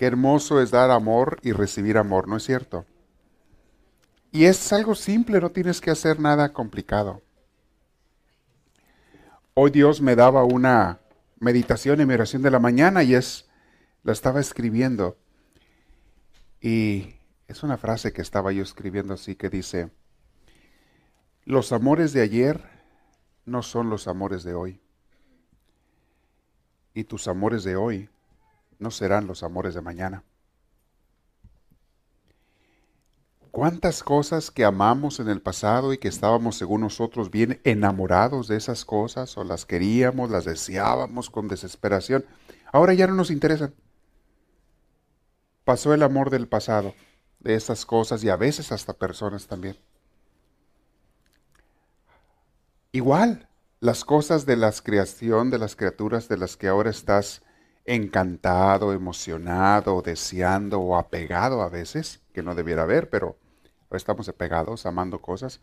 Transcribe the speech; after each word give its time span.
Qué 0.00 0.06
hermoso 0.06 0.62
es 0.62 0.70
dar 0.70 0.90
amor 0.90 1.38
y 1.42 1.52
recibir 1.52 1.98
amor, 1.98 2.26
¿no 2.26 2.38
es 2.38 2.44
cierto? 2.44 2.86
Y 4.32 4.46
es 4.46 4.72
algo 4.72 4.94
simple, 4.94 5.38
no 5.42 5.50
tienes 5.50 5.82
que 5.82 5.90
hacer 5.90 6.18
nada 6.18 6.54
complicado. 6.54 7.20
Hoy 9.52 9.70
Dios 9.70 10.00
me 10.00 10.16
daba 10.16 10.42
una 10.42 11.00
meditación 11.38 12.00
en 12.00 12.08
mi 12.08 12.14
oración 12.14 12.40
de 12.40 12.50
la 12.50 12.58
mañana 12.58 13.02
y 13.02 13.14
es, 13.14 13.50
la 14.02 14.12
estaba 14.12 14.40
escribiendo. 14.40 15.18
Y 16.62 17.16
es 17.46 17.62
una 17.62 17.76
frase 17.76 18.14
que 18.14 18.22
estaba 18.22 18.52
yo 18.52 18.62
escribiendo 18.62 19.12
así 19.12 19.36
que 19.36 19.50
dice, 19.50 19.90
los 21.44 21.72
amores 21.72 22.14
de 22.14 22.22
ayer 22.22 22.64
no 23.44 23.62
son 23.62 23.90
los 23.90 24.08
amores 24.08 24.44
de 24.44 24.54
hoy. 24.54 24.80
Y 26.94 27.04
tus 27.04 27.28
amores 27.28 27.64
de 27.64 27.76
hoy 27.76 28.08
no 28.80 28.90
serán 28.90 29.26
los 29.26 29.42
amores 29.42 29.74
de 29.74 29.82
mañana. 29.82 30.24
¿Cuántas 33.50 34.02
cosas 34.02 34.50
que 34.50 34.64
amamos 34.64 35.18
en 35.18 35.28
el 35.28 35.42
pasado 35.42 35.92
y 35.92 35.98
que 35.98 36.08
estábamos 36.08 36.56
según 36.56 36.82
nosotros 36.82 37.30
bien 37.30 37.60
enamorados 37.64 38.46
de 38.46 38.56
esas 38.56 38.84
cosas 38.84 39.36
o 39.36 39.44
las 39.44 39.66
queríamos, 39.66 40.30
las 40.30 40.44
deseábamos 40.44 41.30
con 41.30 41.48
desesperación, 41.48 42.24
ahora 42.72 42.94
ya 42.94 43.06
no 43.06 43.14
nos 43.14 43.30
interesan? 43.30 43.74
Pasó 45.64 45.92
el 45.92 46.02
amor 46.02 46.30
del 46.30 46.48
pasado, 46.48 46.94
de 47.40 47.54
esas 47.54 47.84
cosas 47.84 48.22
y 48.22 48.28
a 48.28 48.36
veces 48.36 48.70
hasta 48.70 48.92
personas 48.92 49.46
también. 49.46 49.76
Igual, 52.92 53.48
las 53.80 54.04
cosas 54.04 54.46
de 54.46 54.56
la 54.56 54.72
creación, 54.72 55.50
de 55.50 55.58
las 55.58 55.74
criaturas 55.74 56.28
de 56.28 56.36
las 56.36 56.56
que 56.56 56.68
ahora 56.68 56.90
estás 56.90 57.42
encantado, 57.90 58.92
emocionado, 58.92 60.00
deseando 60.00 60.78
o 60.78 60.96
apegado 60.96 61.60
a 61.60 61.68
veces, 61.68 62.20
que 62.32 62.40
no 62.40 62.54
debiera 62.54 62.84
haber, 62.84 63.10
pero 63.10 63.36
estamos 63.90 64.28
apegados, 64.28 64.86
amando 64.86 65.20
cosas, 65.20 65.60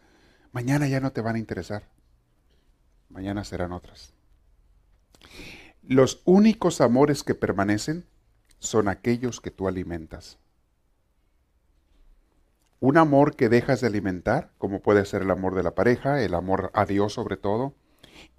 mañana 0.52 0.90
ya 0.90 1.00
no 1.00 1.14
te 1.14 1.22
van 1.22 1.38
a 1.38 1.40
interesar. 1.40 1.84
Mañana 3.08 3.46
serán 3.46 3.72
otras. 3.72 4.14
Los 5.82 6.22
únicos 6.26 6.82
amores 6.82 7.24
que 7.24 7.34
permanecen 7.34 8.06
son 8.60 8.90
aquellos 8.90 9.40
que 9.40 9.52
tú 9.52 9.70
alimentas. 9.70 10.38
Un 12.82 12.98
amor 12.98 13.38
que 13.38 13.48
dejas 13.48 13.80
de 13.80 13.88
alimentar, 13.88 14.52
como 14.58 14.82
puede 14.82 15.06
ser 15.06 15.22
el 15.22 15.32
amor 15.32 15.56
de 15.56 15.64
la 15.64 15.76
pareja, 15.76 16.22
el 16.22 16.34
amor 16.34 16.72
a 16.74 16.86
Dios 16.86 17.14
sobre 17.14 17.38
todo, 17.38 17.74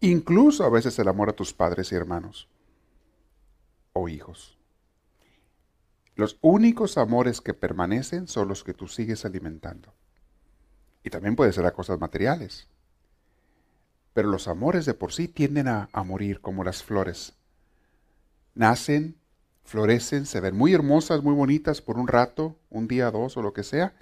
incluso 0.00 0.64
a 0.64 0.68
veces 0.68 0.98
el 0.98 1.08
amor 1.08 1.30
a 1.30 1.32
tus 1.32 1.54
padres 1.54 1.90
y 1.90 1.94
hermanos 1.94 2.50
o 3.98 4.08
hijos. 4.08 4.58
Los 6.14 6.38
únicos 6.40 6.98
amores 6.98 7.40
que 7.40 7.54
permanecen 7.54 8.26
son 8.26 8.48
los 8.48 8.64
que 8.64 8.74
tú 8.74 8.88
sigues 8.88 9.24
alimentando. 9.24 9.94
Y 11.04 11.10
también 11.10 11.36
puede 11.36 11.52
ser 11.52 11.64
a 11.66 11.72
cosas 11.72 12.00
materiales. 12.00 12.68
Pero 14.14 14.28
los 14.28 14.48
amores 14.48 14.84
de 14.84 14.94
por 14.94 15.12
sí 15.12 15.28
tienden 15.28 15.68
a, 15.68 15.88
a 15.92 16.02
morir 16.02 16.40
como 16.40 16.64
las 16.64 16.82
flores. 16.82 17.34
Nacen, 18.54 19.16
florecen, 19.64 20.26
se 20.26 20.40
ven 20.40 20.56
muy 20.56 20.74
hermosas, 20.74 21.22
muy 21.22 21.34
bonitas 21.34 21.80
por 21.80 21.98
un 21.98 22.08
rato, 22.08 22.58
un 22.68 22.88
día, 22.88 23.10
dos 23.10 23.36
o 23.36 23.42
lo 23.42 23.52
que 23.52 23.62
sea, 23.62 23.94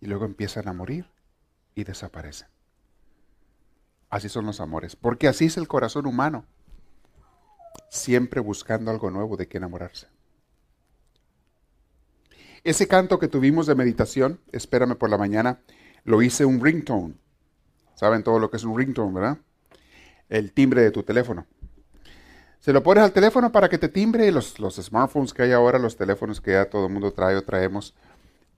y 0.00 0.06
luego 0.06 0.24
empiezan 0.24 0.68
a 0.68 0.72
morir 0.72 1.10
y 1.74 1.84
desaparecen. 1.84 2.48
Así 4.08 4.30
son 4.30 4.46
los 4.46 4.60
amores, 4.60 4.96
porque 4.96 5.28
así 5.28 5.46
es 5.46 5.58
el 5.58 5.68
corazón 5.68 6.06
humano 6.06 6.46
siempre 7.90 8.40
buscando 8.40 8.90
algo 8.90 9.10
nuevo 9.10 9.36
de 9.36 9.48
qué 9.48 9.58
enamorarse. 9.58 10.06
Ese 12.64 12.88
canto 12.88 13.18
que 13.18 13.28
tuvimos 13.28 13.66
de 13.66 13.74
meditación, 13.74 14.40
espérame 14.52 14.96
por 14.96 15.10
la 15.10 15.18
mañana, 15.18 15.60
lo 16.04 16.22
hice 16.22 16.44
un 16.44 16.62
ringtone. 16.62 17.14
¿Saben 17.94 18.22
todo 18.22 18.38
lo 18.38 18.50
que 18.50 18.56
es 18.56 18.64
un 18.64 18.76
ringtone, 18.76 19.14
verdad? 19.14 19.38
El 20.28 20.52
timbre 20.52 20.82
de 20.82 20.90
tu 20.90 21.02
teléfono. 21.02 21.46
Se 22.60 22.72
lo 22.72 22.82
pones 22.82 23.04
al 23.04 23.12
teléfono 23.12 23.52
para 23.52 23.68
que 23.68 23.78
te 23.78 23.88
timbre 23.88 24.30
los, 24.32 24.58
los 24.58 24.76
smartphones 24.76 25.32
que 25.32 25.42
hay 25.42 25.52
ahora, 25.52 25.78
los 25.78 25.96
teléfonos 25.96 26.40
que 26.40 26.52
ya 26.52 26.68
todo 26.68 26.86
el 26.86 26.92
mundo 26.92 27.12
trae 27.12 27.36
o 27.36 27.42
traemos. 27.42 27.94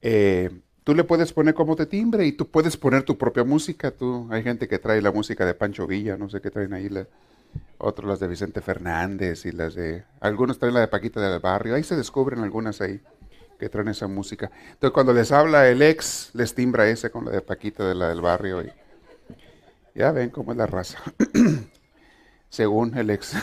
Eh, 0.01 0.51
tú 0.85 0.95
le 0.95 1.05
puedes 1.05 1.33
poner 1.33 1.55
como 1.55 1.77
te 1.77 1.87
timbre 1.87 2.27
y 2.27 2.33
tú 2.33 2.49
puedes 2.49 2.77
poner 2.77 3.03
tu 3.03 3.19
propia 3.19 3.45
música. 3.45 3.91
Tú, 3.91 4.27
hay 4.31 4.43
gente 4.43 4.67
que 4.67 4.79
trae 4.79 5.03
la 5.03 5.13
música 5.13 5.45
de 5.45 5.55
Pancho 5.55 5.87
Villa, 5.87 6.17
no 6.17 6.31
sé 6.31 6.41
qué 6.41 6.51
traen 6.51 6.73
ahí. 6.73 6.89
La, 6.89 7.07
otros 7.79 8.09
las 8.09 8.21
de 8.21 8.29
Vicente 8.29 8.61
Fernández 8.61 9.47
y 9.47 9.53
las 9.53 9.75
de... 9.75 10.05
Algunos 10.21 10.59
traen 10.59 10.75
la 10.75 10.81
de 10.81 10.89
Paquita 10.89 11.21
del 11.21 11.41
Barrio, 11.41 11.75
ahí 11.75 11.83
se 11.83 11.97
descubren 11.97 12.41
algunas 12.41 12.81
ahí 12.81 13.01
que 13.59 13.69
traen 13.69 13.89
esa 13.89 14.07
música. 14.07 14.51
Entonces 14.73 14.93
cuando 14.93 15.13
les 15.13 15.33
habla 15.33 15.69
el 15.69 15.83
ex, 15.83 16.31
les 16.35 16.55
timbra 16.55 16.89
ese 16.89 17.11
con 17.11 17.27
la 17.27 17.33
de 17.33 17.41
Paquita 17.43 17.87
de 17.87 17.95
la 17.95 18.09
del 18.09 18.21
Barrio 18.21 18.63
y 18.63 18.73
ya 19.95 20.13
ven 20.13 20.31
cómo 20.31 20.53
es 20.53 20.59
la 20.59 20.67
raza. 20.67 20.99
Según 22.49 22.97
el 22.97 23.11
ex, 23.11 23.35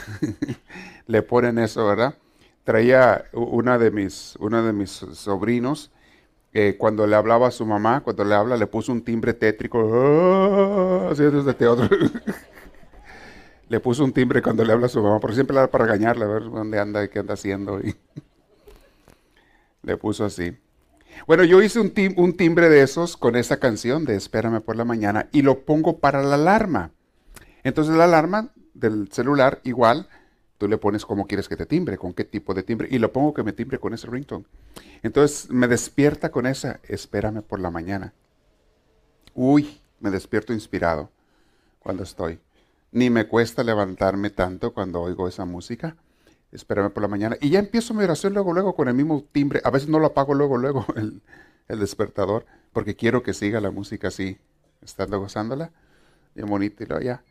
le 1.08 1.22
ponen 1.22 1.60
eso, 1.60 1.86
¿verdad? 1.86 2.16
Traía 2.64 3.26
una 3.32 3.78
de 3.78 3.92
mis, 3.92 4.36
una 4.40 4.62
de 4.62 4.74
mis 4.74 4.90
sobrinos, 4.90 5.92
eh, 6.54 6.76
cuando 6.78 7.08
le 7.08 7.16
hablaba 7.16 7.48
a 7.48 7.52
su 7.52 7.66
mamá, 7.66 8.02
cuando 8.02 8.26
le 8.26 8.36
habla, 8.36 8.58
le 8.58 8.68
puso 8.68 8.92
un 8.92 9.04
timbre 9.04 9.34
tétrico, 9.34 9.80
¡Ah! 9.94 11.10
así 11.12 11.24
desde 11.24 11.54
teatro. 11.54 11.88
le 13.70 13.80
puso 13.80 14.04
un 14.04 14.14
timbre 14.14 14.42
cuando 14.42 14.64
le 14.64 14.74
habla 14.74 14.86
a 14.86 14.90
su 14.90 15.02
mamá, 15.02 15.20
porque 15.20 15.36
siempre 15.36 15.56
para 15.68 15.86
regañarle, 15.86 16.26
a 16.26 16.28
ver 16.28 16.44
dónde 16.44 16.80
anda 16.80 17.04
y 17.04 17.10
qué 17.10 17.20
anda 17.20 17.34
haciendo. 17.34 17.80
Y 17.80 17.96
le 19.84 19.98
puso 19.98 20.26
así. 20.26 20.58
Bueno, 21.26 21.44
yo 21.44 21.62
hice 21.62 21.80
un, 21.80 21.94
un, 22.16 22.38
timbre 22.38 22.70
de 22.70 22.82
esos 22.84 23.18
con 23.18 23.36
esa 23.36 23.58
canción 23.58 24.06
de 24.06 24.16
Espérame 24.16 24.62
por 24.62 24.76
la 24.76 24.86
mañana 24.86 25.28
y 25.32 25.42
lo 25.42 25.66
pongo 25.66 26.00
para 26.00 26.22
la 26.22 26.36
alarma. 26.36 26.92
Entonces 27.64 27.96
la 27.96 28.06
alarma 28.06 28.52
del 28.74 29.12
celular 29.12 29.60
igual, 29.64 30.08
tú 30.58 30.68
le 30.68 30.78
pones 30.78 31.06
cómo 31.06 31.26
quieres 31.26 31.50
que 31.50 31.58
te 31.58 31.66
timbre, 31.66 31.98
con 31.98 32.14
qué 32.14 32.24
tipo 32.24 32.54
de 32.54 32.64
timbre, 32.64 32.88
y 32.92 33.00
lo 33.00 33.12
pongo 33.12 33.34
que 33.34 33.44
me 33.44 33.52
timbre 33.52 33.80
con 33.80 33.94
ese 33.94 34.08
ringtone. 34.08 34.46
Entonces 35.02 35.50
me 35.50 35.68
despierta 35.68 36.30
con 36.30 36.46
esa 36.46 36.80
Espérame 36.84 37.42
por 37.42 37.60
la 37.60 37.72
mañana. 37.72 38.14
Uy, 39.34 39.82
me 40.00 40.12
despierto 40.12 40.54
inspirado 40.54 41.10
cuando 41.80 42.04
estoy. 42.04 42.40
Ni 42.98 43.12
me 43.12 43.28
cuesta 43.28 43.64
levantarme 43.64 44.32
tanto 44.32 44.74
cuando 44.74 45.04
oigo 45.04 45.28
esa 45.28 45.46
música. 45.46 45.98
Espérame 46.52 46.90
por 46.90 47.04
la 47.04 47.08
mañana. 47.08 47.38
Y 47.40 47.52
ya 47.52 47.60
empiezo 47.60 47.94
mi 47.94 48.04
oración 48.04 48.34
luego, 48.34 48.54
luego 48.54 48.76
con 48.76 48.88
el 48.88 48.96
mismo 48.96 49.24
timbre. 49.32 49.62
A 49.64 49.70
veces 49.70 49.88
no 49.88 50.00
lo 50.00 50.08
apago 50.08 50.34
luego, 50.34 50.58
luego 50.58 50.84
el, 50.96 51.22
despertador, 51.68 52.48
porque 52.74 52.96
quiero 52.96 53.22
que 53.22 53.36
siga 53.36 53.62
la 53.62 53.70
música 53.70 54.08
así, 54.08 54.40
estando 54.82 55.20
gozándola. 55.20 55.72
Bien 56.34 56.50
bonito. 56.50 56.84
Y 56.84 56.88
luego 56.88 57.04
ya, 57.04 57.24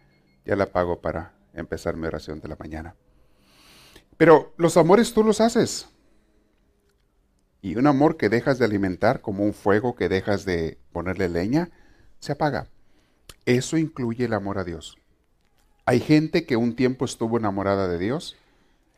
ya 0.45 0.55
la 0.55 0.65
apago 0.65 1.01
para 1.01 1.35
empezar 1.53 1.97
mi 1.97 2.07
oración 2.07 2.39
de 2.39 2.47
la 2.47 2.57
mañana. 2.57 2.95
Pero 4.17 4.55
los 4.59 4.77
amores 4.77 5.15
tú 5.15 5.25
los 5.25 5.41
haces. 5.41 5.89
Y 7.61 7.75
un 7.75 7.89
amor 7.89 8.17
que 8.17 8.29
dejas 8.29 8.61
de 8.61 8.67
alimentar, 8.67 9.21
como 9.21 9.43
un 9.43 9.53
fuego 9.53 9.97
que 9.97 10.09
dejas 10.09 10.45
de 10.45 10.79
ponerle 10.93 11.29
leña, 11.29 11.71
se 12.21 12.31
apaga. 12.31 12.69
Eso 13.47 13.77
incluye 13.77 14.27
el 14.27 14.33
amor 14.33 14.59
a 14.59 14.65
Dios. 14.65 14.97
Hay 15.89 16.01
gente 16.01 16.45
que 16.45 16.57
un 16.57 16.75
tiempo 16.75 17.05
estuvo 17.05 17.39
enamorada 17.39 17.87
de 17.87 17.99
Dios, 17.99 18.37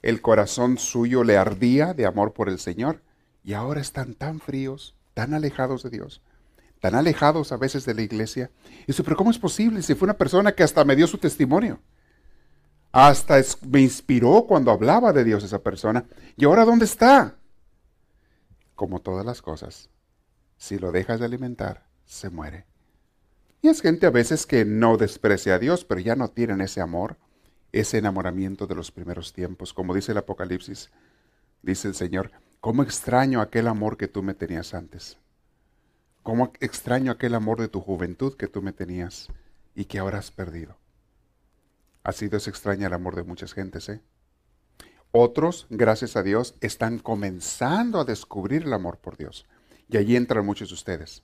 el 0.01 0.23
corazón 0.23 0.79
suyo 0.79 1.23
le 1.23 1.37
ardía 1.37 1.93
de 1.93 2.07
amor 2.07 2.33
por 2.33 2.49
el 2.49 2.59
Señor, 2.59 3.03
y 3.45 3.53
ahora 3.53 3.83
están 3.83 4.15
tan 4.15 4.41
fríos, 4.41 4.95
tan 5.13 5.35
alejados 5.35 5.83
de 5.83 5.91
Dios, 5.91 6.23
tan 6.81 6.95
alejados 6.95 7.53
a 7.53 7.59
veces 7.59 7.85
de 7.85 7.93
la 7.93 8.01
iglesia. 8.01 8.51
Y 8.85 8.87
dice, 8.87 9.05
pero 9.05 9.17
¿cómo 9.17 9.31
es 9.31 9.39
posible 9.39 9.83
si 9.83 9.95
fue 9.95 10.07
una 10.07 10.17
persona 10.17 10.53
que 10.53 10.63
hasta 10.63 10.83
me 10.85 10.97
dio 10.97 11.07
su 11.07 11.19
testimonio? 11.19 11.79
Hasta 12.91 13.39
me 13.69 13.81
inspiró 13.83 14.47
cuando 14.49 14.71
hablaba 14.71 15.13
de 15.13 15.25
Dios 15.25 15.45
esa 15.45 15.59
persona. 15.59 16.07
¿Y 16.37 16.47
ahora 16.47 16.65
dónde 16.65 16.87
está? 16.87 17.37
Como 18.75 19.01
todas 19.01 19.27
las 19.27 19.43
cosas, 19.43 19.91
si 20.57 20.79
lo 20.79 20.91
dejas 20.91 21.21
de 21.21 21.27
alimentar, 21.27 21.87
se 22.07 22.31
muere. 22.31 22.68
Y 23.61 23.69
es 23.69 23.83
gente 23.83 24.07
a 24.07 24.11
veces 24.11 24.47
que 24.47 24.65
no 24.65 24.97
desprecia 24.97 25.57
a 25.57 25.59
Dios, 25.59 25.85
pero 25.85 26.01
ya 26.01 26.17
no 26.17 26.29
tienen 26.29 26.61
ese 26.61 26.81
amor 26.81 27.17
ese 27.73 27.99
enamoramiento 27.99 28.67
de 28.67 28.75
los 28.75 28.91
primeros 28.91 29.33
tiempos. 29.33 29.73
Como 29.73 29.95
dice 29.95 30.13
el 30.13 30.19
Apocalipsis, 30.19 30.91
dice 31.63 31.89
el 31.89 31.95
Señor, 31.95 32.31
¿cómo 32.61 32.83
extraño 32.83 33.41
aquel 33.41 33.69
amor 33.69 33.97
que 33.97 34.09
tú 34.09 34.23
me 34.23 34.35
tenías 34.35 34.75
antes? 34.75 35.19
¿Cómo 36.23 36.53
extraño 36.61 37.13
aquel 37.13 37.35
amor 37.35 37.61
de 37.61 37.69
tu 37.69 37.81
juventud 37.81 38.37
que 38.37 38.49
tú 38.49 38.63
me 38.63 38.73
tenías 38.73 39.29
y 39.75 39.85
que 39.87 39.99
ahora 39.99 40.19
has 40.19 40.31
perdido? 40.31 40.77
Ha 42.05 42.13
sido 42.13 42.37
ese 42.39 42.51
extraño 42.51 42.87
el 42.87 42.93
amor 42.93 43.17
de 43.17 43.23
muchas 43.23 43.53
gentes, 43.53 43.89
¿eh? 43.89 44.01
Otros, 45.11 45.67
gracias 45.71 46.17
a 46.17 46.23
Dios, 46.23 46.55
están 46.61 46.99
comenzando 46.99 47.99
a 47.99 48.05
descubrir 48.05 48.65
el 48.65 48.75
amor 48.75 48.99
por 48.99 49.17
Dios. 49.17 49.47
Y 49.89 49.97
allí 49.97 50.17
entran 50.17 50.45
muchos 50.45 50.69
de 50.69 50.75
ustedes. 50.75 51.23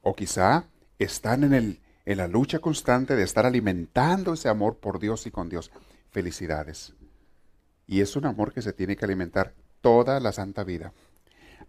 O 0.00 0.14
quizá 0.14 0.68
están 1.02 1.44
en, 1.44 1.54
el, 1.54 1.80
en 2.04 2.18
la 2.18 2.28
lucha 2.28 2.58
constante 2.58 3.16
de 3.16 3.22
estar 3.22 3.46
alimentando 3.46 4.34
ese 4.34 4.48
amor 4.48 4.76
por 4.76 4.98
Dios 4.98 5.26
y 5.26 5.30
con 5.30 5.48
Dios. 5.48 5.70
Felicidades. 6.10 6.94
Y 7.86 8.00
es 8.00 8.16
un 8.16 8.26
amor 8.26 8.52
que 8.52 8.62
se 8.62 8.72
tiene 8.72 8.96
que 8.96 9.04
alimentar 9.04 9.54
toda 9.80 10.20
la 10.20 10.32
santa 10.32 10.64
vida, 10.64 10.92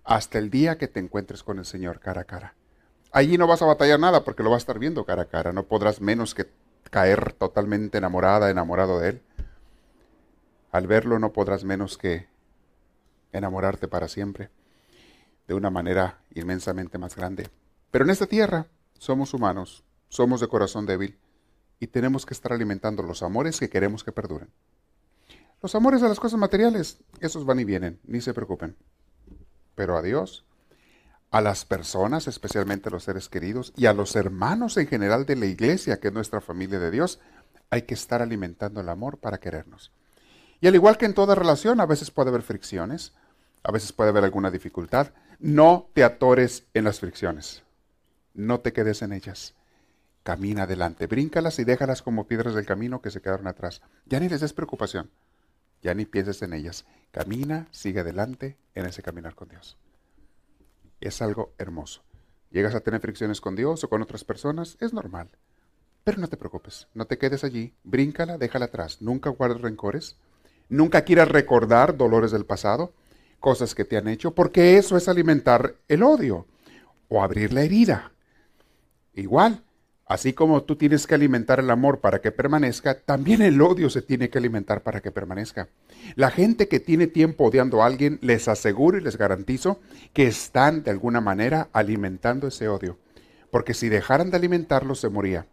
hasta 0.04 0.38
el 0.38 0.50
día 0.50 0.78
que 0.78 0.88
te 0.88 1.00
encuentres 1.00 1.44
con 1.44 1.60
el 1.60 1.66
Señor 1.66 2.00
cara 2.00 2.22
a 2.22 2.26
cara. 2.26 2.56
Allí 3.12 3.38
no 3.38 3.48
vas 3.48 3.62
a 3.62 3.66
batallar 3.66 4.00
nada 4.00 4.24
porque 4.24 4.44
lo 4.44 4.50
vas 4.50 4.62
a 4.62 4.64
estar 4.64 4.80
viendo 4.80 5.06
cara 5.06 5.24
a 5.24 5.26
cara, 5.26 5.52
no 5.52 5.64
podrás 5.64 6.02
menos 6.02 6.34
que 6.34 6.48
caer 6.90 7.34
totalmente 7.34 7.98
enamorada, 7.98 8.50
enamorado 8.50 9.00
de 9.00 9.10
Él. 9.10 9.22
Al 10.72 10.88
verlo 10.88 11.20
no 11.20 11.34
podrás 11.34 11.64
menos 11.64 11.98
que 11.98 12.28
enamorarte 13.32 13.88
para 13.88 14.08
siempre, 14.08 14.50
de 15.48 15.54
una 15.54 15.70
manera 15.70 16.20
inmensamente 16.34 16.98
más 16.98 17.16
grande. 17.16 17.50
Pero 17.92 18.06
en 18.06 18.12
esta 18.12 18.28
tierra 18.28 18.68
somos 19.04 19.34
humanos, 19.34 19.84
somos 20.08 20.40
de 20.40 20.48
corazón 20.48 20.86
débil 20.86 21.20
y 21.80 21.88
tenemos 21.88 22.26
que 22.26 22.34
estar 22.34 22.54
alimentando 22.54 23.04
los 23.04 23.22
amores 23.22 23.60
que 23.60 23.70
queremos 23.70 24.04
que 24.04 24.14
perduren. 24.14 24.50
Los 25.62 25.76
amores 25.76 26.02
a 26.04 26.08
las 26.08 26.20
cosas 26.20 26.40
materiales, 26.40 27.00
esos 27.20 27.46
van 27.46 27.60
y 27.60 27.66
vienen, 27.66 28.00
ni 28.06 28.22
se 28.22 28.34
preocupen. 28.34 28.78
Pero 29.76 29.98
a 29.98 30.02
Dios, 30.02 30.46
a 31.32 31.42
las 31.42 31.66
personas, 31.66 32.28
especialmente 32.28 32.88
a 32.88 32.92
los 32.92 33.04
seres 33.04 33.28
queridos, 33.28 33.74
y 33.76 33.88
a 33.88 33.94
los 33.94 34.16
hermanos 34.16 34.78
en 34.78 34.88
general 34.88 35.26
de 35.26 35.36
la 35.36 35.48
iglesia, 35.48 36.00
que 36.00 36.08
es 36.08 36.14
nuestra 36.14 36.40
familia 36.40 36.80
de 36.80 36.92
Dios, 36.92 37.20
hay 37.70 37.82
que 37.82 37.96
estar 37.96 38.22
alimentando 38.22 38.80
el 38.80 38.90
amor 38.90 39.18
para 39.18 39.40
querernos. 39.40 39.92
Y 40.62 40.68
al 40.68 40.76
igual 40.76 40.98
que 40.98 41.06
en 41.06 41.14
toda 41.14 41.36
relación, 41.36 41.82
a 41.82 41.86
veces 41.86 42.12
puede 42.12 42.30
haber 42.30 42.44
fricciones, 42.44 43.14
a 43.64 43.72
veces 43.72 43.92
puede 43.92 44.12
haber 44.12 44.24
alguna 44.24 44.52
dificultad. 44.52 45.12
No 45.40 45.90
te 45.94 46.06
atores 46.06 46.68
en 46.74 46.86
las 46.86 47.02
fricciones 47.02 47.64
no 48.34 48.60
te 48.60 48.74
quedes 48.74 49.02
en 49.02 49.14
ellas. 49.14 49.56
Camina 50.24 50.64
adelante, 50.64 51.08
bríncalas 51.08 51.60
y 51.60 51.66
déjalas 51.66 52.02
como 52.02 52.28
piedras 52.28 52.56
del 52.56 52.66
camino 52.66 53.02
que 53.02 53.12
se 53.12 53.22
quedaron 53.22 53.48
atrás. 53.48 53.82
Ya 54.06 54.20
ni 54.20 54.30
les 54.30 54.42
des 54.42 54.54
preocupación, 54.54 55.12
ya 55.82 55.94
ni 55.94 56.06
pienses 56.06 56.42
en 56.42 56.54
ellas. 56.54 56.86
Camina, 57.12 57.68
sigue 57.72 58.00
adelante 58.00 58.58
en 58.74 58.86
ese 58.86 59.04
caminar 59.04 59.36
con 59.36 59.50
Dios. 59.50 59.78
Es 61.02 61.22
algo 61.22 61.54
hermoso. 61.58 62.04
Llegas 62.52 62.74
a 62.74 62.80
tener 62.80 63.02
fricciones 63.02 63.42
con 63.42 63.56
Dios 63.56 63.84
o 63.84 63.90
con 63.90 64.02
otras 64.02 64.24
personas, 64.24 64.78
es 64.80 64.94
normal. 64.94 65.30
Pero 66.06 66.20
no 66.20 66.28
te 66.28 66.38
preocupes, 66.38 66.88
no 66.94 67.06
te 67.06 67.18
quedes 67.18 67.44
allí, 67.44 67.74
bríncala, 67.84 68.38
déjala 68.38 68.66
atrás. 68.66 69.02
Nunca 69.02 69.30
guardes 69.30 69.62
rencores, 69.62 70.18
nunca 70.70 71.04
quieras 71.04 71.28
recordar 71.28 71.98
dolores 71.98 72.32
del 72.32 72.46
pasado, 72.46 72.94
cosas 73.40 73.76
que 73.76 73.84
te 73.84 73.98
han 73.98 74.08
hecho, 74.08 74.34
porque 74.34 74.78
eso 74.78 74.96
es 74.96 75.10
alimentar 75.10 75.76
el 75.90 76.04
odio 76.04 76.48
o 77.10 77.22
abrir 77.22 77.52
la 77.52 77.64
herida. 77.64 78.13
Igual, 79.16 79.64
así 80.06 80.34
como 80.34 80.64
tú 80.64 80.76
tienes 80.76 81.06
que 81.06 81.16
alimentar 81.16 81.60
el 81.60 81.70
amor 81.70 82.00
para 82.00 82.20
que 82.20 82.32
permanezca, 82.32 83.00
también 83.00 83.42
el 83.42 83.62
odio 83.62 83.90
se 83.90 84.02
tiene 84.02 84.30
que 84.30 84.40
alimentar 84.40 84.82
para 84.82 85.02
que 85.02 85.12
permanezca. 85.12 85.70
La 86.16 86.32
gente 86.32 86.68
que 86.68 86.80
tiene 86.80 87.08
tiempo 87.08 87.46
odiando 87.46 87.84
a 87.84 87.86
alguien, 87.86 88.18
les 88.22 88.48
aseguro 88.48 88.98
y 88.98 89.02
les 89.02 89.18
garantizo 89.18 89.80
que 90.14 90.26
están 90.28 90.84
de 90.84 90.92
alguna 90.92 91.22
manera 91.22 91.70
alimentando 91.74 92.48
ese 92.48 92.68
odio. 92.68 92.98
Porque 93.52 93.76
si 93.76 93.88
dejaran 93.88 94.32
de 94.32 94.38
alimentarlo, 94.38 94.96
se 94.96 95.10
moría. 95.10 95.46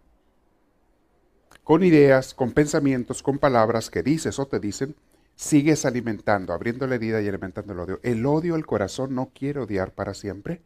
Con 1.62 1.84
ideas, 1.84 2.32
con 2.32 2.52
pensamientos, 2.52 3.22
con 3.22 3.38
palabras 3.38 3.90
que 3.90 4.02
dices 4.02 4.38
o 4.38 4.46
te 4.46 4.58
dicen, 4.58 4.96
sigues 5.36 5.84
alimentando, 5.84 6.54
abriendo 6.54 6.86
la 6.86 6.94
herida 6.94 7.20
y 7.20 7.28
alimentando 7.28 7.74
el 7.74 7.78
odio. 7.78 8.00
El 8.02 8.24
odio, 8.24 8.56
el 8.56 8.64
corazón 8.64 9.14
no 9.14 9.30
quiere 9.34 9.60
odiar 9.60 9.92
para 9.92 10.14
siempre 10.14 10.62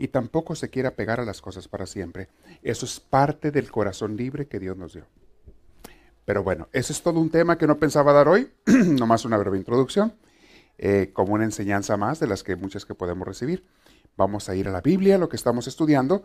y 0.00 0.08
tampoco 0.08 0.54
se 0.54 0.70
quiera 0.70 0.92
pegar 0.92 1.20
a 1.20 1.26
las 1.26 1.42
cosas 1.42 1.68
para 1.68 1.84
siempre. 1.84 2.28
Eso 2.62 2.86
es 2.86 2.98
parte 3.00 3.50
del 3.50 3.70
corazón 3.70 4.16
libre 4.16 4.46
que 4.48 4.58
Dios 4.58 4.74
nos 4.74 4.94
dio. 4.94 5.04
Pero 6.24 6.42
bueno, 6.42 6.68
ese 6.72 6.94
es 6.94 7.02
todo 7.02 7.20
un 7.20 7.28
tema 7.28 7.58
que 7.58 7.66
no 7.66 7.78
pensaba 7.78 8.14
dar 8.14 8.26
hoy, 8.26 8.50
nomás 8.66 9.26
una 9.26 9.36
breve 9.36 9.58
introducción, 9.58 10.14
eh, 10.78 11.10
como 11.12 11.34
una 11.34 11.44
enseñanza 11.44 11.98
más 11.98 12.18
de 12.18 12.28
las 12.28 12.42
que 12.42 12.56
muchas 12.56 12.86
que 12.86 12.94
podemos 12.94 13.28
recibir. 13.28 13.66
Vamos 14.16 14.48
a 14.48 14.56
ir 14.56 14.68
a 14.68 14.72
la 14.72 14.80
Biblia, 14.80 15.18
lo 15.18 15.28
que 15.28 15.36
estamos 15.36 15.66
estudiando. 15.66 16.22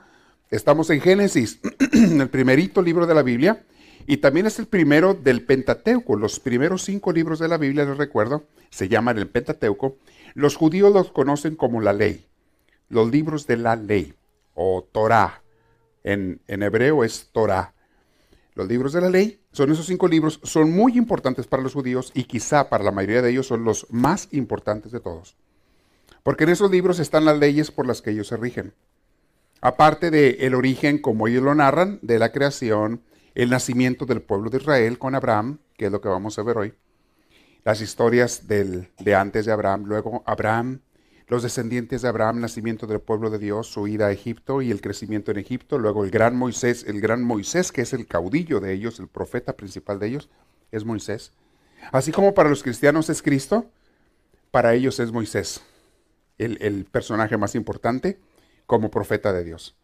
Estamos 0.52 0.90
en 0.90 1.02
Génesis, 1.02 1.60
el 1.92 2.30
primerito 2.30 2.82
libro 2.82 3.06
de 3.06 3.14
la 3.14 3.24
Biblia, 3.24 3.66
y 4.08 4.18
también 4.18 4.46
es 4.46 4.58
el 4.58 4.68
primero 4.68 5.16
del 5.16 5.44
Pentateuco. 5.44 6.16
Los 6.16 6.40
primeros 6.40 6.84
cinco 6.84 7.12
libros 7.12 7.40
de 7.40 7.50
la 7.50 7.58
Biblia, 7.58 7.84
les 7.84 7.98
recuerdo, 7.98 8.46
se 8.70 8.88
llaman 8.88 9.18
el 9.18 9.28
Pentateuco. 9.28 9.98
Los 10.34 10.56
judíos 10.56 10.94
los 10.94 11.12
conocen 11.12 11.58
como 11.58 11.82
la 11.82 11.92
ley 11.92 12.26
los 12.90 13.12
libros 13.12 13.48
de 13.48 13.58
la 13.58 13.76
ley, 13.76 14.14
o 14.54 14.88
Torah. 14.92 15.42
En, 16.04 16.40
hebreo 16.48 17.04
es 17.04 17.30
Torah. 17.32 17.74
Los 18.54 18.68
libros 18.68 18.94
de 18.94 19.02
la 19.02 19.10
ley 19.10 19.42
son 19.52 19.72
esos 19.72 19.86
cinco 19.86 20.08
libros, 20.08 20.40
son 20.44 20.72
muy 20.72 20.98
importantes 20.98 21.46
para 21.48 21.64
los 21.64 21.74
judíos 21.74 22.12
y 22.14 22.24
quizá 22.24 22.70
para 22.70 22.84
la 22.84 22.92
mayoría 22.92 23.22
de 23.22 23.32
ellos 23.32 23.48
son 23.48 23.64
los 23.64 23.88
más 23.92 24.30
importantes 24.32 24.92
de 24.92 25.00
todos. 25.00 25.36
Porque 26.24 26.46
en 26.46 26.52
esos 26.52 26.72
libros 26.72 27.00
están 27.00 27.26
las 27.26 27.38
leyes 27.38 27.72
por 27.72 27.86
las 27.86 28.02
que 28.02 28.12
ellos 28.12 28.28
se 28.28 28.38
rigen. 28.38 28.74
Aparte 29.62 30.12
de 30.12 30.38
el 30.42 30.56
origen, 30.56 31.00
como 31.00 31.28
ellos 31.28 31.44
lo 31.44 31.54
narran, 31.54 32.00
de 32.02 32.20
la 32.20 32.32
creación, 32.32 33.02
el 33.34 33.50
nacimiento 33.50 34.06
del 34.06 34.22
pueblo 34.22 34.50
de 34.50 34.58
Israel 34.58 34.98
con 34.98 35.16
Abraham, 35.16 35.60
que 35.78 35.88
es 35.88 35.92
lo 35.92 36.02
que 36.02 36.08
vamos 36.08 36.40
a 36.40 36.44
ver 36.44 36.58
hoy. 36.58 36.74
Las 37.64 37.82
historias 37.82 38.48
del, 38.48 38.90
de 39.00 39.16
antes 39.16 39.46
de 39.46 39.52
Abraham, 39.52 39.84
luego 39.86 40.24
Abraham, 40.26 40.82
los 41.28 41.44
descendientes 41.44 42.02
de 42.02 42.08
Abraham, 42.08 42.40
nacimiento 42.40 42.86
del 42.86 43.00
pueblo 43.00 43.30
de 43.30 43.40
Dios, 43.40 43.68
su 43.68 43.88
ida 43.88 44.08
a 44.08 44.12
Egipto 44.12 44.62
y 44.62 44.70
el 44.70 44.82
crecimiento 44.82 45.32
en 45.32 45.38
Egipto, 45.38 45.80
luego 45.80 46.04
el 46.04 46.12
gran 46.12 46.36
Moisés, 46.36 46.86
el 46.88 47.02
gran 47.02 47.24
Moisés 47.24 47.72
que 47.72 47.82
es 47.82 47.94
el 47.94 48.06
caudillo 48.06 48.60
de 48.60 48.74
ellos, 48.74 49.00
el 49.00 49.08
profeta 49.08 49.54
principal 49.54 50.00
de 50.00 50.08
ellos, 50.08 50.30
es 50.72 50.86
Moisés. 50.86 51.32
Así 51.92 52.12
como 52.12 52.34
para 52.34 52.50
los 52.50 52.62
cristianos 52.62 53.10
es 53.10 53.22
Cristo, 53.22 53.66
para 54.52 54.74
ellos 54.74 55.00
es 55.00 55.12
Moisés, 55.12 55.62
el, 56.38 56.86
personaje 56.86 57.38
más 57.38 57.56
importante 57.56 58.20
como 58.68 58.92
profeta 58.92 59.34
de 59.34 59.44
Dios. 59.44 59.76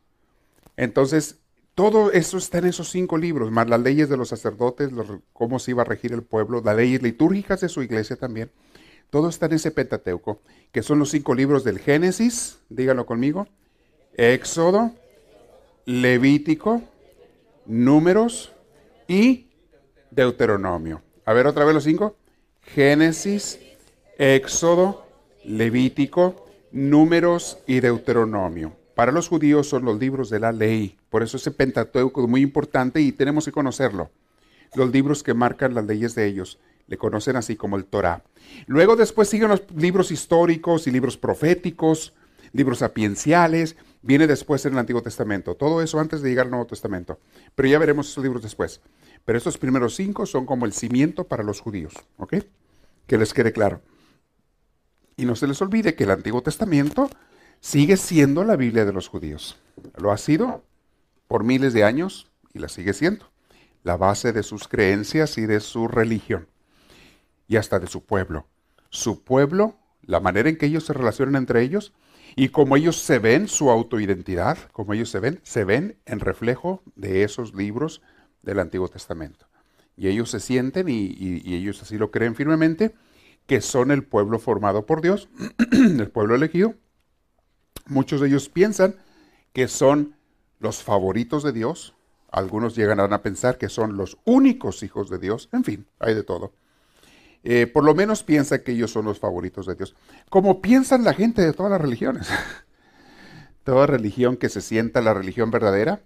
Entonces, 0.77 1.39
todo 1.75 2.12
eso 2.12 2.38
está 2.38 2.60
en 2.60 2.65
esos 2.65 2.89
cinco 2.89 3.17
libros, 3.17 3.51
más 3.51 3.67
las 3.67 3.81
leyes 3.81 4.10
de 4.10 4.17
los 4.17 4.29
sacerdotes, 4.29 4.91
cómo 5.33 5.60
se 5.60 5.71
iba 5.71 5.81
a 5.81 5.86
regir 5.86 6.13
el 6.13 6.24
pueblo, 6.24 6.62
las 6.63 6.75
leyes 6.75 7.01
litúrgicas 7.01 7.62
de 7.62 7.69
su 7.69 7.81
iglesia 7.81 8.15
también. 8.15 8.51
Todo 9.12 9.27
está 9.27 9.48
en 9.48 9.53
ese 9.53 9.72
Pentateuco, 9.72 10.39
que 10.72 10.82
son 10.82 10.98
los 10.98 11.12
cinco 11.12 11.36
libros 11.36 11.65
del 11.65 11.80
Génesis, 11.80 12.60
díganlo 12.70 13.06
conmigo, 13.06 13.46
Éxodo, 14.15 14.91
Levítico, 15.86 16.82
Números 17.65 18.53
y 19.10 19.48
Deuteronomio. 20.12 21.01
A 21.25 21.34
ver 21.34 21.46
otra 21.46 21.65
vez 21.65 21.75
los 21.75 21.84
cinco. 21.84 22.15
Génesis, 22.62 23.60
Éxodo, 24.18 25.06
Levítico, 25.44 26.48
Números 26.72 27.58
y 27.68 27.82
Deuteronomio. 27.82 28.77
Para 28.96 29.12
los 29.12 29.27
judíos 29.27 29.68
son 29.68 29.84
los 29.84 30.00
libros 30.00 30.30
de 30.30 30.39
la 30.39 30.53
ley. 30.53 30.98
Por 31.10 31.22
eso 31.22 31.36
ese 31.36 31.51
Pentateuco 31.51 32.24
es 32.24 32.30
muy 32.30 32.41
importante 32.41 33.01
y 33.01 33.12
tenemos 33.12 33.44
que 33.44 33.51
conocerlo. 33.51 34.10
Los 34.74 34.89
libros 34.89 35.22
que 35.22 35.34
marcan 35.34 35.74
las 35.74 35.86
leyes 35.86 36.15
de 36.15 36.27
ellos. 36.27 36.60
Le 36.88 36.98
conocen 36.98 37.36
así 37.36 37.58
como 37.58 37.75
el 37.75 37.84
Torah. 37.84 38.24
Luego 38.67 38.96
después 38.96 39.29
siguen 39.29 39.50
los 39.50 39.63
libros 39.75 40.12
históricos 40.12 40.88
y 40.88 40.91
libros 40.91 41.17
proféticos, 41.17 42.13
libros 42.53 42.79
sapienciales. 42.79 43.75
Viene 44.01 44.27
después 44.27 44.65
en 44.65 44.74
el 44.74 44.79
Antiguo 44.79 45.01
Testamento. 45.01 45.55
Todo 45.55 45.81
eso 45.81 46.00
antes 46.00 46.22
de 46.22 46.29
llegar 46.29 46.46
al 46.46 46.51
Nuevo 46.51 46.67
Testamento. 46.67 47.20
Pero 47.55 47.70
ya 47.70 47.79
veremos 47.79 48.10
esos 48.10 48.24
libros 48.24 48.43
después. 48.43 48.81
Pero 49.25 49.38
estos 49.38 49.58
primeros 49.58 49.96
cinco 49.96 50.25
son 50.25 50.46
como 50.46 50.65
el 50.65 50.74
cimiento 50.74 51.25
para 51.25 51.43
los 51.43 51.62
judíos. 51.62 51.93
¿Ok? 52.17 52.36
Que 53.08 53.17
les 53.17 53.34
quede 53.34 53.51
claro. 53.51 53.81
Y 55.17 55.25
no 55.25 55.36
se 55.36 55.48
les 55.48 55.62
olvide 55.62 55.96
que 55.96 56.05
el 56.05 56.12
Antiguo 56.12 56.41
Testamento 56.41 57.10
sigue 57.60 57.98
siendo 57.98 58.43
la 58.43 58.55
Biblia 58.55 58.86
de 58.86 58.93
los 58.93 59.08
judíos. 59.08 59.58
Lo 59.98 60.12
ha 60.12 60.17
sido 60.17 60.63
por 61.27 61.43
miles 61.43 61.74
de 61.74 61.84
años 61.84 62.31
y 62.53 62.60
la 62.60 62.70
sigue 62.70 62.93
siendo. 62.93 63.29
La 63.84 63.98
base 63.98 64.31
de 64.31 64.43
sus 64.43 64.67
creencias 64.67 65.38
y 65.38 65.46
de 65.46 65.60
su 65.60 65.88
religión 65.88 66.48
y 67.51 67.58
hasta 67.58 67.79
de 67.79 67.88
su 67.88 68.05
pueblo. 68.05 68.48
Su 68.89 69.25
pueblo, 69.25 69.75
la 70.03 70.22
manera 70.22 70.48
en 70.48 70.58
que 70.58 70.67
ellos 70.67 70.86
se 70.86 70.93
relacionan 70.93 71.36
entre 71.36 71.62
ellos 71.62 71.91
y 72.38 72.48
como 72.48 72.77
ellos 72.77 72.96
se 72.96 73.20
ven, 73.20 73.50
su 73.50 73.70
autoidentidad, 73.70 74.58
como 74.72 74.93
ellos 74.93 75.10
se 75.10 75.20
ven, 75.20 75.41
se 75.43 75.65
ven 75.65 75.98
en 76.05 76.22
reflejo 76.22 76.81
de 76.96 77.24
esos 77.24 77.53
libros 77.53 78.01
del 78.41 78.60
Antiguo 78.60 78.88
Testamento. 78.88 79.48
Y 79.98 80.08
ellos 80.08 80.29
se 80.29 80.39
sienten, 80.39 80.88
y, 80.88 81.53
ellos 81.53 81.81
así 81.81 81.98
lo 81.98 82.10
creen 82.10 82.36
firmemente, 82.36 82.96
que 83.48 83.60
son 83.60 83.91
el 83.91 84.05
pueblo 84.05 84.39
formado 84.39 84.86
por 84.86 85.01
Dios, 85.01 85.27
el 85.74 86.10
pueblo 86.10 86.36
elegido. 86.36 86.75
Muchos 87.86 88.22
de 88.22 88.29
ellos 88.29 88.48
piensan 88.48 88.96
que 89.51 89.67
son 89.67 90.15
los 90.60 90.84
favoritos 90.84 91.43
de 91.43 91.51
Dios. 91.51 91.96
Algunos 92.31 92.77
llegan 92.77 93.01
a 93.01 93.22
pensar 93.22 93.58
que 93.58 93.67
son 93.67 93.98
los 93.98 94.20
únicos 94.24 94.84
hijos 94.84 95.10
de 95.10 95.20
Dios. 95.20 95.50
En 95.51 95.65
fin, 95.65 95.86
hay 96.00 96.13
de 96.13 96.24
todo. 96.24 96.53
Eh, 97.43 97.67
por 97.67 97.83
lo 97.83 97.95
menos 97.95 98.24
piensa 98.24 98.63
que 98.63 98.74
ellos 98.74 98.91
son 98.91 99.05
los 99.05 99.19
favoritos 99.19 99.65
de 99.65 99.75
Dios. 99.75 99.95
Como 100.29 100.62
piensan 100.62 101.03
la 101.03 101.13
gente 101.13 101.41
de 101.41 101.53
todas 101.53 101.71
las 101.71 101.81
religiones. 101.81 102.29
Toda 103.63 103.88
religión 103.88 104.38
que 104.38 104.50
se 104.50 104.62
sienta 104.62 105.01
la 105.01 105.13
religión 105.13 105.51
verdadera 105.51 106.01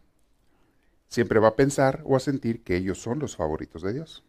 siempre 1.08 1.40
va 1.40 1.50
a 1.50 1.56
pensar 1.56 2.02
o 2.06 2.16
a 2.16 2.20
sentir 2.20 2.64
que 2.64 2.76
ellos 2.76 3.02
son 3.02 3.20
los 3.20 3.36
favoritos 3.36 3.82
de 3.82 3.94
Dios. 3.94 4.24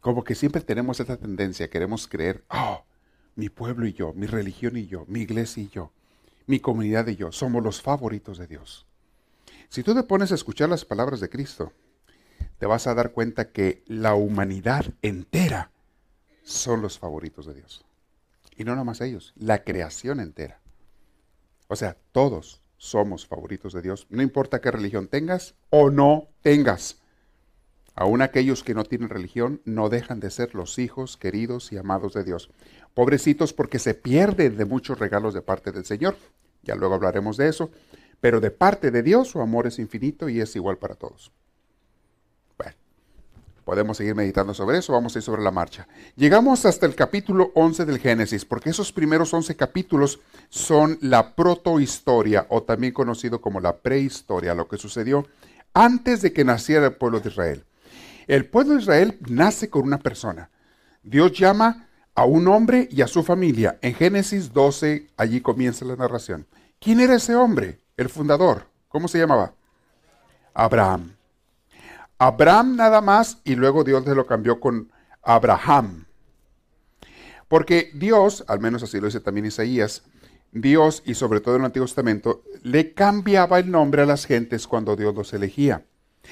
Como 0.00 0.24
que 0.24 0.34
siempre 0.34 0.62
tenemos 0.62 1.00
esta 1.00 1.16
tendencia, 1.16 1.70
queremos 1.70 2.08
creer, 2.08 2.44
oh, 2.50 2.84
mi 3.36 3.48
pueblo 3.48 3.86
y 3.86 3.92
yo, 3.92 4.12
mi 4.14 4.26
religión 4.26 4.76
y 4.76 4.86
yo, 4.86 5.04
mi 5.06 5.20
iglesia 5.20 5.62
y 5.62 5.68
yo, 5.68 5.92
mi 6.46 6.60
comunidad 6.60 7.06
y 7.08 7.16
yo, 7.16 7.30
somos 7.30 7.62
los 7.62 7.82
favoritos 7.82 8.38
de 8.38 8.46
Dios. 8.46 8.86
Si 9.68 9.82
tú 9.82 9.94
te 9.94 10.02
pones 10.02 10.32
a 10.32 10.34
escuchar 10.34 10.68
las 10.68 10.84
palabras 10.84 11.20
de 11.20 11.28
Cristo, 11.28 11.72
te 12.58 12.66
vas 12.66 12.86
a 12.86 12.94
dar 12.94 13.12
cuenta 13.12 13.52
que 13.52 13.84
la 13.86 14.14
humanidad 14.14 14.86
entera 15.02 15.70
son 16.48 16.80
los 16.80 16.98
favoritos 16.98 17.46
de 17.46 17.54
Dios. 17.54 17.84
Y 18.56 18.64
no 18.64 18.74
nomás 18.74 19.00
ellos, 19.02 19.34
la 19.36 19.64
creación 19.64 20.18
entera. 20.18 20.60
O 21.68 21.76
sea, 21.76 21.96
todos 22.12 22.62
somos 22.78 23.26
favoritos 23.26 23.74
de 23.74 23.82
Dios, 23.82 24.06
no 24.08 24.22
importa 24.22 24.60
qué 24.60 24.70
religión 24.70 25.08
tengas 25.08 25.54
o 25.68 25.90
no 25.90 26.28
tengas. 26.42 27.00
Aún 27.94 28.22
aquellos 28.22 28.62
que 28.62 28.74
no 28.74 28.84
tienen 28.84 29.10
religión 29.10 29.60
no 29.64 29.88
dejan 29.88 30.20
de 30.20 30.30
ser 30.30 30.54
los 30.54 30.78
hijos 30.78 31.16
queridos 31.16 31.70
y 31.72 31.76
amados 31.76 32.14
de 32.14 32.24
Dios. 32.24 32.50
Pobrecitos 32.94 33.52
porque 33.52 33.78
se 33.78 33.94
pierden 33.94 34.56
de 34.56 34.64
muchos 34.64 34.98
regalos 34.98 35.34
de 35.34 35.42
parte 35.42 35.72
del 35.72 35.84
Señor. 35.84 36.16
Ya 36.62 36.76
luego 36.76 36.94
hablaremos 36.94 37.36
de 37.36 37.48
eso. 37.48 37.70
Pero 38.20 38.40
de 38.40 38.52
parte 38.52 38.90
de 38.90 39.02
Dios 39.02 39.28
su 39.28 39.40
amor 39.40 39.66
es 39.66 39.78
infinito 39.78 40.28
y 40.28 40.40
es 40.40 40.54
igual 40.54 40.78
para 40.78 40.94
todos. 40.94 41.32
Podemos 43.68 43.98
seguir 43.98 44.14
meditando 44.14 44.54
sobre 44.54 44.78
eso, 44.78 44.94
vamos 44.94 45.14
a 45.14 45.18
ir 45.18 45.22
sobre 45.22 45.42
la 45.42 45.50
marcha. 45.50 45.86
Llegamos 46.16 46.64
hasta 46.64 46.86
el 46.86 46.94
capítulo 46.94 47.52
11 47.54 47.84
del 47.84 47.98
Génesis, 47.98 48.46
porque 48.46 48.70
esos 48.70 48.92
primeros 48.92 49.34
11 49.34 49.56
capítulos 49.56 50.20
son 50.48 50.96
la 51.02 51.34
protohistoria, 51.34 52.46
o 52.48 52.62
también 52.62 52.94
conocido 52.94 53.42
como 53.42 53.60
la 53.60 53.76
prehistoria, 53.76 54.54
lo 54.54 54.68
que 54.68 54.78
sucedió 54.78 55.26
antes 55.74 56.22
de 56.22 56.32
que 56.32 56.46
naciera 56.46 56.86
el 56.86 56.94
pueblo 56.94 57.20
de 57.20 57.28
Israel. 57.28 57.64
El 58.26 58.46
pueblo 58.46 58.72
de 58.72 58.80
Israel 58.80 59.18
nace 59.28 59.68
con 59.68 59.82
una 59.82 59.98
persona. 59.98 60.48
Dios 61.02 61.32
llama 61.32 61.88
a 62.14 62.24
un 62.24 62.48
hombre 62.48 62.88
y 62.90 63.02
a 63.02 63.06
su 63.06 63.22
familia. 63.22 63.78
En 63.82 63.92
Génesis 63.92 64.50
12, 64.50 65.10
allí 65.18 65.42
comienza 65.42 65.84
la 65.84 65.96
narración. 65.96 66.46
¿Quién 66.80 67.00
era 67.00 67.16
ese 67.16 67.34
hombre? 67.34 67.80
El 67.98 68.08
fundador. 68.08 68.62
¿Cómo 68.88 69.08
se 69.08 69.18
llamaba? 69.18 69.52
Abraham. 70.54 71.17
Abraham 72.18 72.76
nada 72.76 73.00
más 73.00 73.40
y 73.44 73.54
luego 73.54 73.84
Dios 73.84 74.04
se 74.04 74.14
lo 74.14 74.26
cambió 74.26 74.58
con 74.58 74.90
Abraham. 75.22 76.06
Porque 77.46 77.90
Dios, 77.94 78.44
al 78.48 78.60
menos 78.60 78.82
así 78.82 79.00
lo 79.00 79.06
dice 79.06 79.20
también 79.20 79.46
Isaías, 79.46 80.02
Dios 80.52 81.02
y 81.06 81.14
sobre 81.14 81.40
todo 81.40 81.54
en 81.54 81.62
el 81.62 81.66
Antiguo 81.66 81.86
Testamento, 81.86 82.42
le 82.62 82.92
cambiaba 82.92 83.58
el 83.58 83.70
nombre 83.70 84.02
a 84.02 84.06
las 84.06 84.26
gentes 84.26 84.66
cuando 84.66 84.96
Dios 84.96 85.14
los 85.14 85.32
elegía. 85.32 85.84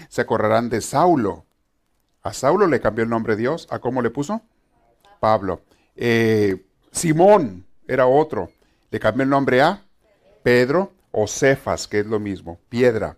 Se 0.08 0.20
acordarán 0.20 0.68
de 0.68 0.80
Saulo. 0.80 1.44
A 2.22 2.32
Saulo 2.32 2.66
le 2.66 2.80
cambió 2.80 3.04
el 3.04 3.10
nombre 3.10 3.36
Dios. 3.36 3.66
¿A 3.70 3.78
cómo 3.78 4.02
le 4.02 4.10
puso? 4.10 4.42
Pablo. 5.20 5.62
Eh, 5.94 6.66
Simón 6.90 7.66
era 7.86 8.06
otro. 8.06 8.50
Le 8.90 8.98
cambió 8.98 9.22
el 9.22 9.30
nombre 9.30 9.62
a 9.62 9.84
Pedro 10.42 10.92
o 11.12 11.26
Cefas, 11.26 11.86
que 11.86 12.00
es 12.00 12.06
lo 12.06 12.18
mismo, 12.18 12.58
piedra. 12.68 13.16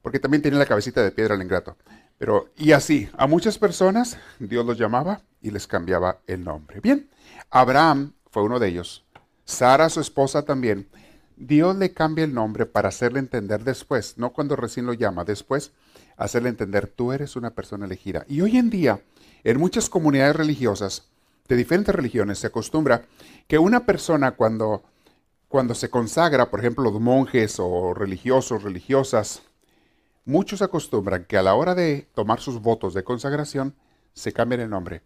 Porque 0.00 0.20
también 0.20 0.42
tenía 0.42 0.58
la 0.58 0.66
cabecita 0.66 1.02
de 1.02 1.10
piedra 1.10 1.34
el 1.34 1.42
ingrato. 1.42 1.76
Pero, 2.18 2.48
y 2.56 2.72
así, 2.72 3.08
a 3.16 3.26
muchas 3.26 3.58
personas 3.58 4.18
Dios 4.38 4.64
los 4.64 4.78
llamaba 4.78 5.20
y 5.42 5.50
les 5.50 5.66
cambiaba 5.66 6.20
el 6.26 6.44
nombre. 6.44 6.80
Bien, 6.80 7.10
Abraham 7.50 8.12
fue 8.30 8.42
uno 8.42 8.58
de 8.58 8.68
ellos. 8.68 9.04
Sara, 9.44 9.88
su 9.88 10.00
esposa, 10.00 10.42
también. 10.42 10.88
Dios 11.36 11.76
le 11.76 11.92
cambia 11.92 12.24
el 12.24 12.32
nombre 12.32 12.64
para 12.64 12.88
hacerle 12.88 13.18
entender 13.18 13.62
después, 13.62 14.16
no 14.16 14.32
cuando 14.32 14.56
recién 14.56 14.86
lo 14.86 14.94
llama, 14.94 15.24
después 15.24 15.72
hacerle 16.16 16.48
entender, 16.48 16.86
tú 16.86 17.12
eres 17.12 17.36
una 17.36 17.50
persona 17.50 17.84
elegida. 17.84 18.24
Y 18.26 18.40
hoy 18.40 18.56
en 18.56 18.70
día, 18.70 19.02
en 19.44 19.58
muchas 19.58 19.90
comunidades 19.90 20.34
religiosas, 20.34 21.10
de 21.46 21.56
diferentes 21.56 21.94
religiones, 21.94 22.38
se 22.38 22.48
acostumbra 22.48 23.04
que 23.46 23.58
una 23.58 23.86
persona 23.86 24.32
cuando, 24.32 24.82
cuando 25.48 25.74
se 25.74 25.90
consagra, 25.90 26.50
por 26.50 26.60
ejemplo, 26.60 26.84
los 26.90 27.00
monjes 27.00 27.56
o 27.58 27.94
religiosos, 27.94 28.62
religiosas, 28.62 29.42
Muchos 30.26 30.60
acostumbran 30.60 31.24
que 31.24 31.38
a 31.38 31.42
la 31.42 31.54
hora 31.54 31.74
de 31.74 32.08
tomar 32.14 32.40
sus 32.40 32.60
votos 32.60 32.92
de 32.92 33.04
consagración 33.04 33.74
se 34.12 34.32
cambien 34.32 34.60
el 34.60 34.68
nombre 34.68 35.02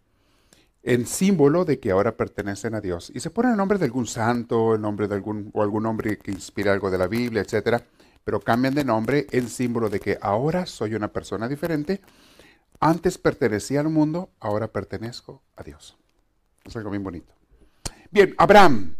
en 0.83 1.05
símbolo 1.05 1.65
de 1.65 1.79
que 1.79 1.91
ahora 1.91 2.17
pertenecen 2.17 2.73
a 2.73 2.81
Dios 2.81 3.11
y 3.13 3.19
se 3.19 3.29
ponen 3.29 3.51
el 3.51 3.57
nombre 3.57 3.77
de 3.77 3.85
algún 3.85 4.07
santo, 4.07 4.75
el 4.75 4.81
nombre 4.81 5.07
de 5.07 5.15
algún 5.15 5.51
o 5.53 5.61
algún 5.61 5.83
nombre 5.83 6.17
que 6.17 6.31
inspire 6.31 6.69
algo 6.69 6.89
de 6.89 6.97
la 6.97 7.07
Biblia, 7.07 7.41
etcétera, 7.41 7.83
pero 8.23 8.39
cambian 8.39 8.73
de 8.73 8.83
nombre 8.83 9.27
en 9.31 9.47
símbolo 9.47 9.89
de 9.89 9.99
que 9.99 10.17
ahora 10.21 10.65
soy 10.65 10.95
una 10.95 11.09
persona 11.09 11.47
diferente. 11.47 12.01
Antes 12.79 13.17
pertenecía 13.17 13.79
al 13.79 13.89
mundo, 13.89 14.31
ahora 14.39 14.67
pertenezco 14.69 15.43
a 15.55 15.63
Dios. 15.63 15.97
Es 16.63 16.75
algo 16.75 16.89
bien 16.89 17.03
bonito. 17.03 17.33
Bien, 18.09 18.33
Abraham. 18.37 18.95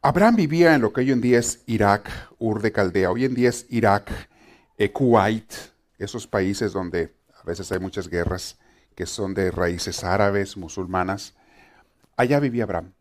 Abraham 0.00 0.36
vivía 0.36 0.76
en 0.76 0.82
lo 0.82 0.92
que 0.92 1.00
hoy 1.00 1.10
en 1.10 1.20
día 1.20 1.40
es 1.40 1.64
Irak, 1.66 2.08
Ur 2.38 2.62
de 2.62 2.70
Caldea, 2.70 3.10
hoy 3.10 3.24
en 3.24 3.34
día 3.34 3.48
es 3.48 3.66
Irak, 3.68 4.30
eh, 4.76 4.92
Kuwait, 4.92 5.52
esos 5.98 6.28
países 6.28 6.72
donde 6.72 7.12
a 7.34 7.42
veces 7.42 7.72
hay 7.72 7.80
muchas 7.80 8.06
guerras 8.06 8.58
que 8.94 9.06
son 9.06 9.34
de 9.34 9.50
raíces 9.50 10.04
árabes, 10.04 10.56
musulmanas. 10.56 11.34
Allá 12.16 12.38
vivía 12.38 12.62
Abraham, 12.62 12.92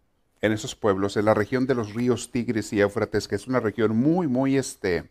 en 0.41 0.53
esos 0.53 0.75
pueblos, 0.75 1.17
en 1.17 1.25
la 1.25 1.35
región 1.35 1.67
de 1.67 1.75
los 1.75 1.93
ríos 1.93 2.31
Tigris 2.31 2.73
y 2.73 2.81
Éufrates, 2.81 3.27
que 3.27 3.35
es 3.35 3.45
una 3.45 3.59
región 3.59 3.95
muy, 3.95 4.25
muy, 4.25 4.57
este, 4.57 5.07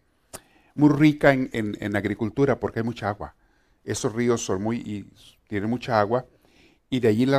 muy 0.74 0.90
rica 0.92 1.32
en, 1.32 1.96
agricultura 1.96 2.58
porque 2.58 2.80
hay 2.80 2.84
mucha 2.84 3.10
agua. 3.10 3.36
Esos 3.84 4.12
ríos 4.12 4.44
son 4.44 4.60
muy, 4.60 4.78
y 4.78 5.08
tienen 5.46 5.70
mucha 5.70 6.00
agua 6.00 6.26
y 6.90 6.98
de 6.98 7.08
allí 7.08 7.26
la 7.26 7.38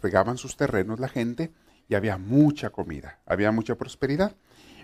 regaban 0.00 0.38
sus 0.38 0.56
terrenos 0.56 1.00
la 1.00 1.08
gente 1.08 1.50
y 1.88 1.94
había 1.94 2.18
mucha 2.18 2.70
comida, 2.70 3.18
había 3.26 3.50
mucha 3.50 3.74
prosperidad. 3.74 4.36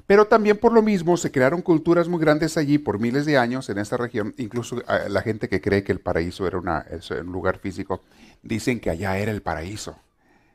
Pero 0.06 0.26
también 0.26 0.58
por 0.58 0.72
lo 0.72 0.82
mismo 0.82 1.16
se 1.16 1.30
crearon 1.30 1.62
culturas 1.62 2.08
muy 2.08 2.20
grandes 2.20 2.58
allí 2.58 2.76
por 2.76 2.98
miles 2.98 3.24
de 3.24 3.38
años 3.38 3.70
en 3.70 3.78
esta 3.78 3.96
región. 3.96 4.34
Incluso 4.36 4.80
eh, 4.80 5.08
la 5.08 5.22
gente 5.22 5.48
que 5.48 5.62
cree 5.62 5.82
que 5.82 5.92
el 5.92 6.00
paraíso 6.00 6.46
era 6.46 6.58
un 6.58 7.32
lugar 7.32 7.58
físico, 7.58 8.02
dicen 8.42 8.80
que 8.80 8.90
allá 8.90 9.16
era 9.16 9.32
el 9.32 9.40
paraíso. 9.40 9.96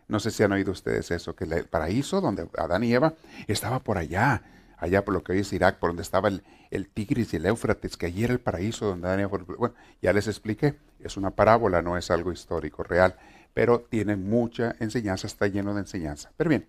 No 0.08 0.20
sé 0.20 0.32
si 0.32 0.44
han 0.44 0.51
oído 0.51 0.72
ustedes 0.72 1.10
eso, 1.12 1.36
que 1.36 1.46
el 1.46 1.65
paraíso 1.65 2.22
donde 2.22 2.48
Adán 2.58 2.84
y 2.84 2.94
Eva 2.94 3.13
estaba 3.48 3.79
por 3.79 3.98
allá, 3.98 4.44
allá 4.77 5.03
por 5.03 5.13
lo 5.13 5.24
que 5.24 5.34
hoy 5.34 5.39
es 5.39 5.53
Irak, 5.53 5.77
por 5.77 5.91
donde 5.91 6.03
estaba 6.03 6.29
el, 6.29 6.44
el 6.72 6.88
Tigris 6.88 7.34
y 7.34 7.38
el 7.38 7.46
Éufrates, 7.46 7.98
que 7.98 8.08
allí 8.08 8.24
era 8.24 8.34
el 8.34 8.39
paraíso 8.39 8.88
donde 8.88 9.08
Adán 9.08 9.20
y 9.20 9.24
Eva... 9.24 9.38
Bueno, 9.58 9.75
ya 10.01 10.13
les 10.13 10.27
expliqué, 10.27 10.75
es 11.00 11.18
una 11.18 11.32
parábola, 11.32 11.82
no 11.82 11.98
es 11.98 12.10
algo 12.12 12.32
histórico 12.32 12.84
real 12.84 13.15
pero 13.60 13.82
tiene 13.82 14.16
mucha 14.16 14.78
enseñanza, 14.80 15.28
está 15.28 15.46
lleno 15.48 15.74
de 15.74 15.82
enseñanza. 15.82 16.32
Pero 16.38 16.50
bien, 16.50 16.66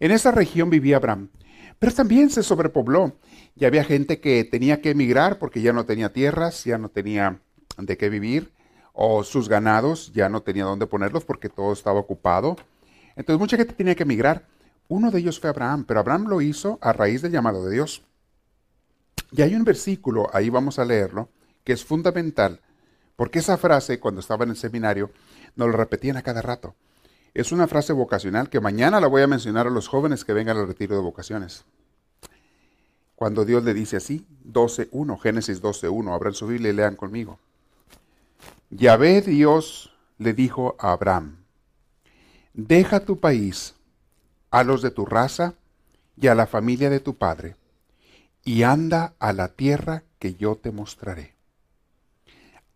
en 0.00 0.10
esa 0.12 0.30
región 0.30 0.70
vivía 0.70 0.96
Abraham, 0.96 1.28
pero 1.78 1.92
también 1.92 2.30
se 2.30 2.42
sobrepobló 2.42 3.18
y 3.54 3.66
había 3.66 3.84
gente 3.84 4.18
que 4.18 4.42
tenía 4.44 4.80
que 4.80 4.92
emigrar 4.92 5.38
porque 5.38 5.60
ya 5.60 5.74
no 5.74 5.84
tenía 5.84 6.14
tierras, 6.14 6.64
ya 6.64 6.78
no 6.78 6.88
tenía 6.88 7.38
de 7.76 7.98
qué 7.98 8.08
vivir, 8.08 8.50
o 8.94 9.24
sus 9.24 9.50
ganados 9.50 10.10
ya 10.14 10.30
no 10.30 10.40
tenía 10.40 10.64
dónde 10.64 10.86
ponerlos 10.86 11.22
porque 11.22 11.50
todo 11.50 11.74
estaba 11.74 12.00
ocupado. 12.00 12.56
Entonces 13.14 13.38
mucha 13.38 13.58
gente 13.58 13.74
tenía 13.74 13.94
que 13.94 14.04
emigrar. 14.04 14.46
Uno 14.88 15.10
de 15.10 15.18
ellos 15.18 15.38
fue 15.38 15.50
Abraham, 15.50 15.84
pero 15.84 16.00
Abraham 16.00 16.28
lo 16.28 16.40
hizo 16.40 16.78
a 16.80 16.94
raíz 16.94 17.20
del 17.20 17.32
llamado 17.32 17.62
de 17.66 17.74
Dios. 17.74 18.04
Y 19.32 19.42
hay 19.42 19.54
un 19.54 19.64
versículo, 19.64 20.30
ahí 20.32 20.48
vamos 20.48 20.78
a 20.78 20.86
leerlo, 20.86 21.28
que 21.62 21.74
es 21.74 21.84
fundamental, 21.84 22.62
porque 23.16 23.40
esa 23.40 23.58
frase, 23.58 24.00
cuando 24.00 24.22
estaba 24.22 24.44
en 24.44 24.50
el 24.50 24.56
seminario, 24.56 25.10
nos 25.56 25.68
lo 25.68 25.76
repetían 25.76 26.16
a 26.16 26.22
cada 26.22 26.42
rato. 26.42 26.74
Es 27.34 27.52
una 27.52 27.66
frase 27.66 27.92
vocacional 27.92 28.48
que 28.48 28.60
mañana 28.60 29.00
la 29.00 29.08
voy 29.08 29.22
a 29.22 29.26
mencionar 29.26 29.66
a 29.66 29.70
los 29.70 29.88
jóvenes 29.88 30.24
que 30.24 30.32
vengan 30.32 30.56
al 30.56 30.68
retiro 30.68 30.94
de 30.94 31.02
vocaciones. 31.02 31.64
Cuando 33.14 33.44
Dios 33.44 33.64
le 33.64 33.74
dice 33.74 33.96
así, 33.96 34.26
12.1, 34.44 35.18
Génesis 35.20 35.62
12.1, 35.62 36.14
abran 36.14 36.34
su 36.34 36.46
Biblia 36.46 36.70
y 36.70 36.74
lean 36.74 36.96
conmigo. 36.96 37.38
Yahvé 38.70 39.22
Dios 39.22 39.92
le 40.18 40.32
dijo 40.32 40.76
a 40.78 40.92
Abraham, 40.92 41.36
deja 42.52 43.00
tu 43.00 43.20
país, 43.20 43.74
a 44.50 44.64
los 44.64 44.82
de 44.82 44.90
tu 44.90 45.06
raza 45.06 45.54
y 46.16 46.28
a 46.28 46.34
la 46.34 46.46
familia 46.46 46.90
de 46.90 47.00
tu 47.00 47.16
padre, 47.16 47.56
y 48.44 48.62
anda 48.62 49.14
a 49.18 49.32
la 49.32 49.48
tierra 49.48 50.04
que 50.18 50.34
yo 50.34 50.56
te 50.56 50.70
mostraré. 50.70 51.34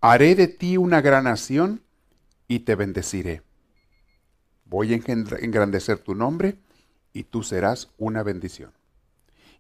haré 0.01 0.35
de 0.35 0.49
ti 0.49 0.77
una 0.77 1.01
gran 1.01 1.25
nación 1.25 1.83
y 2.51 2.59
te 2.59 2.75
bendeciré. 2.75 3.43
Voy 4.65 4.93
a 4.93 4.97
engrandecer 4.97 6.01
tu 6.01 6.17
nombre 6.17 6.59
y 7.13 7.23
tú 7.23 7.45
serás 7.45 7.91
una 7.97 8.25
bendición. 8.25 8.73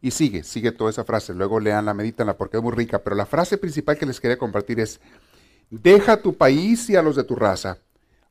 Y 0.01 0.11
sigue, 0.11 0.43
sigue 0.43 0.73
toda 0.73 0.91
esa 0.91 1.05
frase. 1.05 1.33
Luego 1.33 1.61
leanla, 1.61 1.95
medítanla 1.95 2.37
porque 2.37 2.57
es 2.57 2.63
muy 2.65 2.73
rica. 2.73 2.99
Pero 3.05 3.15
la 3.15 3.27
frase 3.27 3.59
principal 3.59 3.97
que 3.97 4.07
les 4.07 4.19
quería 4.19 4.39
compartir 4.39 4.81
es, 4.81 5.01
deja 5.71 6.21
tu 6.21 6.37
país 6.37 6.91
y 6.91 6.97
a 6.97 7.03
los 7.03 7.15
de 7.15 7.23
tu 7.23 7.37
raza, 7.37 7.79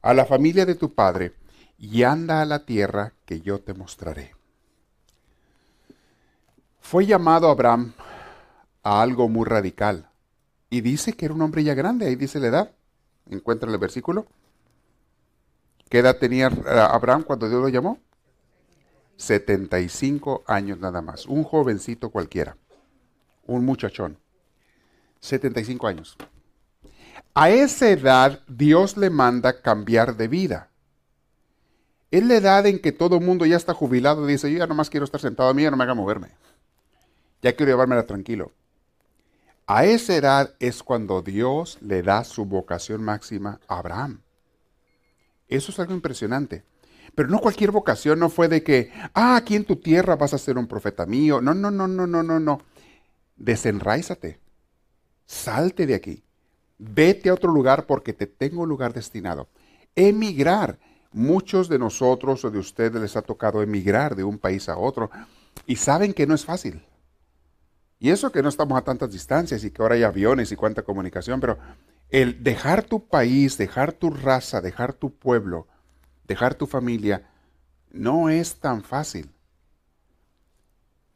a 0.02 0.14
la 0.14 0.26
familia 0.26 0.66
de 0.66 0.76
tu 0.76 0.94
padre, 0.94 1.36
y 1.78 2.04
anda 2.04 2.42
a 2.42 2.46
la 2.46 2.66
tierra 2.66 3.14
que 3.26 3.40
yo 3.40 3.62
te 3.62 3.74
mostraré. 3.74 4.36
Fue 6.82 7.06
llamado 7.06 7.50
Abraham 7.50 7.94
a 8.84 9.02
algo 9.02 9.30
muy 9.30 9.46
radical. 9.46 10.10
Y 10.70 10.82
dice 10.82 11.14
que 11.14 11.24
era 11.24 11.34
un 11.34 11.44
hombre 11.44 11.64
ya 11.64 11.76
grande, 11.76 12.08
ahí 12.08 12.18
dice 12.18 12.42
la 12.42 12.48
edad. 12.48 12.72
Encuentra 13.30 13.72
el 13.72 13.78
versículo. 13.78 14.28
¿Qué 15.90 16.00
edad 16.00 16.18
tenía 16.18 16.48
Abraham 16.48 17.24
cuando 17.24 17.50
Dios 17.50 17.62
lo 17.62 17.70
llamó? 17.70 18.00
75 19.18 20.44
años 20.48 20.80
nada 20.80 21.02
más. 21.02 21.26
Un 21.26 21.44
jovencito 21.44 22.10
cualquiera. 22.10 22.56
Un 23.46 23.66
muchachón. 23.66 24.18
75 25.20 25.88
años. 25.88 26.16
A 27.34 27.50
esa 27.50 27.90
edad 27.90 28.42
Dios 28.48 28.98
le 28.98 29.10
manda 29.10 29.62
cambiar 29.62 30.16
de 30.16 30.28
vida. 30.28 30.70
Es 32.12 32.24
la 32.24 32.36
edad 32.36 32.66
en 32.66 32.80
que 32.80 32.92
todo 32.92 33.18
el 33.18 33.26
mundo 33.26 33.46
ya 33.46 33.58
está 33.58 33.74
jubilado 33.74 34.28
y 34.28 34.32
dice, 34.32 34.52
yo 34.52 34.58
ya 34.58 34.68
nomás 34.68 34.90
quiero 34.90 35.06
estar 35.06 35.22
sentado 35.22 35.50
a 35.50 35.54
mí, 35.54 35.64
ya 35.64 35.72
no 35.72 35.78
me 35.78 35.84
haga 35.84 35.94
moverme. 35.94 36.30
Ya 37.42 37.54
quiero 37.54 37.72
llevármela 37.72 38.06
tranquilo. 38.06 38.52
A 39.68 39.86
esa 39.86 40.16
edad 40.16 40.56
es 40.60 40.82
cuando 40.82 41.22
Dios 41.22 41.78
le 41.82 42.02
da 42.02 42.24
su 42.24 42.46
vocación 42.46 43.04
máxima 43.04 43.60
a 43.68 43.78
Abraham. 43.78 44.22
Eso 45.50 45.72
es 45.72 45.80
algo 45.80 45.94
impresionante. 45.94 46.64
Pero 47.16 47.28
no 47.28 47.40
cualquier 47.40 47.72
vocación, 47.72 48.20
no 48.20 48.30
fue 48.30 48.48
de 48.48 48.64
que, 48.64 48.92
ah, 49.14 49.36
aquí 49.36 49.56
en 49.56 49.66
tu 49.66 49.76
tierra 49.78 50.16
vas 50.16 50.34
a 50.34 50.38
ser 50.38 50.58
un 50.58 50.68
profeta 50.68 51.06
mío. 51.06 51.42
No, 51.42 51.54
no, 51.54 51.72
no, 51.72 51.88
no, 51.88 52.08
no, 52.08 52.24
no, 52.24 52.40
no. 52.40 52.62
Desenraízate. 53.36 54.40
Salte 55.26 55.86
de 55.86 55.96
aquí. 55.96 56.24
Vete 56.78 57.30
a 57.30 57.34
otro 57.34 57.52
lugar 57.52 57.86
porque 57.88 58.14
te 58.14 58.28
tengo 58.28 58.62
un 58.62 58.70
lugar 58.70 58.94
destinado. 58.94 59.50
Emigrar. 59.96 60.80
Muchos 61.12 61.68
de 61.68 61.80
nosotros 61.80 62.46
o 62.46 62.52
de 62.52 62.60
ustedes 62.60 63.02
les 63.02 63.18
ha 63.18 63.24
tocado 63.24 63.64
emigrar 63.64 64.16
de 64.16 64.24
un 64.24 64.38
país 64.38 64.70
a 64.70 64.78
otro 64.78 65.10
y 65.66 65.76
saben 65.76 66.14
que 66.14 66.28
no 66.28 66.36
es 66.36 66.46
fácil. 66.46 66.86
Y 67.98 68.12
eso 68.12 68.32
que 68.32 68.44
no 68.44 68.50
estamos 68.50 68.78
a 68.78 68.84
tantas 68.84 69.12
distancias 69.12 69.64
y 69.64 69.72
que 69.72 69.82
ahora 69.82 69.96
hay 69.96 70.04
aviones 70.04 70.52
y 70.52 70.56
cuánta 70.56 70.84
comunicación, 70.84 71.40
pero 71.40 71.58
el 72.10 72.44
dejar 72.44 72.84
tu 72.84 73.08
país, 73.08 73.58
dejar 73.58 73.94
tu 73.94 74.10
raza, 74.10 74.62
dejar 74.62 74.94
tu 74.94 75.14
pueblo, 75.14 75.68
dejar 76.26 76.56
tu 76.56 76.66
familia, 76.66 77.30
no 77.92 78.30
es 78.30 78.56
tan 78.60 78.84
fácil. 78.84 79.32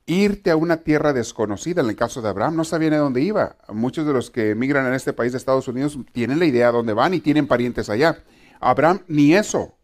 Irte 0.05 0.51
a 0.51 0.57
una 0.57 0.77
tierra 0.77 1.13
desconocida, 1.13 1.81
en 1.81 1.89
el 1.89 1.95
caso 1.95 2.21
de 2.21 2.29
Abraham, 2.29 2.57
no 2.57 2.65
sabía 2.65 2.93
a 2.93 2.97
dónde 2.97 3.21
iba. 3.21 3.55
Muchos 3.69 4.05
de 4.05 4.11
los 4.11 4.29
que 4.29 4.51
emigran 4.51 4.85
en 4.85 4.93
este 4.93 5.13
país 5.13 5.31
de 5.31 5.37
Estados 5.37 5.67
Unidos 5.67 5.97
tienen 6.11 6.39
la 6.39 6.45
idea 6.45 6.67
de 6.67 6.73
dónde 6.73 6.93
van 6.93 7.13
y 7.13 7.21
tienen 7.21 7.47
parientes 7.47 7.89
allá. 7.89 8.21
Abraham 8.59 9.01
ni 9.07 9.33
eso. 9.33 9.77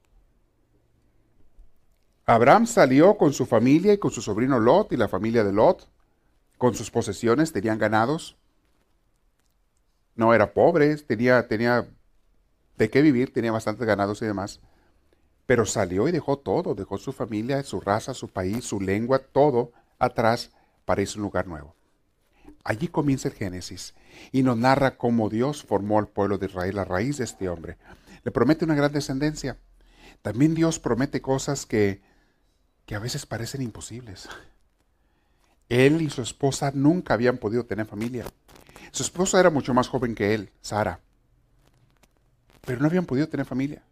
Abraham 2.26 2.68
salió 2.68 3.18
con 3.18 3.34
su 3.34 3.46
familia 3.46 3.94
y 3.94 3.98
con 3.98 4.12
su 4.12 4.22
sobrino 4.22 4.60
Lot 4.60 4.92
y 4.92 4.98
la 4.98 5.08
familia 5.08 5.44
de 5.44 5.54
Lot, 5.54 5.90
con 6.58 6.76
sus 6.76 6.92
posesiones, 6.92 7.54
tenían 7.54 7.80
ganados. 7.80 8.38
No 10.20 10.34
era 10.34 10.52
pobre, 10.52 10.98
tenía, 10.98 11.48
tenía 11.48 11.88
de 12.78 12.90
qué 12.90 13.02
vivir, 13.02 13.32
tenía 13.32 13.54
bastantes 13.54 13.88
ganados 13.88 14.22
y 14.22 14.26
demás. 14.26 14.60
Pero 15.46 15.66
salió 15.66 16.10
y 16.10 16.12
dejó 16.12 16.38
todo, 16.38 16.76
dejó 16.76 16.98
su 16.98 17.14
familia, 17.14 17.64
su 17.64 17.80
raza, 17.80 18.14
su 18.14 18.28
país, 18.28 18.66
su 18.66 18.82
lengua, 18.82 19.20
todo 19.20 19.72
atrás 19.98 20.52
para 20.84 21.02
irse 21.02 21.14
a 21.14 21.20
un 21.20 21.24
lugar 21.24 21.48
nuevo. 21.48 21.74
Allí 22.66 22.90
comienza 22.90 23.30
el 23.30 23.34
Génesis 23.34 23.94
y 24.34 24.44
nos 24.44 24.58
narra 24.58 24.98
cómo 24.98 25.30
Dios 25.30 25.64
formó 25.64 26.00
al 26.00 26.10
pueblo 26.10 26.38
de 26.38 26.48
Israel 26.48 26.80
a 26.80 26.84
raíz 26.84 27.20
de 27.20 27.24
este 27.24 27.48
hombre. 27.48 27.78
Le 28.26 28.32
promete 28.32 28.66
una 28.66 28.76
gran 28.76 28.92
descendencia. 28.92 29.58
También 30.22 30.54
Dios 30.54 30.80
promete 30.80 31.22
cosas 31.22 31.66
que, 31.66 32.02
que 32.86 32.96
a 32.96 33.00
veces 33.00 33.26
parecen 33.26 33.62
imposibles. 33.62 34.28
Él 35.70 36.02
y 36.02 36.10
su 36.10 36.22
esposa 36.22 36.74
nunca 36.76 37.14
habían 37.14 37.38
podido 37.38 37.66
tener 37.66 37.86
familia. 37.86 38.26
Su 38.92 39.04
esposa 39.04 39.40
era 39.40 39.50
mucho 39.50 39.74
más 39.74 39.88
joven 39.88 40.16
que 40.16 40.34
él, 40.34 40.52
Sara. 40.62 41.00
Pero 42.66 42.82
no 42.82 42.88
habían 42.88 43.06
podido 43.06 43.28
tener 43.28 43.46
familia 43.46 43.84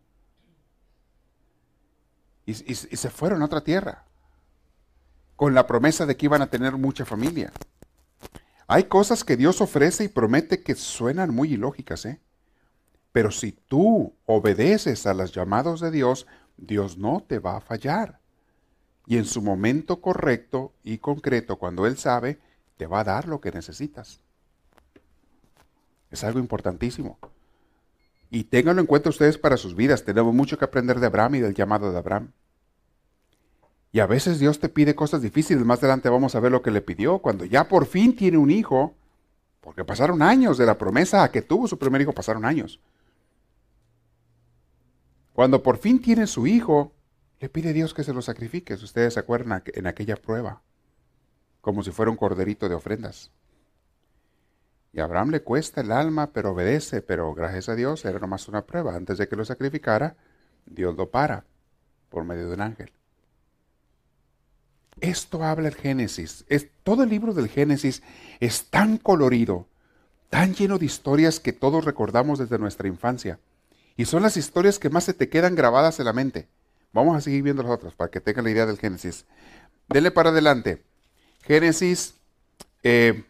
y, 2.47 2.75
se 2.75 3.09
fueron 3.09 3.41
a 3.41 3.45
otra 3.45 3.61
tierra, 3.61 4.05
con 5.35 5.53
la 5.53 5.67
promesa 5.67 6.05
de 6.05 6.15
que 6.15 6.25
iban 6.25 6.41
a 6.41 6.49
tener 6.49 6.73
mucha 6.77 7.05
familia. 7.05 7.51
Hay 8.67 8.85
cosas 8.85 9.23
que 9.23 9.37
Dios 9.37 9.61
ofrece 9.61 10.05
y 10.05 10.07
promete 10.07 10.63
que 10.63 10.73
suenan 10.75 11.35
muy 11.35 11.53
ilógicas, 11.53 12.05
¿eh? 12.05 12.21
Pero 13.11 13.31
si 13.31 13.51
tú 13.51 14.13
obedeces 14.25 15.05
a 15.05 15.13
los 15.13 15.33
llamados 15.33 15.81
de 15.81 15.91
Dios, 15.91 16.25
Dios 16.55 16.97
no 16.97 17.23
te 17.27 17.39
va 17.39 17.57
a 17.57 17.61
fallar. 17.61 18.19
Y 19.05 19.17
en 19.17 19.25
su 19.25 19.41
momento 19.41 20.01
correcto 20.01 20.73
y 20.83 20.99
concreto, 20.99 21.57
cuando 21.57 21.85
Él 21.85 21.97
sabe, 21.97 22.39
te 22.77 22.87
va 22.87 23.01
a 23.01 23.05
dar 23.05 23.27
lo 23.27 23.41
que 23.41 23.51
necesitas. 23.51 24.21
Es 26.11 26.23
algo 26.23 26.39
importantísimo. 26.39 27.17
Y 28.29 28.45
ténganlo 28.45 28.81
en 28.81 28.87
cuenta 28.87 29.09
ustedes 29.09 29.37
para 29.37 29.57
sus 29.57 29.75
vidas. 29.75 30.03
Tenemos 30.03 30.33
mucho 30.33 30.57
que 30.57 30.65
aprender 30.65 30.99
de 30.99 31.07
Abraham 31.07 31.35
y 31.35 31.39
del 31.39 31.53
llamado 31.53 31.91
de 31.91 31.97
Abraham. 31.97 32.31
Y 33.91 33.99
a 33.99 34.05
veces 34.05 34.39
Dios 34.39 34.59
te 34.59 34.69
pide 34.69 34.95
cosas 34.95 35.21
difíciles. 35.21 35.63
Más 35.65 35.79
adelante 35.79 36.09
vamos 36.09 36.35
a 36.35 36.39
ver 36.39 36.51
lo 36.51 36.61
que 36.61 36.71
le 36.71 36.81
pidió. 36.81 37.19
Cuando 37.19 37.45
ya 37.45 37.67
por 37.67 37.85
fin 37.85 38.15
tiene 38.15 38.37
un 38.37 38.51
hijo, 38.51 38.95
porque 39.61 39.85
pasaron 39.85 40.21
años 40.21 40.57
de 40.57 40.65
la 40.65 40.77
promesa 40.77 41.23
a 41.23 41.31
que 41.31 41.41
tuvo 41.41 41.67
su 41.67 41.79
primer 41.79 42.01
hijo, 42.01 42.13
pasaron 42.13 42.45
años. 42.45 42.79
Cuando 45.33 45.63
por 45.63 45.77
fin 45.77 46.01
tiene 46.01 46.27
su 46.27 46.47
hijo, 46.47 46.93
le 47.39 47.49
pide 47.49 47.73
Dios 47.73 47.93
que 47.93 48.03
se 48.03 48.13
lo 48.13 48.21
sacrifique. 48.21 48.73
Ustedes 48.73 49.13
se 49.13 49.19
acuerdan 49.19 49.63
en 49.65 49.87
aquella 49.87 50.15
prueba, 50.15 50.61
como 51.61 51.83
si 51.83 51.91
fuera 51.91 52.11
un 52.11 52.17
corderito 52.17 52.67
de 52.67 52.75
ofrendas. 52.75 53.31
Y 54.93 54.99
a 54.99 55.03
Abraham 55.03 55.31
le 55.31 55.41
cuesta 55.41 55.81
el 55.81 55.91
alma, 55.91 56.31
pero 56.33 56.51
obedece, 56.51 57.01
pero 57.01 57.33
gracias 57.33 57.69
a 57.69 57.75
Dios 57.75 58.05
era 58.05 58.19
nomás 58.19 58.47
una 58.47 58.65
prueba. 58.65 58.95
Antes 58.95 59.17
de 59.17 59.27
que 59.27 59.35
lo 59.35 59.45
sacrificara, 59.45 60.15
Dios 60.65 60.95
lo 60.95 61.09
para 61.09 61.45
por 62.09 62.23
medio 62.23 62.47
de 62.47 62.53
un 62.55 62.61
ángel. 62.61 62.91
Esto 65.01 65.43
habla 65.43 65.67
el 65.67 65.75
Génesis. 65.75 66.45
Es, 66.47 66.69
todo 66.83 67.03
el 67.03 67.09
libro 67.09 67.33
del 67.33 67.49
Génesis 67.49 68.01
es 68.39 68.69
tan 68.69 68.97
colorido, 68.97 69.67
tan 70.29 70.55
lleno 70.55 70.79
de 70.79 70.85
historias 70.85 71.39
que 71.39 71.53
todos 71.53 71.85
recordamos 71.85 72.39
desde 72.39 72.57
nuestra 72.57 72.87
infancia. 72.87 73.39
Y 73.95 74.05
son 74.05 74.23
las 74.23 74.37
historias 74.37 74.79
que 74.79 74.89
más 74.89 75.03
se 75.03 75.13
te 75.13 75.29
quedan 75.29 75.55
grabadas 75.55 75.99
en 75.99 76.05
la 76.05 76.13
mente. 76.13 76.47
Vamos 76.93 77.15
a 77.15 77.21
seguir 77.21 77.43
viendo 77.43 77.63
las 77.63 77.71
otras 77.71 77.93
para 77.93 78.09
que 78.09 78.21
tengan 78.21 78.45
la 78.45 78.51
idea 78.51 78.65
del 78.65 78.79
Génesis. 78.79 79.25
Denle 79.87 80.11
para 80.11 80.29
adelante. 80.29 80.83
Génesis 81.43 82.15
eh, 82.83 83.23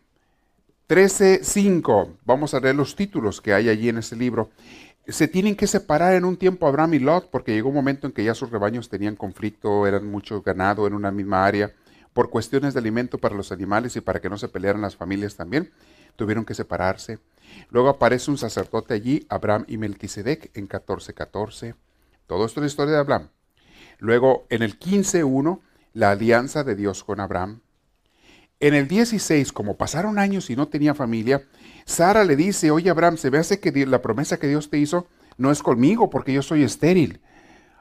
13.5. 0.87 2.17
Vamos 2.23 2.53
a 2.53 2.61
leer 2.61 2.75
los 2.75 2.95
títulos 2.95 3.41
que 3.41 3.53
hay 3.53 3.67
allí 3.67 3.89
en 3.89 3.97
ese 3.97 4.15
libro. 4.15 4.51
Se 5.05 5.27
tienen 5.27 5.57
que 5.57 5.67
separar 5.67 6.13
en 6.13 6.23
un 6.23 6.37
tiempo 6.37 6.65
Abraham 6.65 6.93
y 6.93 6.99
Lot 6.99 7.29
porque 7.29 7.53
llegó 7.53 7.67
un 7.69 7.75
momento 7.75 8.07
en 8.07 8.13
que 8.13 8.23
ya 8.23 8.33
sus 8.33 8.51
rebaños 8.51 8.87
tenían 8.87 9.17
conflicto, 9.17 9.85
eran 9.85 10.05
mucho 10.09 10.41
ganado 10.41 10.87
en 10.87 10.93
una 10.93 11.11
misma 11.11 11.45
área. 11.45 11.73
Por 12.13 12.29
cuestiones 12.29 12.73
de 12.73 12.79
alimento 12.79 13.17
para 13.17 13.35
los 13.35 13.51
animales 13.51 13.97
y 13.97 14.01
para 14.01 14.21
que 14.21 14.29
no 14.29 14.37
se 14.37 14.47
pelearan 14.47 14.81
las 14.81 14.95
familias 14.95 15.35
también, 15.35 15.71
tuvieron 16.15 16.45
que 16.45 16.53
separarse. 16.53 17.19
Luego 17.69 17.89
aparece 17.89 18.31
un 18.31 18.37
sacerdote 18.37 18.93
allí, 18.93 19.25
Abraham 19.27 19.65
y 19.67 19.77
Melquisedec, 19.77 20.51
en 20.57 20.69
14.14. 20.69 21.75
Todo 22.27 22.45
esto 22.45 22.61
es 22.61 22.63
la 22.63 22.67
historia 22.67 22.93
de 22.93 22.99
Abraham. 22.99 23.29
Luego, 23.99 24.47
en 24.49 24.63
el 24.63 24.79
15.1, 24.79 25.59
la 25.93 26.11
alianza 26.11 26.63
de 26.63 26.75
Dios 26.75 27.03
con 27.03 27.19
Abraham. 27.19 27.59
En 28.59 28.73
el 28.73 28.87
16, 28.87 29.51
como 29.51 29.77
pasaron 29.77 30.17
años 30.17 30.49
y 30.49 30.55
no 30.55 30.67
tenía 30.67 30.95
familia, 30.95 31.43
Sara 31.85 32.23
le 32.23 32.35
dice, 32.35 32.71
oye 32.71 32.89
Abraham, 32.89 33.17
se 33.17 33.29
ve 33.29 33.37
hace 33.37 33.59
que 33.59 33.85
la 33.85 34.01
promesa 34.01 34.37
que 34.37 34.47
Dios 34.47 34.69
te 34.69 34.79
hizo 34.79 35.07
no 35.37 35.51
es 35.51 35.61
conmigo 35.61 36.09
porque 36.09 36.33
yo 36.33 36.41
soy 36.41 36.63
estéril. 36.63 37.21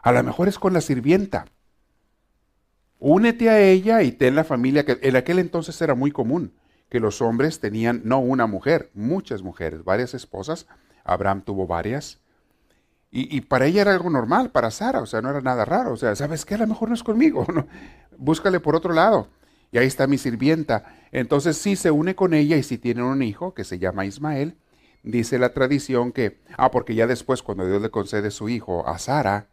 A 0.02 0.12
lo 0.12 0.22
mejor 0.22 0.48
es 0.48 0.58
con 0.58 0.74
la 0.74 0.82
sirvienta. 0.82 1.46
Únete 2.98 3.48
a 3.48 3.60
ella 3.60 4.02
y 4.02 4.12
ten 4.12 4.34
la 4.34 4.44
familia 4.44 4.84
que 4.84 4.98
en 5.00 5.16
aquel 5.16 5.38
entonces 5.38 5.80
era 5.80 5.94
muy 5.94 6.10
común 6.10 6.52
que 6.90 7.00
los 7.00 7.20
hombres 7.20 7.58
tenían 7.58 8.02
no 8.04 8.20
una 8.20 8.46
mujer, 8.46 8.90
muchas 8.94 9.42
mujeres, 9.42 9.82
varias 9.82 10.14
esposas. 10.14 10.66
Abraham 11.04 11.42
tuvo 11.42 11.66
varias. 11.66 12.20
Y, 13.10 13.40
para 13.42 13.64
ella 13.64 13.80
era 13.80 13.94
algo 13.94 14.10
normal, 14.10 14.50
para 14.50 14.70
Sara, 14.70 15.00
o 15.00 15.06
sea, 15.06 15.22
no 15.22 15.30
era 15.30 15.40
nada 15.40 15.64
raro. 15.64 15.92
O 15.92 15.96
sea, 15.96 16.14
¿sabes 16.14 16.44
qué? 16.44 16.54
A 16.54 16.58
lo 16.58 16.66
mejor 16.66 16.90
no 16.90 16.94
es 16.94 17.02
conmigo. 17.02 17.46
¿no? 17.54 17.66
Búscale 18.18 18.60
por 18.60 18.76
otro 18.76 18.92
lado 18.92 19.28
y 19.72 19.78
ahí 19.78 19.86
está 19.86 20.06
mi 20.06 20.18
sirvienta. 20.18 20.96
Entonces 21.12 21.56
sí 21.56 21.76
se 21.76 21.90
une 21.90 22.14
con 22.14 22.34
ella 22.34 22.56
y 22.56 22.62
si 22.62 22.78
tienen 22.78 23.04
un 23.04 23.22
hijo 23.22 23.54
que 23.54 23.64
se 23.64 23.78
llama 23.78 24.06
Ismael, 24.06 24.56
dice 25.02 25.38
la 25.38 25.52
tradición 25.52 26.12
que, 26.12 26.40
ah, 26.56 26.70
porque 26.70 26.94
ya 26.94 27.06
después 27.06 27.42
cuando 27.42 27.66
Dios 27.66 27.80
le 27.80 27.90
concede 27.90 28.30
su 28.30 28.48
hijo 28.48 28.86
a 28.86 28.98
Sara, 28.98 29.48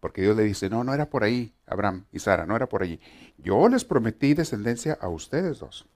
porque 0.00 0.22
Dios 0.22 0.36
le 0.36 0.44
dice, 0.44 0.68
no, 0.68 0.84
no 0.84 0.94
era 0.94 1.10
por 1.10 1.24
ahí, 1.24 1.54
Abraham 1.66 2.06
y 2.12 2.18
Sara, 2.18 2.46
no 2.46 2.54
era 2.54 2.68
por 2.68 2.82
allí. 2.82 3.00
Yo 3.38 3.68
les 3.68 3.84
prometí 3.84 4.34
descendencia 4.34 4.98
a 5.00 5.08
ustedes 5.08 5.58
dos. 5.58 5.86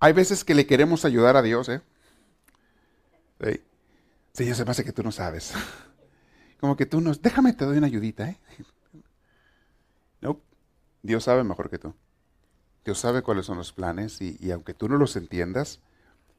Hay 0.00 0.12
veces 0.12 0.44
que 0.44 0.54
le 0.54 0.66
queremos 0.66 1.04
ayudar 1.04 1.36
a 1.36 1.42
Dios, 1.42 1.68
¿eh? 1.68 1.80
Sí, 3.40 3.60
sí 4.32 4.54
se 4.54 4.64
me 4.64 4.70
hace 4.70 4.84
que 4.84 4.92
tú 4.92 5.02
no 5.02 5.12
sabes. 5.12 5.54
Como 6.60 6.76
que 6.76 6.86
tú 6.86 7.00
no, 7.00 7.12
déjame, 7.14 7.52
te 7.52 7.64
doy 7.64 7.78
una 7.78 7.86
ayudita, 7.86 8.28
¿eh? 8.28 8.38
Dios 11.04 11.24
sabe 11.24 11.44
mejor 11.44 11.70
que 11.70 11.78
tú. 11.78 11.94
Dios 12.84 12.98
sabe 12.98 13.22
cuáles 13.22 13.46
son 13.46 13.58
los 13.58 13.72
planes 13.72 14.20
y, 14.20 14.36
y 14.40 14.50
aunque 14.50 14.74
tú 14.74 14.88
no 14.88 14.96
los 14.96 15.14
entiendas, 15.14 15.80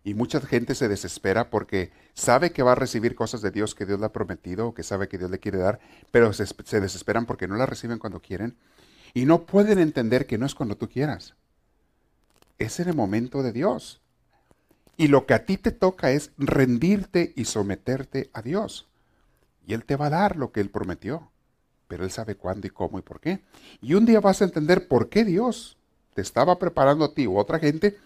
y 0.06 0.14
mucha 0.14 0.40
gente 0.40 0.76
se 0.76 0.88
desespera 0.88 1.50
porque 1.50 1.92
sabe 2.14 2.52
que 2.52 2.62
va 2.62 2.74
a 2.74 2.76
recibir 2.76 3.16
cosas 3.16 3.42
de 3.42 3.50
Dios 3.50 3.74
que 3.74 3.88
Dios 3.88 4.00
le 4.00 4.06
ha 4.06 4.14
prometido 4.14 4.68
o 4.68 4.74
que 4.76 4.84
sabe 4.84 5.08
que 5.08 5.18
Dios 5.18 5.32
le 5.32 5.40
quiere 5.40 5.58
dar, 5.58 5.80
pero 6.12 6.32
se, 6.32 6.80
desesperan 6.80 7.26
porque 7.26 7.48
no 7.48 7.56
las 7.56 7.68
reciben 7.68 7.98
cuando 7.98 8.22
quieren. 8.22 8.56
Y 9.16 9.26
no 9.26 9.48
pueden 9.48 9.80
entender 9.80 10.28
que 10.28 10.38
no 10.38 10.46
es 10.46 10.54
cuando 10.54 10.78
tú 10.78 10.88
quieras. 10.90 11.34
Es 12.60 12.80
en 12.80 12.88
el 12.90 12.96
momento 12.96 13.42
de 13.42 13.52
Dios. 13.52 14.00
Y 14.96 15.08
lo 15.08 15.26
que 15.26 15.34
a 15.34 15.44
ti 15.44 15.58
te 15.58 15.72
toca 15.72 16.12
es 16.12 16.32
rendirte 16.38 17.34
y 17.36 17.46
someterte 17.46 18.30
a 18.32 18.44
Dios. 18.44 18.88
Y 19.66 19.74
Él 19.74 19.86
te 19.86 19.96
va 19.96 20.06
a 20.06 20.12
dar 20.12 20.36
lo 20.36 20.52
que 20.52 20.62
Él 20.62 20.70
prometió. 20.70 21.32
Pero 21.88 22.04
Él 22.04 22.12
sabe 22.12 22.36
cuándo 22.36 22.68
y 22.68 22.70
cómo 22.70 23.00
y 23.00 23.02
por 23.02 23.20
qué. 23.20 23.42
Y 23.82 23.94
un 23.94 24.06
día 24.06 24.20
vas 24.20 24.42
a 24.42 24.46
entender 24.46 24.88
por 24.88 25.10
qué 25.10 25.24
Dios 25.24 25.78
te 26.14 26.22
estaba 26.22 26.58
preparando 26.58 27.06
a 27.06 27.14
ti 27.14 27.28
u 27.28 27.38
otra 27.38 27.60
gente 27.60 27.98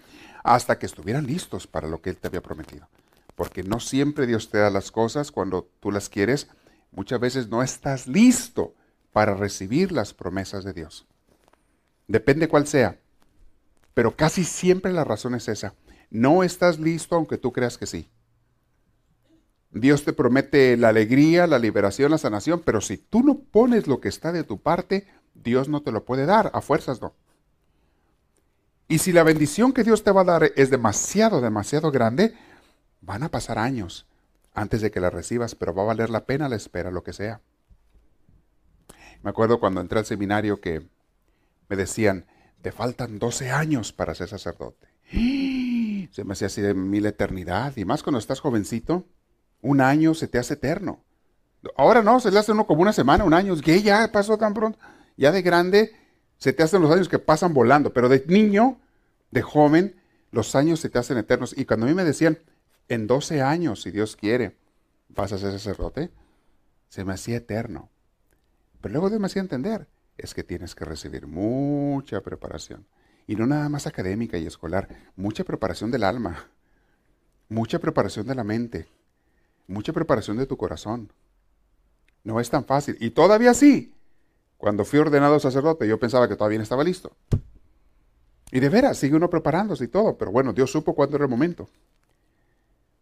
hasta 0.43 0.79
que 0.79 0.85
estuvieran 0.85 1.27
listos 1.27 1.67
para 1.67 1.87
lo 1.87 2.01
que 2.01 2.09
Él 2.09 2.17
te 2.17 2.27
había 2.27 2.41
prometido. 2.41 2.87
Porque 3.35 3.63
no 3.63 3.79
siempre 3.79 4.27
Dios 4.27 4.49
te 4.49 4.57
da 4.57 4.69
las 4.69 4.91
cosas 4.91 5.31
cuando 5.31 5.69
tú 5.79 5.91
las 5.91 6.09
quieres. 6.09 6.47
Muchas 6.91 7.19
veces 7.19 7.47
no 7.49 7.63
estás 7.63 8.07
listo 8.07 8.73
para 9.13 9.35
recibir 9.35 9.91
las 9.91 10.13
promesas 10.13 10.63
de 10.63 10.73
Dios. 10.73 11.05
Depende 12.07 12.47
cuál 12.47 12.67
sea. 12.67 12.99
Pero 13.93 14.15
casi 14.15 14.43
siempre 14.43 14.91
la 14.91 15.03
razón 15.03 15.35
es 15.35 15.47
esa. 15.47 15.73
No 16.09 16.43
estás 16.43 16.79
listo 16.79 17.15
aunque 17.15 17.37
tú 17.37 17.51
creas 17.53 17.77
que 17.77 17.85
sí. 17.85 18.09
Dios 19.71 20.03
te 20.03 20.13
promete 20.13 20.75
la 20.77 20.89
alegría, 20.89 21.45
la 21.45 21.59
liberación, 21.59 22.11
la 22.11 22.17
sanación, 22.17 22.61
pero 22.65 22.81
si 22.81 22.97
tú 22.97 23.23
no 23.23 23.39
pones 23.39 23.87
lo 23.87 24.01
que 24.01 24.09
está 24.09 24.31
de 24.31 24.43
tu 24.43 24.59
parte, 24.59 25.07
Dios 25.35 25.69
no 25.69 25.81
te 25.81 25.91
lo 25.91 26.05
puede 26.05 26.25
dar, 26.25 26.49
a 26.53 26.61
fuerzas 26.61 27.01
no. 27.01 27.13
Y 28.87 28.97
si 28.97 29.11
la 29.11 29.23
bendición 29.23 29.71
que 29.71 29.83
Dios 29.83 30.03
te 30.03 30.11
va 30.11 30.21
a 30.21 30.25
dar 30.25 30.51
es 30.55 30.71
demasiado, 30.71 31.41
demasiado 31.41 31.91
grande, 31.91 32.35
van 33.01 33.21
a 33.21 33.29
pasar 33.29 33.59
años 33.59 34.07
antes 34.53 34.81
de 34.81 34.89
que 34.89 34.99
la 34.99 35.11
recibas, 35.11 35.53
pero 35.53 35.75
va 35.75 35.83
a 35.83 35.87
valer 35.87 36.09
la 36.09 36.25
pena 36.25 36.49
la 36.49 36.55
espera, 36.55 36.89
lo 36.89 37.03
que 37.03 37.13
sea. 37.13 37.41
Me 39.21 39.29
acuerdo 39.29 39.59
cuando 39.59 39.81
entré 39.81 39.99
al 39.99 40.05
seminario 40.05 40.59
que 40.59 40.81
me 41.67 41.75
decían, 41.75 42.25
te 42.63 42.71
faltan 42.71 43.19
12 43.19 43.51
años 43.51 43.93
para 43.93 44.15
ser 44.15 44.27
sacerdote. 44.27 44.87
Se 46.11 46.23
me 46.23 46.33
hacía 46.33 46.47
así 46.47 46.61
de 46.61 46.73
mil 46.73 47.05
eternidad. 47.05 47.77
Y 47.77 47.85
más 47.85 48.01
cuando 48.01 48.19
estás 48.19 48.39
jovencito, 48.39 49.05
un 49.61 49.81
año 49.81 50.13
se 50.13 50.27
te 50.27 50.37
hace 50.37 50.55
eterno. 50.55 51.03
Ahora 51.75 52.01
no, 52.01 52.19
se 52.19 52.31
le 52.31 52.39
hace 52.39 52.51
uno 52.51 52.65
como 52.65 52.81
una 52.81 52.93
semana, 52.93 53.23
un 53.23 53.33
año. 53.33 53.55
que 53.61 53.81
ya 53.81 54.11
pasó 54.11 54.37
tan 54.37 54.53
pronto. 54.53 54.79
Ya 55.17 55.31
de 55.31 55.41
grande 55.41 55.93
se 56.37 56.53
te 56.53 56.63
hacen 56.63 56.81
los 56.81 56.91
años 56.91 57.09
que 57.09 57.19
pasan 57.19 57.53
volando, 57.53 57.91
pero 57.91 58.07
de 58.07 58.23
niño, 58.27 58.79
de 59.31 59.41
joven, 59.41 59.99
los 60.31 60.55
años 60.55 60.79
se 60.79 60.89
te 60.89 60.97
hacen 60.97 61.17
eternos. 61.17 61.53
Y 61.57 61.65
cuando 61.65 61.85
a 61.85 61.89
mí 61.89 61.95
me 61.95 62.05
decían, 62.05 62.39
en 62.87 63.07
12 63.07 63.41
años, 63.41 63.81
si 63.81 63.91
Dios 63.91 64.15
quiere, 64.15 64.55
vas 65.09 65.33
a 65.33 65.37
ser 65.37 65.51
sacerdote, 65.51 66.11
se 66.87 67.03
me 67.03 67.13
hacía 67.13 67.37
eterno. 67.37 67.89
Pero 68.79 68.93
luego 68.93 69.09
Dios 69.09 69.19
me 69.19 69.27
hacía 69.27 69.41
entender, 69.41 69.87
es 70.17 70.33
que 70.33 70.43
tienes 70.43 70.75
que 70.75 70.85
recibir 70.85 71.27
mucha 71.27 72.21
preparación. 72.21 72.87
Y 73.27 73.35
no 73.35 73.45
nada 73.45 73.67
más 73.69 73.85
académica 73.85 74.37
y 74.37 74.47
escolar, 74.47 74.87
mucha 75.15 75.43
preparación 75.43 75.91
del 75.91 76.03
alma, 76.03 76.47
mucha 77.49 77.79
preparación 77.79 78.25
de 78.25 78.35
la 78.35 78.43
mente, 78.43 78.87
mucha 79.69 79.93
preparación 79.93 80.37
de 80.37 80.45
tu 80.45 80.57
corazón. 80.57 81.11
No 82.23 82.39
es 82.39 82.49
tan 82.49 82.65
fácil. 82.65 82.97
Y 82.99 83.11
todavía 83.11 83.53
sí, 83.53 83.95
cuando 84.57 84.83
fui 84.83 84.99
ordenado 84.99 85.39
sacerdote, 85.39 85.87
yo 85.87 85.99
pensaba 85.99 86.27
que 86.27 86.35
todavía 86.35 86.61
estaba 86.61 86.83
listo. 86.83 87.15
Y 88.51 88.59
de 88.59 88.69
veras, 88.69 88.97
sigue 88.97 89.15
uno 89.15 89.29
preparándose 89.29 89.85
y 89.85 89.87
todo, 89.87 90.17
pero 90.17 90.31
bueno, 90.31 90.53
Dios 90.53 90.71
supo 90.71 90.95
cuándo 90.95 91.15
era 91.15 91.25
el 91.25 91.31
momento. 91.31 91.69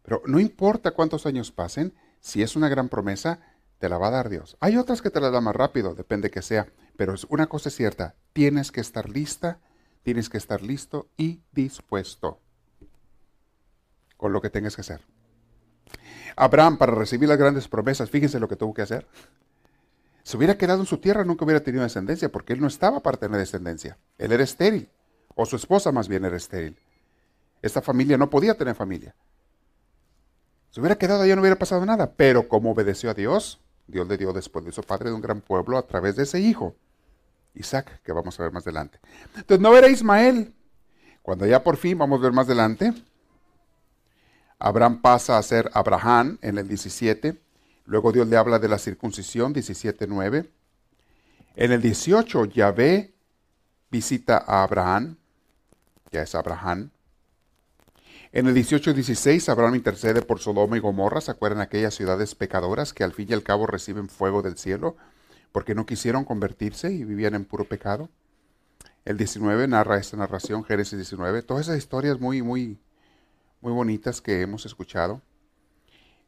Pero 0.03 0.21
no 0.25 0.39
importa 0.39 0.91
cuántos 0.91 1.25
años 1.25 1.51
pasen, 1.51 1.93
si 2.19 2.41
es 2.41 2.55
una 2.55 2.69
gran 2.69 2.89
promesa, 2.89 3.39
te 3.79 3.89
la 3.89 3.97
va 3.97 4.07
a 4.07 4.11
dar 4.11 4.29
Dios. 4.29 4.57
Hay 4.59 4.77
otras 4.77 5.01
que 5.01 5.09
te 5.09 5.21
la 5.21 5.31
da 5.31 5.41
más 5.41 5.55
rápido, 5.55 5.95
depende 5.95 6.29
que 6.29 6.41
sea, 6.41 6.67
pero 6.97 7.15
una 7.29 7.47
cosa 7.47 7.69
es 7.69 7.75
cierta, 7.75 8.15
tienes 8.33 8.71
que 8.71 8.81
estar 8.81 9.09
lista, 9.09 9.59
tienes 10.03 10.29
que 10.29 10.37
estar 10.37 10.61
listo 10.61 11.07
y 11.17 11.41
dispuesto 11.51 12.39
con 14.17 14.33
lo 14.33 14.41
que 14.41 14.49
tengas 14.49 14.75
que 14.75 14.81
hacer. 14.81 15.01
Abraham, 16.35 16.77
para 16.77 16.93
recibir 16.93 17.27
las 17.27 17.37
grandes 17.37 17.67
promesas, 17.67 18.09
fíjense 18.09 18.39
lo 18.39 18.47
que 18.47 18.55
tuvo 18.55 18.73
que 18.73 18.83
hacer. 18.83 19.07
Se 20.23 20.37
hubiera 20.37 20.57
quedado 20.57 20.81
en 20.81 20.85
su 20.85 20.97
tierra, 20.97 21.23
nunca 21.23 21.45
hubiera 21.45 21.63
tenido 21.63 21.83
descendencia, 21.83 22.29
porque 22.29 22.53
él 22.53 22.61
no 22.61 22.67
estaba 22.67 22.99
para 22.99 23.17
tener 23.17 23.39
descendencia. 23.39 23.97
Él 24.17 24.31
era 24.31 24.43
estéril, 24.43 24.89
o 25.35 25.45
su 25.45 25.55
esposa 25.55 25.91
más 25.91 26.07
bien 26.07 26.25
era 26.25 26.35
estéril. 26.35 26.77
Esta 27.61 27.81
familia 27.81 28.17
no 28.17 28.29
podía 28.29 28.55
tener 28.55 28.75
familia. 28.75 29.15
Se 30.69 30.79
hubiera 30.79 30.97
quedado 30.97 31.23
allá, 31.23 31.35
no 31.35 31.41
hubiera 31.41 31.57
pasado 31.57 31.85
nada, 31.85 32.11
pero 32.15 32.47
como 32.47 32.71
obedeció 32.71 33.09
a 33.09 33.13
Dios, 33.13 33.59
Dios 33.87 34.07
le 34.07 34.17
dio 34.17 34.33
después 34.33 34.65
de 34.65 34.71
su 34.71 34.83
padre 34.83 35.09
de 35.09 35.15
un 35.15 35.21
gran 35.21 35.41
pueblo 35.41 35.77
a 35.77 35.87
través 35.87 36.15
de 36.17 36.23
ese 36.23 36.39
hijo, 36.39 36.75
Isaac, 37.55 38.01
que 38.03 38.11
vamos 38.11 38.39
a 38.39 38.43
ver 38.43 38.51
más 38.51 38.63
adelante. 38.67 38.99
Entonces 39.35 39.59
no 39.59 39.75
era 39.75 39.87
Ismael. 39.87 40.53
Cuando 41.21 41.45
ya 41.45 41.63
por 41.63 41.77
fin, 41.77 41.97
vamos 41.97 42.19
a 42.19 42.23
ver 42.23 42.31
más 42.33 42.45
adelante, 42.47 42.93
Abraham 44.59 45.01
pasa 45.01 45.37
a 45.37 45.43
ser 45.43 45.69
Abraham 45.73 46.37
en 46.41 46.57
el 46.57 46.67
17 46.67 47.39
Luego 47.87 48.11
Dios 48.11 48.27
le 48.27 48.35
habla 48.35 48.59
de 48.59 48.67
la 48.67 48.77
circuncisión, 48.77 49.53
17.9. 49.55 50.49
En 51.55 51.71
el 51.71 51.81
18, 51.81 52.45
Yahvé 52.45 53.13
visita 53.89 54.43
a 54.45 54.63
Abraham, 54.63 55.15
ya 56.11 56.21
es 56.21 56.35
Abraham. 56.35 56.91
En 58.33 58.45
el 58.47 58.53
18.16, 58.53 59.47
Abraham 59.47 59.75
intercede 59.75 60.21
por 60.21 60.39
Sodoma 60.39 60.75
y 60.75 60.81
Gomorra. 60.81 61.21
¿Se 61.21 61.31
acuerdan 61.31 61.61
aquellas 61.61 61.95
ciudades 61.95 62.35
pecadoras 62.35 62.93
que 62.93 63.05
al 63.05 63.13
fin 63.13 63.27
y 63.29 63.33
al 63.33 63.43
cabo 63.43 63.65
reciben 63.67 64.09
fuego 64.09 64.41
del 64.41 64.57
cielo 64.57 64.97
porque 65.53 65.73
no 65.73 65.85
quisieron 65.85 66.25
convertirse 66.25 66.91
y 66.91 67.05
vivían 67.05 67.35
en 67.35 67.45
puro 67.45 67.63
pecado? 67.63 68.09
El 69.05 69.15
19 69.15 69.65
narra 69.69 69.97
esta 69.97 70.17
narración, 70.17 70.65
Génesis 70.65 70.97
19. 70.97 71.41
Todas 71.41 71.67
esas 71.67 71.77
historias 71.77 72.19
muy, 72.19 72.41
muy, 72.41 72.77
muy 73.61 73.73
bonitas 73.73 74.21
que 74.21 74.41
hemos 74.41 74.65
escuchado. 74.65 75.21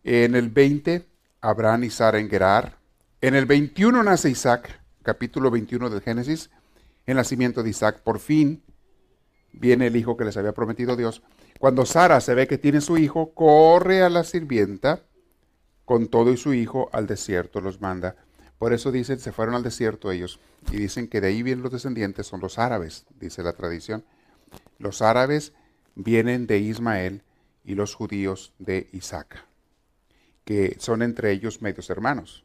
En 0.04 0.36
el 0.36 0.50
20 0.50 1.06
Abraham 1.42 1.86
y 1.86 1.90
Sara 1.90 2.20
en 2.20 2.30
Gerar. 2.30 2.78
En 3.22 3.36
el 3.36 3.46
21 3.46 4.04
nace 4.04 4.30
Isaac, 4.30 4.82
capítulo 5.04 5.52
21 5.52 5.90
del 5.90 6.02
Génesis, 6.02 6.50
el 7.06 7.16
nacimiento 7.16 7.64
de 7.64 7.70
Isaac. 7.70 8.02
Por 8.04 8.20
fin 8.20 8.64
viene 9.52 9.88
el 9.88 9.96
hijo 9.96 10.18
que 10.18 10.26
les 10.26 10.38
había 10.38 10.54
prometido 10.54 10.96
Dios. 10.96 11.22
Cuando 11.60 11.86
Sara 11.86 12.20
se 12.22 12.34
ve 12.34 12.48
que 12.48 12.58
tiene 12.58 12.82
su 12.82 12.98
hijo, 12.98 13.34
corre 13.34 14.04
a 14.04 14.10
la 14.10 14.24
sirvienta 14.24 15.02
con 15.86 16.08
todo 16.08 16.32
y 16.32 16.38
su 16.38 16.54
hijo 16.54 16.90
al 16.94 17.08
desierto, 17.08 17.62
los 17.62 17.82
manda. 17.82 18.16
Por 18.58 18.74
eso 18.74 18.92
dicen, 18.92 19.20
se 19.20 19.32
fueron 19.32 19.56
al 19.56 19.64
desierto 19.64 20.12
ellos. 20.12 20.40
Y 20.72 20.78
dicen 20.78 21.08
que 21.08 21.22
de 21.22 21.28
ahí 21.28 21.42
vienen 21.42 21.64
los 21.64 21.72
descendientes, 21.72 22.28
son 22.28 22.42
los 22.42 22.60
árabes, 22.60 23.06
dice 23.20 23.44
la 23.44 23.54
tradición. 23.54 24.04
Los 24.78 25.02
árabes 25.02 25.54
vienen 25.96 26.48
de 26.48 26.60
Ismael 26.60 27.24
y 27.64 27.76
los 27.76 27.96
judíos 27.96 28.54
de 28.60 28.90
Isaac 28.94 29.50
que 30.50 30.78
son 30.80 31.04
entre 31.04 31.30
ellos 31.32 31.62
medios 31.62 31.92
hermanos. 31.92 32.44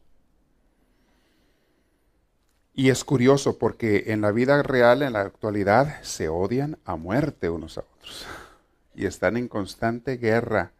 Y 2.75 2.91
es 2.91 3.03
curioso 3.03 3.57
porque 3.57 4.03
en 4.11 4.21
la 4.21 4.31
vida 4.31 4.61
real, 4.61 5.01
en 5.01 5.13
la 5.13 5.21
actualidad, 5.21 6.03
se 6.03 6.29
odian 6.29 6.77
a 6.85 6.97
muerte 6.97 7.49
unos 7.49 7.79
a 7.79 7.81
otros. 7.81 8.27
Y 8.93 9.07
están 9.07 9.37
en 9.37 9.47
constante 9.47 10.17
guerra, 10.17 10.71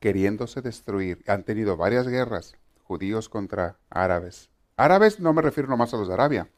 queriéndose 0.00 0.60
destruir. 0.60 1.22
Han 1.28 1.44
tenido 1.44 1.76
varias 1.76 2.08
guerras, 2.08 2.56
judíos 2.82 3.28
contra 3.28 3.76
árabes. 3.88 4.50
Árabes 4.76 5.20
no 5.20 5.32
me 5.32 5.42
refiero 5.42 5.68
nomás 5.68 5.94
a 5.94 5.96
los 5.96 6.08
de 6.08 6.14
Arabia. 6.14 6.48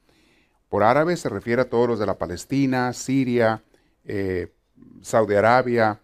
Por 0.71 0.83
árabes 0.83 1.21
se 1.21 1.29
refiere 1.29 1.61
a 1.61 1.69
todos 1.69 1.87
los 1.87 1.99
de 1.99 2.07
la 2.07 2.17
Palestina, 2.17 2.95
Siria, 2.95 3.63
eh, 4.07 4.51
Saudi 5.03 5.35
Arabia, 5.35 6.01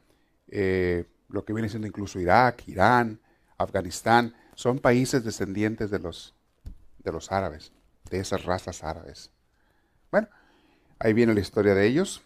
eh, 0.48 1.04
lo 1.28 1.44
que 1.44 1.52
viene 1.52 1.68
siendo 1.68 1.86
incluso 1.86 2.20
Irak, 2.20 2.66
Irán, 2.66 3.20
Afganistán, 3.58 4.34
son 4.54 4.78
países 4.78 5.24
descendientes 5.24 5.90
de 5.90 5.98
los, 5.98 6.34
de 6.98 7.12
los 7.12 7.32
árabes, 7.32 7.72
de 8.10 8.18
esas 8.20 8.44
razas 8.44 8.82
árabes. 8.84 9.30
Bueno, 10.10 10.28
ahí 10.98 11.12
viene 11.12 11.34
la 11.34 11.40
historia 11.40 11.74
de 11.74 11.86
ellos. 11.86 12.22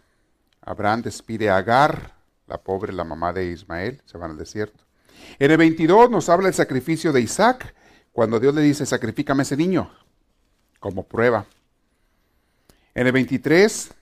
Abraham 0.60 1.02
despide 1.02 1.50
a 1.50 1.56
Agar, 1.56 2.14
la 2.46 2.58
pobre, 2.58 2.92
la 2.92 3.04
mamá 3.04 3.32
de 3.32 3.46
Ismael, 3.46 4.02
se 4.04 4.18
van 4.18 4.32
al 4.32 4.36
desierto. 4.36 4.84
En 5.38 5.50
el 5.50 5.56
22 5.56 6.10
nos 6.10 6.28
habla 6.28 6.48
el 6.48 6.54
sacrificio 6.54 7.12
de 7.12 7.20
Isaac, 7.20 7.74
cuando 8.12 8.40
Dios 8.40 8.54
le 8.54 8.62
dice, 8.62 8.86
sacrifícame 8.86 9.42
ese 9.42 9.56
niño, 9.56 9.90
como 10.78 11.04
prueba. 11.04 11.46
En 12.94 13.06
el 13.06 13.12
23 13.12 13.94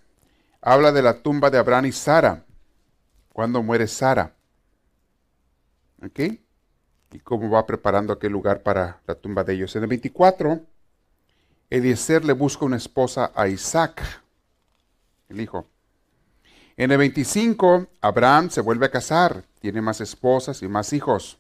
habla 0.73 0.93
de 0.93 1.01
la 1.01 1.23
tumba 1.23 1.49
de 1.49 1.57
Abraham 1.57 1.87
y 1.87 1.93
Sara, 1.93 2.45
cuando 3.33 3.63
muere 3.63 3.87
Sara. 3.87 4.35
¿Ok? 6.05 6.21
Y 7.13 7.19
cómo 7.21 7.49
va 7.49 7.65
preparando 7.65 8.13
aquel 8.13 8.33
lugar 8.33 8.63
para 8.63 9.01
la 9.07 9.15
tumba 9.15 9.45
de 9.45 9.55
ellos. 9.55 9.75
En 9.77 9.85
el 9.85 9.89
24, 9.89 10.61
Eliezer 11.71 12.23
le 12.23 12.35
busca 12.35 12.67
una 12.67 12.77
esposa 12.77 13.33
a 13.35 13.49
Isaac, 13.49 14.03
el 15.31 15.41
hijo. 15.41 15.67
En 16.77 16.93
el 16.93 16.99
25, 16.99 17.89
Abraham 18.03 18.51
se 18.51 18.61
vuelve 18.61 18.87
a 18.87 18.91
casar, 18.91 19.45
tiene 19.61 19.81
más 19.81 20.03
esposas 20.03 20.63
y 20.63 20.69
más 20.69 20.93
hijos. 20.93 21.39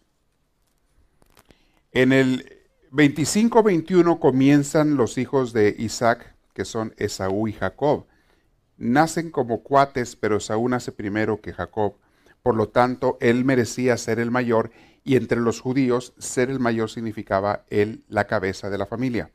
En 1.92 2.12
el 2.12 2.66
25-21 2.92 4.18
comienzan 4.18 4.96
los 4.96 5.18
hijos 5.18 5.52
de 5.52 5.76
Isaac, 5.78 6.34
que 6.54 6.64
son 6.64 6.94
Esaú 6.96 7.46
y 7.46 7.52
Jacob. 7.52 8.07
Nacen 8.78 9.30
como 9.30 9.62
cuates, 9.62 10.16
pero 10.16 10.36
Esaú 10.36 10.68
nace 10.68 10.92
primero 10.92 11.40
que 11.40 11.52
Jacob. 11.52 11.94
Por 12.42 12.54
lo 12.54 12.68
tanto, 12.68 13.18
él 13.20 13.44
merecía 13.44 13.96
ser 13.96 14.20
el 14.20 14.30
mayor 14.30 14.70
y 15.04 15.16
entre 15.16 15.40
los 15.40 15.60
judíos 15.60 16.14
ser 16.18 16.48
el 16.50 16.60
mayor 16.60 16.90
significaba 16.90 17.64
él 17.68 18.04
la 18.08 18.26
cabeza 18.26 18.70
de 18.70 18.78
la 18.78 18.86
familia. 18.86 19.30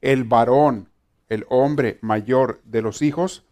El 0.00 0.24
varón, 0.24 0.88
el 1.28 1.44
hombre 1.48 1.98
mayor 2.00 2.60
de 2.64 2.82
los 2.82 3.02
hijos, 3.02 3.44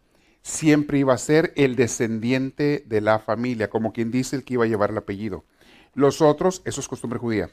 siempre 0.42 0.98
iba 0.98 1.14
a 1.14 1.18
ser 1.18 1.52
el 1.56 1.76
descendiente 1.76 2.84
de 2.86 3.00
la 3.00 3.18
familia, 3.18 3.68
como 3.68 3.92
quien 3.92 4.10
dice 4.10 4.36
el 4.36 4.44
que 4.44 4.54
iba 4.54 4.64
a 4.64 4.68
llevar 4.68 4.90
el 4.90 4.98
apellido. 4.98 5.44
Los 5.94 6.20
otros, 6.20 6.62
eso 6.64 6.80
es 6.80 6.88
costumbre 6.88 7.18
judía. 7.18 7.50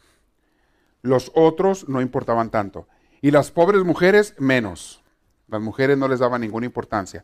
Los 1.02 1.32
otros 1.36 1.90
no 1.90 2.02
importaban 2.02 2.50
tanto. 2.50 2.88
Y 3.22 3.32
las 3.32 3.52
pobres 3.52 3.84
mujeres, 3.84 4.36
menos. 4.38 5.02
Las 5.48 5.62
mujeres 5.62 5.98
no 5.98 6.08
les 6.08 6.20
daban 6.20 6.42
ninguna 6.42 6.66
importancia. 6.66 7.24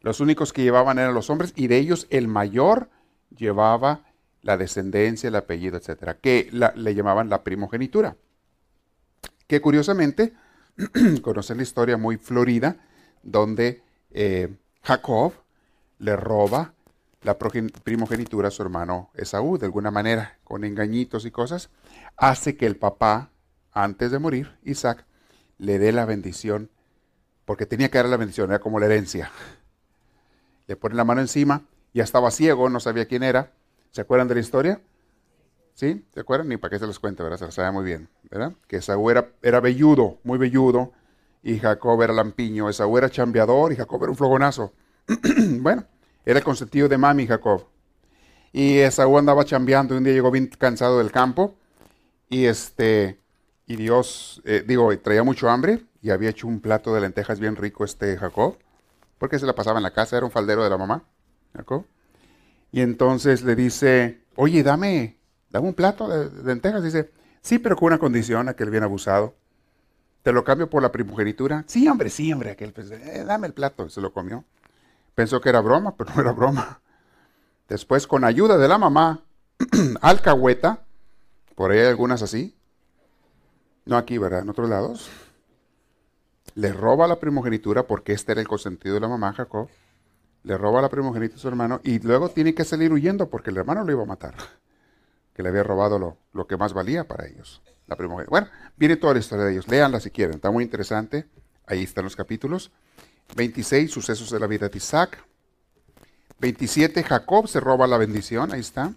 Los 0.00 0.20
únicos 0.20 0.52
que 0.52 0.62
llevaban 0.62 0.98
eran 0.98 1.14
los 1.14 1.30
hombres 1.30 1.52
y 1.56 1.66
de 1.66 1.78
ellos 1.78 2.06
el 2.10 2.28
mayor 2.28 2.88
llevaba 3.36 4.04
la 4.42 4.56
descendencia, 4.56 5.28
el 5.28 5.36
apellido, 5.36 5.76
etcétera, 5.76 6.18
que 6.18 6.50
le 6.52 6.94
llamaban 6.94 7.28
la 7.28 7.42
primogenitura. 7.42 8.16
Que 9.46 9.60
curiosamente, 9.60 10.34
conocen 11.22 11.56
la 11.56 11.62
historia 11.62 11.96
muy 11.96 12.16
florida, 12.16 12.76
donde 13.22 13.82
eh, 14.10 14.54
Jacob 14.82 15.32
le 15.98 16.16
roba 16.16 16.74
la 17.22 17.36
primogenitura 17.36 18.48
a 18.48 18.50
su 18.50 18.62
hermano 18.62 19.10
Esaú, 19.14 19.58
de 19.58 19.66
alguna 19.66 19.90
manera, 19.90 20.38
con 20.44 20.64
engañitos 20.64 21.26
y 21.26 21.30
cosas, 21.30 21.70
hace 22.16 22.56
que 22.56 22.66
el 22.66 22.76
papá, 22.76 23.30
antes 23.72 24.12
de 24.12 24.18
morir, 24.18 24.56
Isaac, 24.62 25.04
le 25.58 25.78
dé 25.78 25.90
la 25.90 26.04
bendición, 26.04 26.70
porque 27.44 27.66
tenía 27.66 27.90
que 27.90 27.98
dar 27.98 28.06
la 28.06 28.16
bendición, 28.16 28.50
era 28.50 28.60
como 28.60 28.78
la 28.78 28.86
herencia. 28.86 29.30
Le 30.68 30.76
pone 30.76 30.94
la 30.94 31.04
mano 31.04 31.20
encima, 31.20 31.62
ya 31.92 32.04
estaba 32.04 32.30
ciego, 32.30 32.68
no 32.68 32.78
sabía 32.78 33.06
quién 33.06 33.24
era. 33.24 33.52
¿Se 33.90 34.00
acuerdan 34.00 34.28
de 34.28 34.34
la 34.34 34.40
historia? 34.40 34.80
¿Sí? 35.74 36.04
¿Se 36.14 36.20
acuerdan? 36.20 36.48
Ni 36.48 36.56
para 36.56 36.70
qué 36.70 36.78
se 36.78 36.86
los 36.86 36.98
cuento, 36.98 37.24
¿verdad? 37.24 37.38
Se 37.38 37.46
lo 37.46 37.50
sabe 37.50 37.72
muy 37.72 37.84
bien, 37.84 38.08
¿verdad? 38.30 38.52
Que 38.66 38.76
Esaú 38.76 39.10
era, 39.10 39.30
era 39.42 39.60
velludo, 39.60 40.18
muy 40.24 40.38
velludo, 40.38 40.92
y 41.42 41.58
Jacob 41.58 42.02
era 42.02 42.12
lampiño, 42.12 42.68
Esaú 42.68 42.98
era 42.98 43.10
chambeador 43.10 43.72
y 43.72 43.76
Jacob 43.76 44.02
era 44.02 44.10
un 44.10 44.16
flogonazo. 44.16 44.72
bueno, 45.60 45.84
era 46.24 46.38
el 46.38 46.44
consentido 46.44 46.88
de 46.88 46.98
mami 46.98 47.26
Jacob. 47.26 47.64
Y 48.52 48.78
Esaú 48.78 49.18
andaba 49.18 49.44
chambeando 49.44 49.94
y 49.94 49.98
un 49.98 50.04
día 50.04 50.12
llegó 50.12 50.30
bien 50.30 50.48
cansado 50.48 50.98
del 50.98 51.10
campo 51.10 51.54
y 52.28 52.44
este 52.44 53.18
y 53.66 53.76
Dios, 53.76 54.40
eh, 54.44 54.64
digo, 54.66 54.96
traía 54.98 55.22
mucho 55.22 55.48
hambre 55.50 55.84
y 56.00 56.10
había 56.10 56.30
hecho 56.30 56.48
un 56.48 56.60
plato 56.60 56.94
de 56.94 57.02
lentejas 57.02 57.38
bien 57.38 57.54
rico 57.54 57.84
este 57.84 58.16
Jacob, 58.16 58.56
porque 59.18 59.38
se 59.38 59.46
la 59.46 59.54
pasaba 59.54 59.78
en 59.78 59.82
la 59.82 59.92
casa, 59.92 60.16
era 60.16 60.26
un 60.26 60.32
faldero 60.32 60.64
de 60.64 60.70
la 60.70 60.78
mamá. 60.78 61.04
Y 62.70 62.80
entonces 62.80 63.42
le 63.42 63.56
dice, 63.56 64.24
oye, 64.36 64.62
dame, 64.62 65.18
dame 65.50 65.68
un 65.68 65.74
plato 65.74 66.08
de, 66.08 66.28
de 66.28 66.44
lentejas. 66.44 66.82
Dice, 66.82 67.10
sí, 67.40 67.58
pero 67.58 67.76
con 67.76 67.88
una 67.88 67.98
condición, 67.98 68.48
aquel 68.48 68.70
bien 68.70 68.84
abusado. 68.84 69.34
¿Te 70.22 70.32
lo 70.32 70.44
cambio 70.44 70.68
por 70.68 70.82
la 70.82 70.92
primogenitura? 70.92 71.64
Sí, 71.66 71.88
hombre, 71.88 72.10
sí, 72.10 72.32
hombre. 72.32 72.50
Aquel, 72.50 72.72
pues, 72.72 72.90
eh, 72.90 73.24
dame 73.26 73.46
el 73.46 73.54
plato. 73.54 73.88
Se 73.88 74.00
lo 74.00 74.12
comió. 74.12 74.44
Pensó 75.14 75.40
que 75.40 75.48
era 75.48 75.60
broma, 75.60 75.96
pero 75.96 76.12
no 76.14 76.20
era 76.20 76.32
broma. 76.32 76.80
Después, 77.68 78.06
con 78.06 78.24
ayuda 78.24 78.56
de 78.58 78.68
la 78.68 78.78
mamá, 78.78 79.24
alcahueta, 80.00 80.84
por 81.54 81.70
ahí 81.70 81.80
hay 81.80 81.86
algunas 81.86 82.22
así, 82.22 82.56
no 83.84 83.96
aquí, 83.96 84.18
¿verdad? 84.18 84.40
En 84.40 84.50
otros 84.50 84.68
lados, 84.68 85.10
le 86.58 86.72
roba 86.72 87.06
la 87.06 87.20
primogenitura 87.20 87.84
porque 87.84 88.12
este 88.12 88.32
era 88.32 88.40
el 88.40 88.48
consentido 88.48 88.96
de 88.96 89.00
la 89.00 89.06
mamá, 89.06 89.32
Jacob. 89.32 89.68
Le 90.42 90.58
roba 90.58 90.82
la 90.82 90.88
primogenitura 90.88 91.38
a 91.38 91.40
su 91.40 91.46
hermano 91.46 91.80
y 91.84 92.00
luego 92.00 92.30
tiene 92.30 92.52
que 92.52 92.64
salir 92.64 92.92
huyendo 92.92 93.30
porque 93.30 93.50
el 93.50 93.58
hermano 93.58 93.84
lo 93.84 93.92
iba 93.92 94.02
a 94.02 94.06
matar, 94.06 94.34
que 95.34 95.44
le 95.44 95.50
había 95.50 95.62
robado 95.62 96.00
lo, 96.00 96.16
lo 96.32 96.48
que 96.48 96.56
más 96.56 96.72
valía 96.72 97.04
para 97.04 97.28
ellos. 97.28 97.62
La 97.86 97.94
Bueno, 97.94 98.48
viene 98.76 98.96
toda 98.96 99.14
la 99.14 99.20
historia 99.20 99.44
de 99.44 99.52
ellos. 99.52 99.68
Léanla 99.68 100.00
si 100.00 100.10
quieren, 100.10 100.34
está 100.34 100.50
muy 100.50 100.64
interesante. 100.64 101.28
Ahí 101.64 101.84
están 101.84 102.02
los 102.02 102.16
capítulos. 102.16 102.72
26, 103.36 103.88
sucesos 103.88 104.28
de 104.28 104.40
la 104.40 104.48
vida 104.48 104.68
de 104.68 104.78
Isaac. 104.78 105.24
27, 106.40 107.04
Jacob 107.04 107.46
se 107.46 107.60
roba 107.60 107.86
la 107.86 107.98
bendición. 107.98 108.52
Ahí 108.52 108.60
está. 108.60 108.94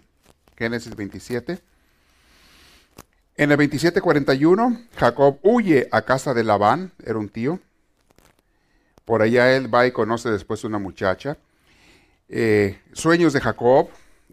Génesis 0.56 0.96
27. 0.96 1.62
En 3.36 3.50
el 3.50 3.56
27:41, 3.56 4.88
Jacob 4.96 5.38
huye 5.42 5.88
a 5.90 6.02
casa 6.02 6.34
de 6.34 6.44
Labán, 6.44 6.92
era 7.04 7.18
un 7.18 7.28
tío. 7.28 7.60
Por 9.04 9.22
allá 9.22 9.56
él 9.56 9.72
va 9.72 9.86
y 9.86 9.92
conoce 9.92 10.30
después 10.30 10.64
una 10.64 10.78
muchacha. 10.78 11.38
Eh, 12.28 12.78
sueños 12.92 13.32
de 13.32 13.40
Jacob 13.40 13.88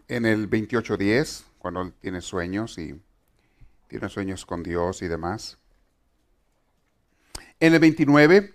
en 0.06 0.26
el 0.26 0.48
28:10, 0.48 1.44
cuando 1.58 1.82
él 1.82 1.92
tiene 2.00 2.20
sueños 2.20 2.78
y 2.78 3.00
tiene 3.88 4.08
sueños 4.08 4.44
con 4.44 4.62
Dios 4.62 5.02
y 5.02 5.08
demás. 5.08 5.58
En 7.58 7.74
el 7.74 7.80
29, 7.80 8.54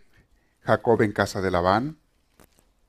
Jacob 0.61 1.01
en 1.01 1.11
casa 1.11 1.41
de 1.41 1.51
Labán. 1.51 1.97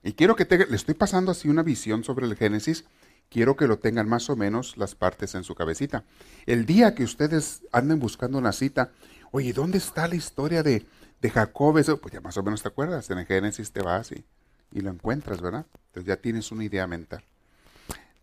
Y 0.03 0.13
quiero 0.13 0.35
que 0.35 0.45
te, 0.45 0.65
le 0.65 0.75
estoy 0.75 0.93
pasando 0.95 1.31
así 1.31 1.49
una 1.49 1.63
visión 1.63 2.03
sobre 2.03 2.25
el 2.27 2.35
Génesis. 2.35 2.85
Quiero 3.29 3.55
que 3.55 3.67
lo 3.67 3.79
tengan 3.79 4.07
más 4.07 4.29
o 4.29 4.35
menos 4.35 4.77
las 4.77 4.95
partes 4.95 5.35
en 5.35 5.43
su 5.43 5.55
cabecita. 5.55 6.03
El 6.45 6.65
día 6.65 6.95
que 6.95 7.03
ustedes 7.03 7.61
anden 7.71 7.99
buscando 7.99 8.37
una 8.37 8.51
cita, 8.51 8.91
oye, 9.31 9.53
¿dónde 9.53 9.77
está 9.77 10.07
la 10.07 10.15
historia 10.15 10.63
de, 10.63 10.85
de 11.21 11.29
Jacob? 11.29 11.77
Eso, 11.77 11.99
pues 11.99 12.13
ya 12.13 12.21
más 12.21 12.37
o 12.37 12.43
menos 12.43 12.61
te 12.61 12.69
acuerdas. 12.69 13.09
En 13.09 13.17
el 13.17 13.25
Génesis 13.25 13.71
te 13.71 13.81
vas 13.81 14.11
y, 14.11 14.23
y 14.71 14.81
lo 14.81 14.89
encuentras, 14.89 15.41
¿verdad? 15.41 15.65
Entonces 15.87 16.05
ya 16.05 16.17
tienes 16.17 16.51
una 16.51 16.63
idea 16.63 16.87
mental. 16.87 17.23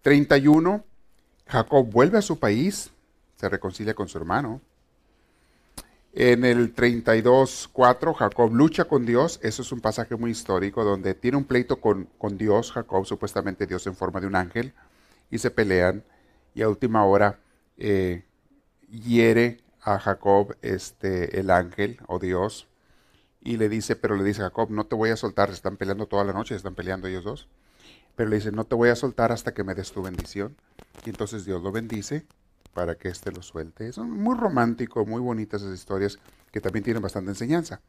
31. 0.02 0.84
Jacob 1.46 1.90
vuelve 1.90 2.18
a 2.18 2.22
su 2.22 2.38
país 2.38 2.90
se 3.36 3.48
reconcilia 3.48 3.94
con 3.94 4.08
su 4.08 4.18
hermano. 4.18 4.60
En 6.12 6.44
el 6.44 6.74
32.4, 6.74 8.14
Jacob 8.14 8.54
lucha 8.54 8.84
con 8.84 9.04
Dios. 9.04 9.40
Eso 9.42 9.62
es 9.62 9.72
un 9.72 9.80
pasaje 9.80 10.14
muy 10.14 10.30
histórico 10.30 10.84
donde 10.84 11.14
tiene 11.14 11.36
un 11.36 11.44
pleito 11.44 11.80
con, 11.80 12.08
con, 12.18 12.38
Dios, 12.38 12.70
Jacob, 12.70 13.04
supuestamente 13.04 13.66
Dios 13.66 13.86
en 13.86 13.96
forma 13.96 14.20
de 14.20 14.28
un 14.28 14.36
ángel, 14.36 14.72
y 15.30 15.38
se 15.38 15.50
pelean. 15.50 16.04
Y 16.54 16.62
a 16.62 16.68
última 16.68 17.04
hora 17.04 17.40
eh, 17.76 18.24
hiere 18.88 19.58
a 19.80 19.98
Jacob 19.98 20.56
este, 20.62 21.38
el 21.40 21.50
ángel 21.50 21.98
o 22.06 22.18
Dios 22.18 22.68
y 23.44 23.58
le 23.58 23.68
dice, 23.68 23.94
pero 23.94 24.16
le 24.16 24.24
dice 24.24 24.40
Jacob, 24.40 24.70
no 24.70 24.86
te 24.86 24.94
voy 24.96 25.10
a 25.10 25.16
soltar, 25.16 25.50
están 25.50 25.76
peleando 25.76 26.06
toda 26.06 26.24
la 26.24 26.32
noche, 26.32 26.54
están 26.54 26.74
peleando 26.74 27.08
ellos 27.08 27.24
dos. 27.24 27.46
Pero 28.16 28.30
le 28.30 28.36
dice, 28.36 28.52
no 28.52 28.64
te 28.64 28.74
voy 28.74 28.88
a 28.88 28.96
soltar 28.96 29.32
hasta 29.32 29.52
que 29.52 29.64
me 29.64 29.74
des 29.74 29.92
tu 29.92 30.02
bendición. 30.02 30.56
Y 31.04 31.10
entonces 31.10 31.44
Dios 31.44 31.62
lo 31.62 31.70
bendice 31.70 32.24
para 32.72 32.94
que 32.94 33.08
éste 33.08 33.30
lo 33.30 33.42
suelte. 33.42 33.92
Son 33.92 34.10
muy 34.10 34.34
romántico, 34.36 35.04
muy 35.04 35.20
bonitas 35.20 35.60
esas 35.60 35.74
historias 35.74 36.18
que 36.50 36.60
también 36.60 36.84
tienen 36.84 37.02
bastante 37.02 37.32
enseñanza. 37.32 37.82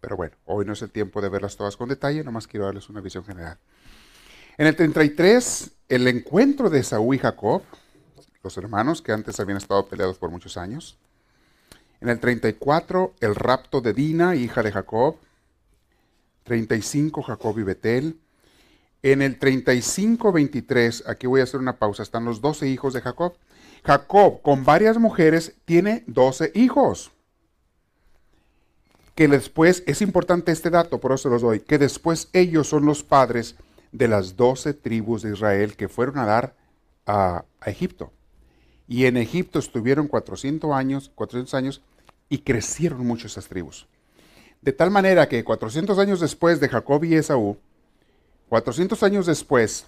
Pero 0.00 0.16
bueno, 0.16 0.36
hoy 0.44 0.66
no 0.66 0.74
es 0.74 0.82
el 0.82 0.90
tiempo 0.90 1.22
de 1.22 1.30
verlas 1.30 1.56
todas 1.56 1.76
con 1.76 1.88
detalle, 1.88 2.22
nomás 2.22 2.46
quiero 2.46 2.66
darles 2.66 2.90
una 2.90 3.00
visión 3.00 3.24
general. 3.24 3.58
En 4.58 4.66
el 4.66 4.74
33, 4.74 5.70
el 5.88 6.08
encuentro 6.08 6.68
de 6.68 6.82
Saúl 6.82 7.14
y 7.14 7.18
Jacob, 7.20 7.62
los 8.42 8.56
hermanos 8.56 9.00
que 9.00 9.12
antes 9.12 9.38
habían 9.38 9.58
estado 9.58 9.86
peleados 9.86 10.18
por 10.18 10.32
muchos 10.32 10.56
años. 10.56 10.98
En 12.00 12.08
el 12.08 12.18
34, 12.18 13.14
el 13.20 13.36
rapto 13.36 13.80
de 13.80 13.92
Dina, 13.92 14.34
hija 14.34 14.64
de 14.64 14.72
Jacob. 14.72 15.14
35, 16.42 17.22
Jacob 17.22 17.56
y 17.56 17.62
Betel. 17.62 18.18
En 19.04 19.22
el 19.22 19.38
35-23, 19.38 21.04
aquí 21.06 21.28
voy 21.28 21.40
a 21.40 21.44
hacer 21.44 21.60
una 21.60 21.76
pausa, 21.76 22.02
están 22.02 22.24
los 22.24 22.40
12 22.40 22.66
hijos 22.66 22.94
de 22.94 23.00
Jacob. 23.00 23.34
Jacob 23.84 24.42
con 24.42 24.64
varias 24.64 24.98
mujeres 24.98 25.54
tiene 25.66 26.02
12 26.08 26.50
hijos. 26.56 27.12
Que 29.14 29.28
después, 29.28 29.84
es 29.86 30.02
importante 30.02 30.50
este 30.50 30.70
dato, 30.70 30.98
por 30.98 31.12
eso 31.12 31.28
los 31.28 31.42
doy, 31.42 31.60
que 31.60 31.78
después 31.78 32.28
ellos 32.32 32.66
son 32.66 32.86
los 32.86 33.04
padres 33.04 33.54
de 33.92 34.08
las 34.08 34.36
doce 34.36 34.74
tribus 34.74 35.22
de 35.22 35.32
Israel 35.32 35.76
que 35.76 35.88
fueron 35.88 36.18
a 36.18 36.26
dar 36.26 36.54
a, 37.06 37.44
Egipto. 37.64 38.12
Y 38.86 39.06
en 39.06 39.16
Egipto 39.16 39.58
estuvieron 39.58 40.08
400 40.08 40.70
años, 40.72 41.10
400 41.14 41.54
años 41.54 41.82
y 42.28 42.38
crecieron 42.38 43.06
mucho 43.06 43.26
esas 43.26 43.48
tribus. 43.48 43.86
De 44.62 44.72
tal 44.72 44.90
manera 44.90 45.28
que 45.28 45.44
400 45.44 45.98
años 45.98 46.20
después 46.20 46.60
de 46.60 46.68
Jacob 46.68 47.04
y 47.04 47.14
Esaú, 47.14 47.58
400 48.48 49.02
años 49.02 49.26
después 49.26 49.86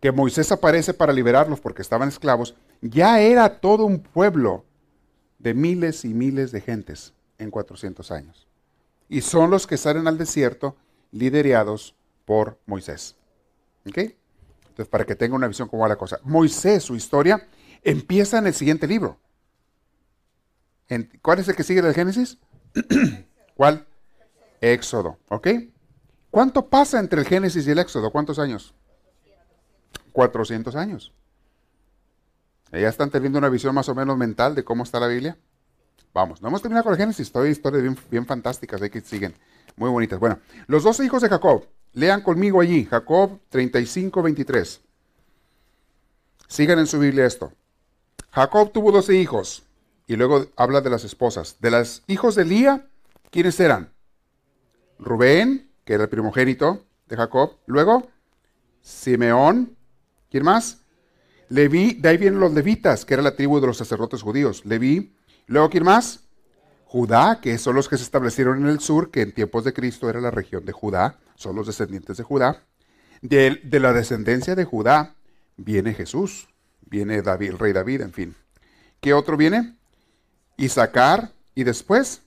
que 0.00 0.12
Moisés 0.12 0.52
aparece 0.52 0.94
para 0.94 1.12
liberarlos 1.12 1.60
porque 1.60 1.82
estaban 1.82 2.08
esclavos, 2.08 2.54
ya 2.80 3.20
era 3.20 3.60
todo 3.60 3.84
un 3.84 4.00
pueblo 4.00 4.64
de 5.38 5.54
miles 5.54 6.04
y 6.04 6.14
miles 6.14 6.52
de 6.52 6.60
gentes 6.60 7.12
en 7.38 7.50
400 7.50 8.10
años. 8.10 8.46
Y 9.08 9.22
son 9.22 9.50
los 9.50 9.66
que 9.66 9.76
salen 9.76 10.06
al 10.06 10.18
desierto 10.18 10.76
liderados 11.10 11.94
por 12.28 12.60
Moisés. 12.66 13.16
¿Ok? 13.86 13.96
Entonces, 13.96 14.88
para 14.88 15.06
que 15.06 15.16
tenga 15.16 15.34
una 15.34 15.48
visión 15.48 15.66
cómo 15.66 15.84
va 15.84 15.88
la 15.88 15.96
cosa. 15.96 16.20
Moisés, 16.24 16.82
su 16.82 16.94
historia, 16.94 17.48
empieza 17.82 18.36
en 18.36 18.48
el 18.48 18.52
siguiente 18.52 18.86
libro. 18.86 19.18
¿Cuál 21.22 21.38
es 21.38 21.48
el 21.48 21.56
que 21.56 21.62
sigue 21.62 21.80
del 21.80 21.94
Génesis? 21.94 22.36
¿Cuál? 23.56 23.86
Éxodo. 24.60 25.16
¿Ok? 25.30 25.48
¿Cuánto 26.30 26.68
pasa 26.68 27.00
entre 27.00 27.22
el 27.22 27.26
Génesis 27.26 27.66
y 27.66 27.70
el 27.70 27.78
Éxodo? 27.78 28.10
¿Cuántos 28.10 28.38
años? 28.38 28.74
400 30.12 30.76
años. 30.76 31.14
¿Ya 32.72 32.90
están 32.90 33.08
teniendo 33.08 33.38
una 33.38 33.48
visión 33.48 33.74
más 33.74 33.88
o 33.88 33.94
menos 33.94 34.18
mental 34.18 34.54
de 34.54 34.64
cómo 34.64 34.82
está 34.82 35.00
la 35.00 35.06
Biblia? 35.06 35.38
Vamos, 36.12 36.42
no 36.42 36.48
hemos 36.48 36.60
terminado 36.60 36.84
con 36.84 36.92
el 36.92 36.98
Génesis, 36.98 37.32
todavía 37.32 37.52
historias 37.52 37.96
bien, 38.10 38.26
fantásticas, 38.26 38.82
hay 38.82 38.90
que 38.90 39.00
siguen, 39.00 39.34
muy 39.76 39.88
bonitas. 39.88 40.18
Bueno, 40.18 40.40
los 40.66 40.82
dos 40.82 41.00
hijos 41.00 41.22
de 41.22 41.30
Jacob, 41.30 41.64
lean 41.92 42.22
conmigo 42.22 42.60
allí, 42.60 42.84
Jacob 42.84 43.38
35, 43.48 44.22
23. 44.22 44.80
Sigan 46.46 46.78
en 46.78 46.86
su 46.86 46.98
Biblia 46.98 47.26
esto. 47.26 47.52
Jacob 48.30 48.72
tuvo 48.72 48.92
12 48.92 49.14
hijos, 49.16 49.62
y 50.06 50.16
luego 50.16 50.46
habla 50.56 50.80
de 50.80 50.90
las 50.90 51.04
esposas. 51.04 51.56
De 51.60 51.70
los 51.70 52.02
hijos 52.06 52.34
de 52.34 52.44
Lía, 52.44 52.86
¿quiénes 53.30 53.60
eran? 53.60 53.92
Rubén, 54.98 55.70
que 55.84 55.94
era 55.94 56.04
el 56.04 56.08
primogénito 56.08 56.84
de 57.06 57.16
Jacob. 57.16 57.56
Luego, 57.66 58.08
Simeón. 58.80 59.76
¿Quién 60.30 60.44
más? 60.44 60.82
Leví, 61.48 61.94
de 61.94 62.08
ahí 62.10 62.16
vienen 62.16 62.40
los 62.40 62.52
levitas, 62.52 63.04
que 63.04 63.14
era 63.14 63.22
la 63.22 63.36
tribu 63.36 63.60
de 63.60 63.66
los 63.66 63.76
sacerdotes 63.76 64.22
judíos. 64.22 64.64
Leví. 64.64 65.14
Luego, 65.46 65.70
¿quién 65.70 65.84
más? 65.84 66.27
Judá, 66.88 67.40
que 67.42 67.58
son 67.58 67.74
los 67.74 67.86
que 67.86 67.98
se 67.98 68.02
establecieron 68.02 68.62
en 68.62 68.66
el 68.66 68.80
sur, 68.80 69.10
que 69.10 69.20
en 69.20 69.32
tiempos 69.32 69.62
de 69.62 69.74
Cristo 69.74 70.08
era 70.08 70.22
la 70.22 70.30
región 70.30 70.64
de 70.64 70.72
Judá, 70.72 71.18
son 71.34 71.54
los 71.54 71.66
descendientes 71.66 72.16
de 72.16 72.22
Judá. 72.22 72.62
De, 73.20 73.60
la 73.72 73.92
descendencia 73.92 74.54
de 74.54 74.64
Judá 74.64 75.14
viene 75.58 75.92
Jesús, 75.92 76.48
viene 76.80 77.20
David, 77.20 77.50
el 77.50 77.58
rey 77.58 77.74
David, 77.74 78.00
en 78.00 78.12
fin. 78.14 78.34
¿Qué 79.02 79.12
otro 79.12 79.36
viene? 79.36 79.76
Isaacar 80.56 81.32
y 81.54 81.64
después 81.64 82.22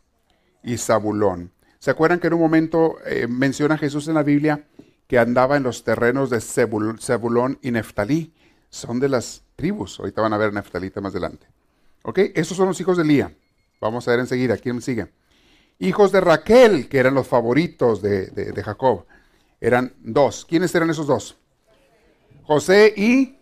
Isabulón. 0.61 1.51
¿Se 1.79 1.89
acuerdan 1.89 2.19
que 2.19 2.27
en 2.27 2.33
un 2.33 2.41
momento 2.41 2.97
eh, 3.07 3.25
menciona 3.25 3.79
Jesús 3.79 4.07
en 4.09 4.13
la 4.13 4.21
Biblia 4.21 4.67
que 5.07 5.17
andaba 5.17 5.57
en 5.57 5.63
los 5.63 5.83
terrenos 5.83 6.29
de 6.29 6.39
Zebulón 6.39 7.57
y 7.63 7.71
Neftalí? 7.71 8.31
Son 8.69 8.99
de 8.99 9.09
las 9.09 9.41
tribus. 9.55 9.99
Ahorita 9.99 10.21
van 10.21 10.33
a 10.33 10.37
ver 10.37 10.53
Neftalita 10.53 11.01
más 11.01 11.13
adelante. 11.13 11.47
¿Ok? 12.03 12.19
Esos 12.35 12.55
son 12.55 12.67
los 12.67 12.79
hijos 12.79 12.95
de 12.97 13.05
Lía. 13.05 13.33
Vamos 13.81 14.07
a 14.07 14.11
ver 14.11 14.21
enseguida. 14.21 14.55
¿Quién 14.57 14.81
sigue? 14.81 15.11
Hijos 15.79 16.11
de 16.11 16.21
Raquel, 16.21 16.87
que 16.87 16.99
eran 16.99 17.15
los 17.15 17.27
favoritos 17.27 18.01
de, 18.01 18.61
Jacob. 18.63 19.05
Eran 19.59 19.93
dos. 19.99 20.45
¿Quiénes 20.45 20.73
eran 20.75 20.91
esos 20.91 21.07
dos? 21.07 21.35
José 22.43 22.93
y 22.95 23.39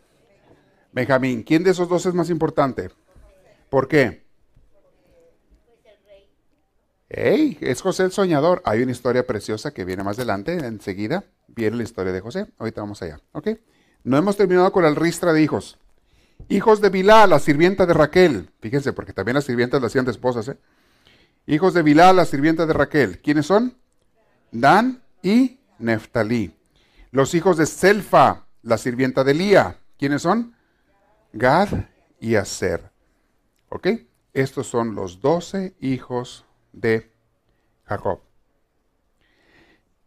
Benjamín. 0.94 1.44
¿Quién 1.44 1.64
de 1.64 1.72
esos 1.72 1.90
dos 1.90 2.06
es 2.06 2.14
más 2.14 2.30
importante? 2.30 2.90
¿Por 3.70 3.88
qué? 3.88 4.24
Hey, 7.10 7.58
es 7.60 7.82
José 7.82 8.04
el 8.04 8.12
soñador. 8.12 8.62
Hay 8.64 8.82
una 8.82 8.94
historia 8.94 9.28
preciosa 9.28 9.72
que 9.72 9.84
viene 9.84 10.04
más 10.04 10.18
adelante, 10.18 10.54
enseguida. 10.54 11.26
Viene 11.48 11.76
la 11.76 11.84
historia 11.84 12.14
de 12.14 12.22
José. 12.22 12.46
Ahorita 12.58 12.82
vamos 12.82 13.02
allá. 13.02 13.20
¿Ok? 13.34 13.50
No 14.04 14.16
hemos 14.16 14.38
terminado 14.38 14.72
con 14.72 14.86
el 14.86 14.96
ristra 14.96 15.34
de 15.34 15.42
hijos. 15.42 15.78
Hijos 16.50 16.82
de 16.82 16.90
Bilá, 16.90 17.28
la 17.28 17.38
sirvienta 17.38 17.86
de 17.86 17.94
Raquel. 17.94 18.50
Fíjense, 18.60 18.92
porque 18.92 19.14
también 19.14 19.36
las 19.36 19.46
sirvientas 19.46 19.80
la 19.80 19.88
hacían 19.88 20.06
de 20.06 20.12
esposas. 20.12 20.48
¿eh? 20.48 20.58
Hijos 21.46 21.76
de 21.76 21.84
Bilá, 21.84 22.12
la 22.12 22.26
sirvienta 22.26 22.66
de 22.66 22.74
Raquel. 22.74 23.20
¿Quiénes 23.20 23.46
son? 23.46 23.78
Dan 24.52 25.04
y 25.22 25.60
Neftalí. 25.78 26.56
Los 27.12 27.36
hijos 27.36 27.58
de 27.58 27.68
Selfa, 27.68 28.46
la 28.64 28.80
sirvienta 28.80 29.24
de 29.24 29.36
Lía. 29.36 29.78
¿Quiénes 30.00 30.24
son? 30.24 30.56
Gad 31.34 31.70
y 32.20 32.34
Aser. 32.36 32.92
¿Ok? 33.70 33.88
Estos 34.34 34.66
son 34.66 34.96
los 34.96 35.22
doce 35.22 35.76
hijos 35.80 36.46
de 36.74 37.12
Jacob. 37.86 38.22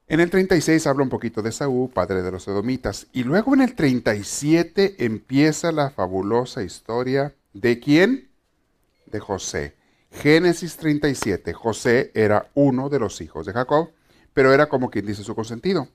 En 0.09 0.21
el 0.21 0.31
36 0.31 0.87
habla 0.87 1.05
un 1.05 1.09
poquito 1.09 1.43
de 1.43 1.53
Saúl, 1.53 1.89
padre 1.89 2.23
de 2.23 2.31
los 2.33 2.47
edomitas, 2.49 3.07
y 3.13 3.23
luego 3.23 3.55
en 3.55 3.63
el 3.63 3.75
37 3.75 5.05
empieza 5.05 5.73
la 5.73 5.91
fabulosa 5.91 6.63
historia 6.63 7.35
de 7.53 7.79
quién? 7.79 8.29
De 9.07 9.21
José. 9.21 9.77
Génesis 10.11 10.77
37. 10.77 11.53
José 11.53 12.11
era 12.15 12.51
uno 12.55 12.89
de 12.89 12.99
los 12.99 13.21
hijos 13.21 13.47
de 13.47 13.53
Jacob, 13.53 13.91
pero 14.35 14.53
era 14.53 14.69
como 14.69 14.91
quien 14.91 15.07
dice 15.07 15.23
su 15.23 15.35
consentido. 15.35 15.89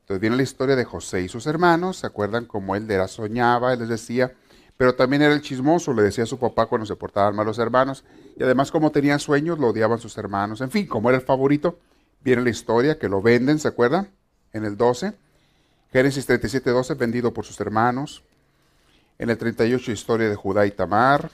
Entonces 0.00 0.20
viene 0.20 0.36
la 0.36 0.42
historia 0.42 0.76
de 0.76 0.84
José 0.84 1.22
y 1.22 1.28
sus 1.28 1.46
hermanos, 1.46 1.98
¿se 1.98 2.06
acuerdan 2.06 2.44
cómo 2.44 2.76
él 2.76 2.90
era 2.90 3.08
soñaba? 3.08 3.72
Él 3.72 3.80
les 3.80 3.88
decía, 3.88 4.34
pero 4.76 4.94
también 4.94 5.22
era 5.22 5.32
el 5.32 5.40
chismoso, 5.40 5.94
le 5.94 6.02
decía 6.02 6.24
a 6.24 6.28
su 6.28 6.38
papá 6.38 6.66
cuando 6.66 6.86
se 6.86 6.96
portaban 6.96 7.34
mal 7.34 7.46
los 7.46 7.58
hermanos, 7.58 8.04
y 8.36 8.42
además 8.42 8.70
como 8.70 8.92
tenía 8.92 9.18
sueños, 9.18 9.58
lo 9.58 9.68
odiaban 9.68 9.98
sus 9.98 10.18
hermanos, 10.18 10.60
en 10.60 10.70
fin, 10.70 10.86
como 10.86 11.08
era 11.08 11.18
el 11.18 11.24
favorito, 11.24 11.78
viene 12.26 12.42
la 12.42 12.50
historia 12.50 12.98
que 12.98 13.08
lo 13.08 13.22
venden, 13.22 13.60
¿se 13.60 13.68
acuerdan? 13.68 14.08
En 14.52 14.64
el 14.64 14.76
12, 14.76 15.12
Génesis 15.92 16.26
37, 16.26 16.70
12, 16.70 16.94
vendido 16.94 17.32
por 17.32 17.44
sus 17.44 17.60
hermanos, 17.60 18.24
en 19.16 19.30
el 19.30 19.38
38, 19.38 19.92
historia 19.92 20.28
de 20.28 20.34
Judá 20.34 20.66
y 20.66 20.72
Tamar, 20.72 21.30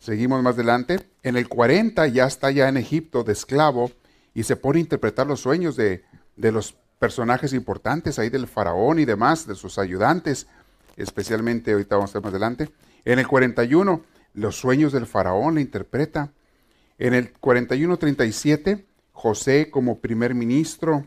seguimos 0.00 0.42
más 0.42 0.56
adelante, 0.56 1.08
en 1.22 1.36
el 1.36 1.48
40 1.48 2.08
ya 2.08 2.26
está 2.26 2.50
ya 2.50 2.68
en 2.68 2.76
Egipto 2.76 3.22
de 3.22 3.34
esclavo, 3.34 3.92
y 4.34 4.42
se 4.42 4.56
pone 4.56 4.78
a 4.78 4.80
interpretar 4.80 5.28
los 5.28 5.38
sueños 5.38 5.76
de, 5.76 6.02
de 6.34 6.50
los 6.50 6.74
personajes 6.98 7.52
importantes 7.52 8.18
ahí 8.18 8.30
del 8.30 8.48
faraón 8.48 8.98
y 8.98 9.04
demás, 9.04 9.46
de 9.46 9.54
sus 9.54 9.78
ayudantes, 9.78 10.48
especialmente 10.96 11.70
ahorita 11.70 11.94
vamos 11.94 12.10
a 12.10 12.14
ver 12.14 12.24
más 12.24 12.32
adelante. 12.32 12.72
En 13.04 13.20
el 13.20 13.28
41, 13.28 14.02
los 14.34 14.56
sueños 14.56 14.92
del 14.92 15.06
faraón 15.06 15.54
le 15.54 15.60
interpreta. 15.60 16.32
En 16.98 17.14
el 17.14 17.32
41-37, 17.34 18.86
José 19.12 19.70
como 19.70 20.00
primer 20.00 20.34
ministro. 20.34 21.06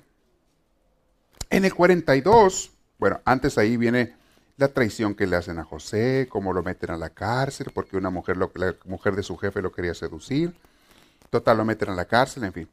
En 1.49 1.65
el 1.65 1.73
42, 1.73 2.71
bueno, 2.97 3.19
antes 3.25 3.57
ahí 3.57 3.77
viene 3.77 4.15
la 4.57 4.69
traición 4.69 5.15
que 5.15 5.27
le 5.27 5.35
hacen 5.35 5.59
a 5.59 5.63
José, 5.63 6.27
cómo 6.29 6.53
lo 6.53 6.63
meten 6.63 6.91
a 6.91 6.97
la 6.97 7.09
cárcel, 7.09 7.67
porque 7.73 7.97
una 7.97 8.09
mujer, 8.09 8.37
la 8.37 8.49
mujer 8.85 9.15
de 9.15 9.23
su 9.23 9.37
jefe 9.37 9.61
lo 9.61 9.71
quería 9.71 9.93
seducir. 9.93 10.53
Total, 11.29 11.57
lo 11.57 11.65
meten 11.65 11.89
a 11.89 11.95
la 11.95 12.05
cárcel, 12.05 12.45
en 12.45 12.53
fin. 12.53 12.69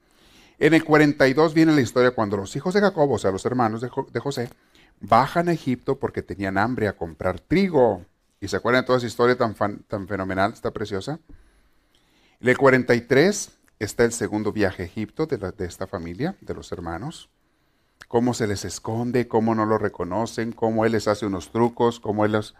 En 0.59 0.75
el 0.75 0.85
42 0.85 1.55
viene 1.55 1.73
la 1.73 1.81
historia 1.81 2.12
cuando 2.12 2.37
los 2.37 2.55
hijos 2.55 2.75
de 2.75 2.81
Jacob, 2.81 3.11
o 3.11 3.18
sea, 3.18 3.33
los 3.33 3.45
hermanos 3.45 3.81
de 3.81 4.21
José, 4.21 4.49
bajan 5.01 5.49
a 5.49 5.53
Egipto 5.53 5.99
porque 5.99 6.23
tenían 6.23 6.57
hambre 6.57 6.87
a 6.87 6.97
comprar 6.97 7.40
trigo. 7.40 8.05
¿Y 8.40 8.49
se 8.49 8.57
acuerdan 8.57 8.83
de 8.83 8.87
toda 8.87 8.99
esa 8.99 9.07
historia 9.07 9.37
tan, 9.37 9.55
tan 9.88 10.09
fenomenal, 10.09 10.53
está 10.53 10.71
preciosa? 10.71 11.18
En 12.40 12.49
el 12.49 12.59
43 12.59 13.51
está 13.85 14.05
el 14.05 14.12
segundo 14.12 14.53
viaje 14.53 14.83
a 14.83 14.87
Egipto 14.87 15.27
de, 15.27 15.37
de, 15.38 15.64
esta 15.66 15.87
familia, 15.87 16.37
de 16.40 16.55
los 16.55 16.71
hermanos. 16.73 17.31
Cómo 18.09 18.35
se 18.35 18.47
les 18.47 18.64
esconde, 18.64 19.29
cómo 19.29 19.55
no 19.55 19.66
lo 19.66 19.79
reconocen, 19.79 20.52
cómo 20.52 20.85
él 20.85 20.92
les 20.92 21.09
hace 21.09 21.27
unos 21.27 21.50
trucos, 21.50 21.98
cómo 21.98 22.25
él 22.25 22.33
los, 22.33 22.54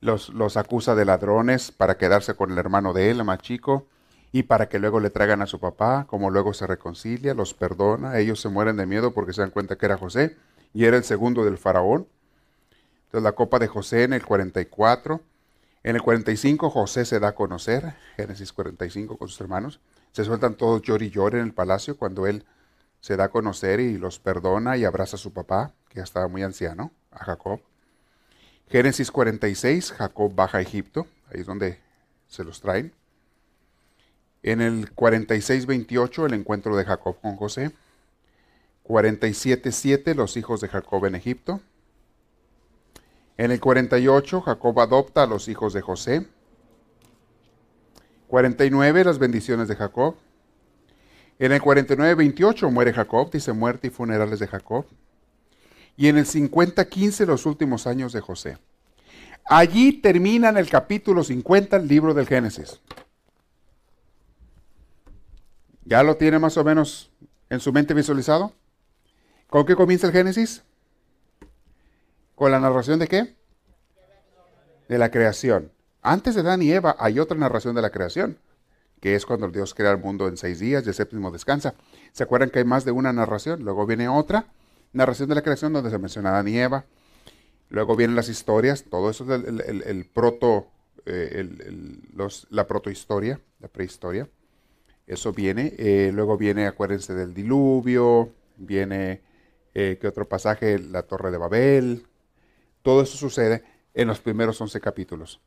los, 0.00 0.28
los 0.30 0.56
acusa 0.56 0.94
de 0.94 1.04
ladrones 1.04 1.72
para 1.72 1.96
quedarse 1.96 2.34
con 2.34 2.52
el 2.52 2.58
hermano 2.58 2.92
de 2.92 3.10
él, 3.10 3.18
el 3.18 3.24
más 3.24 3.40
chico, 3.40 3.86
y 4.30 4.44
para 4.44 4.68
que 4.68 4.78
luego 4.78 5.00
le 5.00 5.10
traigan 5.10 5.42
a 5.42 5.46
su 5.46 5.58
papá, 5.58 6.06
cómo 6.08 6.30
luego 6.30 6.52
se 6.52 6.66
reconcilia, 6.66 7.34
los 7.34 7.54
perdona, 7.54 8.18
ellos 8.18 8.40
se 8.40 8.48
mueren 8.48 8.76
de 8.76 8.86
miedo 8.86 9.12
porque 9.12 9.32
se 9.32 9.40
dan 9.40 9.50
cuenta 9.50 9.76
que 9.76 9.86
era 9.86 9.96
José 9.96 10.36
y 10.74 10.84
era 10.84 10.96
el 10.96 11.04
segundo 11.04 11.44
del 11.44 11.58
faraón. 11.58 12.06
Entonces 13.06 13.22
la 13.22 13.32
copa 13.32 13.58
de 13.58 13.68
José 13.68 14.04
en 14.04 14.12
el 14.12 14.24
44. 14.24 15.22
En 15.82 15.96
el 15.96 16.02
45 16.02 16.68
José 16.68 17.06
se 17.06 17.18
da 17.18 17.28
a 17.28 17.34
conocer, 17.34 17.94
Génesis 18.16 18.52
45 18.52 19.16
con 19.16 19.28
sus 19.28 19.40
hermanos. 19.40 19.80
Se 20.12 20.24
sueltan 20.24 20.54
todos 20.54 20.82
llor 20.82 21.02
y 21.02 21.10
llor 21.10 21.34
en 21.34 21.42
el 21.42 21.52
palacio 21.52 21.96
cuando 21.96 22.26
él 22.26 22.44
se 23.00 23.16
da 23.16 23.24
a 23.24 23.28
conocer 23.30 23.80
y 23.80 23.98
los 23.98 24.18
perdona 24.18 24.76
y 24.76 24.84
abraza 24.84 25.16
a 25.16 25.18
su 25.18 25.32
papá, 25.32 25.72
que 25.88 25.96
ya 25.96 26.04
estaba 26.04 26.28
muy 26.28 26.42
anciano, 26.42 26.92
a 27.10 27.24
Jacob. 27.24 27.60
Génesis 28.68 29.10
46, 29.10 29.92
Jacob 29.92 30.34
baja 30.34 30.58
a 30.58 30.60
Egipto, 30.60 31.06
ahí 31.32 31.40
es 31.40 31.46
donde 31.46 31.80
se 32.26 32.44
los 32.44 32.60
traen. 32.60 32.92
En 34.42 34.60
el 34.60 34.94
46-28, 34.94 36.26
el 36.26 36.34
encuentro 36.34 36.76
de 36.76 36.84
Jacob 36.84 37.20
con 37.20 37.36
José. 37.36 37.72
47.7 38.84 40.14
los 40.14 40.36
hijos 40.36 40.60
de 40.60 40.68
Jacob 40.68 41.04
en 41.06 41.14
Egipto. 41.14 41.60
En 43.36 43.50
el 43.50 43.60
48 43.60 44.40
Jacob 44.40 44.80
adopta 44.80 45.24
a 45.24 45.26
los 45.26 45.48
hijos 45.48 45.72
de 45.72 45.82
José. 45.82 46.26
49 48.28 49.04
las 49.04 49.18
bendiciones 49.18 49.68
de 49.68 49.76
Jacob. 49.76 50.14
En 51.38 51.52
el 51.52 51.60
49-28 51.60 52.70
muere 52.70 52.92
Jacob, 52.92 53.30
dice 53.30 53.52
muerte 53.52 53.88
y 53.88 53.90
funerales 53.90 54.38
de 54.38 54.46
Jacob. 54.46 54.86
Y 55.96 56.08
en 56.08 56.18
el 56.18 56.26
50-15 56.26 57.26
los 57.26 57.46
últimos 57.46 57.86
años 57.86 58.12
de 58.12 58.20
José. 58.20 58.58
Allí 59.44 59.94
termina 59.94 60.50
en 60.50 60.58
el 60.58 60.68
capítulo 60.68 61.24
50 61.24 61.76
el 61.78 61.88
libro 61.88 62.12
del 62.12 62.26
Génesis. 62.26 62.80
¿Ya 65.84 66.02
lo 66.02 66.16
tiene 66.16 66.38
más 66.38 66.56
o 66.58 66.64
menos 66.64 67.10
en 67.48 67.60
su 67.60 67.72
mente 67.72 67.94
visualizado? 67.94 68.52
¿Con 69.48 69.64
qué 69.64 69.74
comienza 69.74 70.06
el 70.06 70.12
Génesis? 70.12 70.62
¿Con 72.34 72.52
la 72.52 72.60
narración 72.60 72.98
de 72.98 73.08
qué? 73.08 73.36
De 74.86 74.98
la 74.98 75.10
creación. 75.10 75.72
Antes 76.02 76.34
de 76.34 76.42
Dan 76.42 76.62
y 76.62 76.72
Eva 76.72 76.96
hay 76.98 77.18
otra 77.18 77.36
narración 77.36 77.74
de 77.74 77.82
la 77.82 77.90
creación, 77.90 78.38
que 79.00 79.14
es 79.14 79.26
cuando 79.26 79.48
Dios 79.48 79.74
crea 79.74 79.90
el 79.90 79.98
mundo 79.98 80.28
en 80.28 80.36
seis 80.36 80.58
días 80.58 80.84
y 80.84 80.88
el 80.88 80.94
séptimo 80.94 81.30
descansa. 81.30 81.74
¿Se 82.12 82.22
acuerdan 82.22 82.50
que 82.50 82.60
hay 82.60 82.64
más 82.64 82.84
de 82.84 82.92
una 82.92 83.12
narración? 83.12 83.64
Luego 83.64 83.86
viene 83.86 84.08
otra 84.08 84.46
narración 84.92 85.28
de 85.28 85.34
la 85.34 85.42
creación 85.42 85.72
donde 85.72 85.90
se 85.90 85.98
menciona 85.98 86.30
a 86.30 86.32
Dan 86.32 86.48
y 86.48 86.58
Eva. 86.58 86.84
Luego 87.70 87.96
vienen 87.96 88.16
las 88.16 88.28
historias, 88.28 88.84
todo 88.84 89.10
eso 89.10 89.24
es 89.32 89.42
el, 89.42 90.06
proto, 90.06 90.68
eh, 91.04 91.46
la 92.50 92.66
protohistoria, 92.66 93.40
la 93.60 93.68
prehistoria. 93.68 94.28
Eso 95.06 95.32
viene. 95.32 95.74
Eh, 95.78 96.10
luego 96.14 96.36
viene, 96.36 96.66
acuérdense 96.66 97.14
del 97.14 97.34
diluvio, 97.34 98.32
viene, 98.56 99.22
eh, 99.74 99.98
¿qué 100.00 100.06
otro 100.06 100.28
pasaje? 100.28 100.78
La 100.78 101.02
torre 101.02 101.30
de 101.30 101.38
Babel. 101.38 102.06
Todo 102.82 103.02
eso 103.02 103.16
sucede 103.16 103.64
en 103.94 104.08
los 104.08 104.20
primeros 104.20 104.60
11 104.60 104.80
capítulos. 104.80 105.40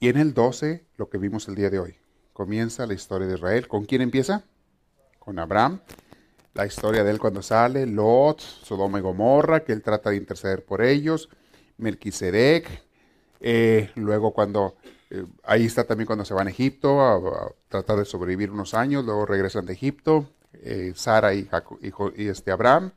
Y 0.00 0.08
en 0.08 0.16
el 0.16 0.34
12, 0.34 0.84
lo 0.96 1.08
que 1.08 1.18
vimos 1.18 1.48
el 1.48 1.54
día 1.54 1.70
de 1.70 1.78
hoy, 1.78 1.96
comienza 2.32 2.86
la 2.86 2.94
historia 2.94 3.26
de 3.26 3.34
Israel. 3.34 3.68
¿Con 3.68 3.84
quién 3.84 4.02
empieza? 4.02 4.44
Con 5.18 5.38
Abraham. 5.38 5.80
La 6.52 6.66
historia 6.66 7.02
de 7.02 7.10
él 7.10 7.18
cuando 7.18 7.42
sale, 7.42 7.86
Lot, 7.86 8.40
Sodoma 8.40 8.98
y 8.98 9.02
Gomorra, 9.02 9.64
que 9.64 9.72
él 9.72 9.82
trata 9.82 10.10
de 10.10 10.16
interceder 10.16 10.64
por 10.64 10.82
ellos, 10.82 11.28
Melquisedec, 11.78 12.84
eh, 13.40 13.90
luego 13.96 14.32
cuando 14.32 14.76
eh, 15.10 15.24
ahí 15.44 15.66
está 15.66 15.84
también 15.84 16.06
cuando 16.06 16.24
se 16.24 16.34
van 16.34 16.46
a 16.46 16.50
Egipto 16.50 17.00
a, 17.00 17.52
tratar 17.68 17.98
de 17.98 18.04
sobrevivir 18.04 18.50
unos 18.50 18.74
años, 18.74 19.04
luego 19.04 19.26
regresan 19.26 19.66
de 19.66 19.72
Egipto, 19.72 20.30
eh, 20.54 20.92
Sara 20.96 21.34
y, 21.34 21.48
este 22.16 22.50
Abraham. 22.50 22.92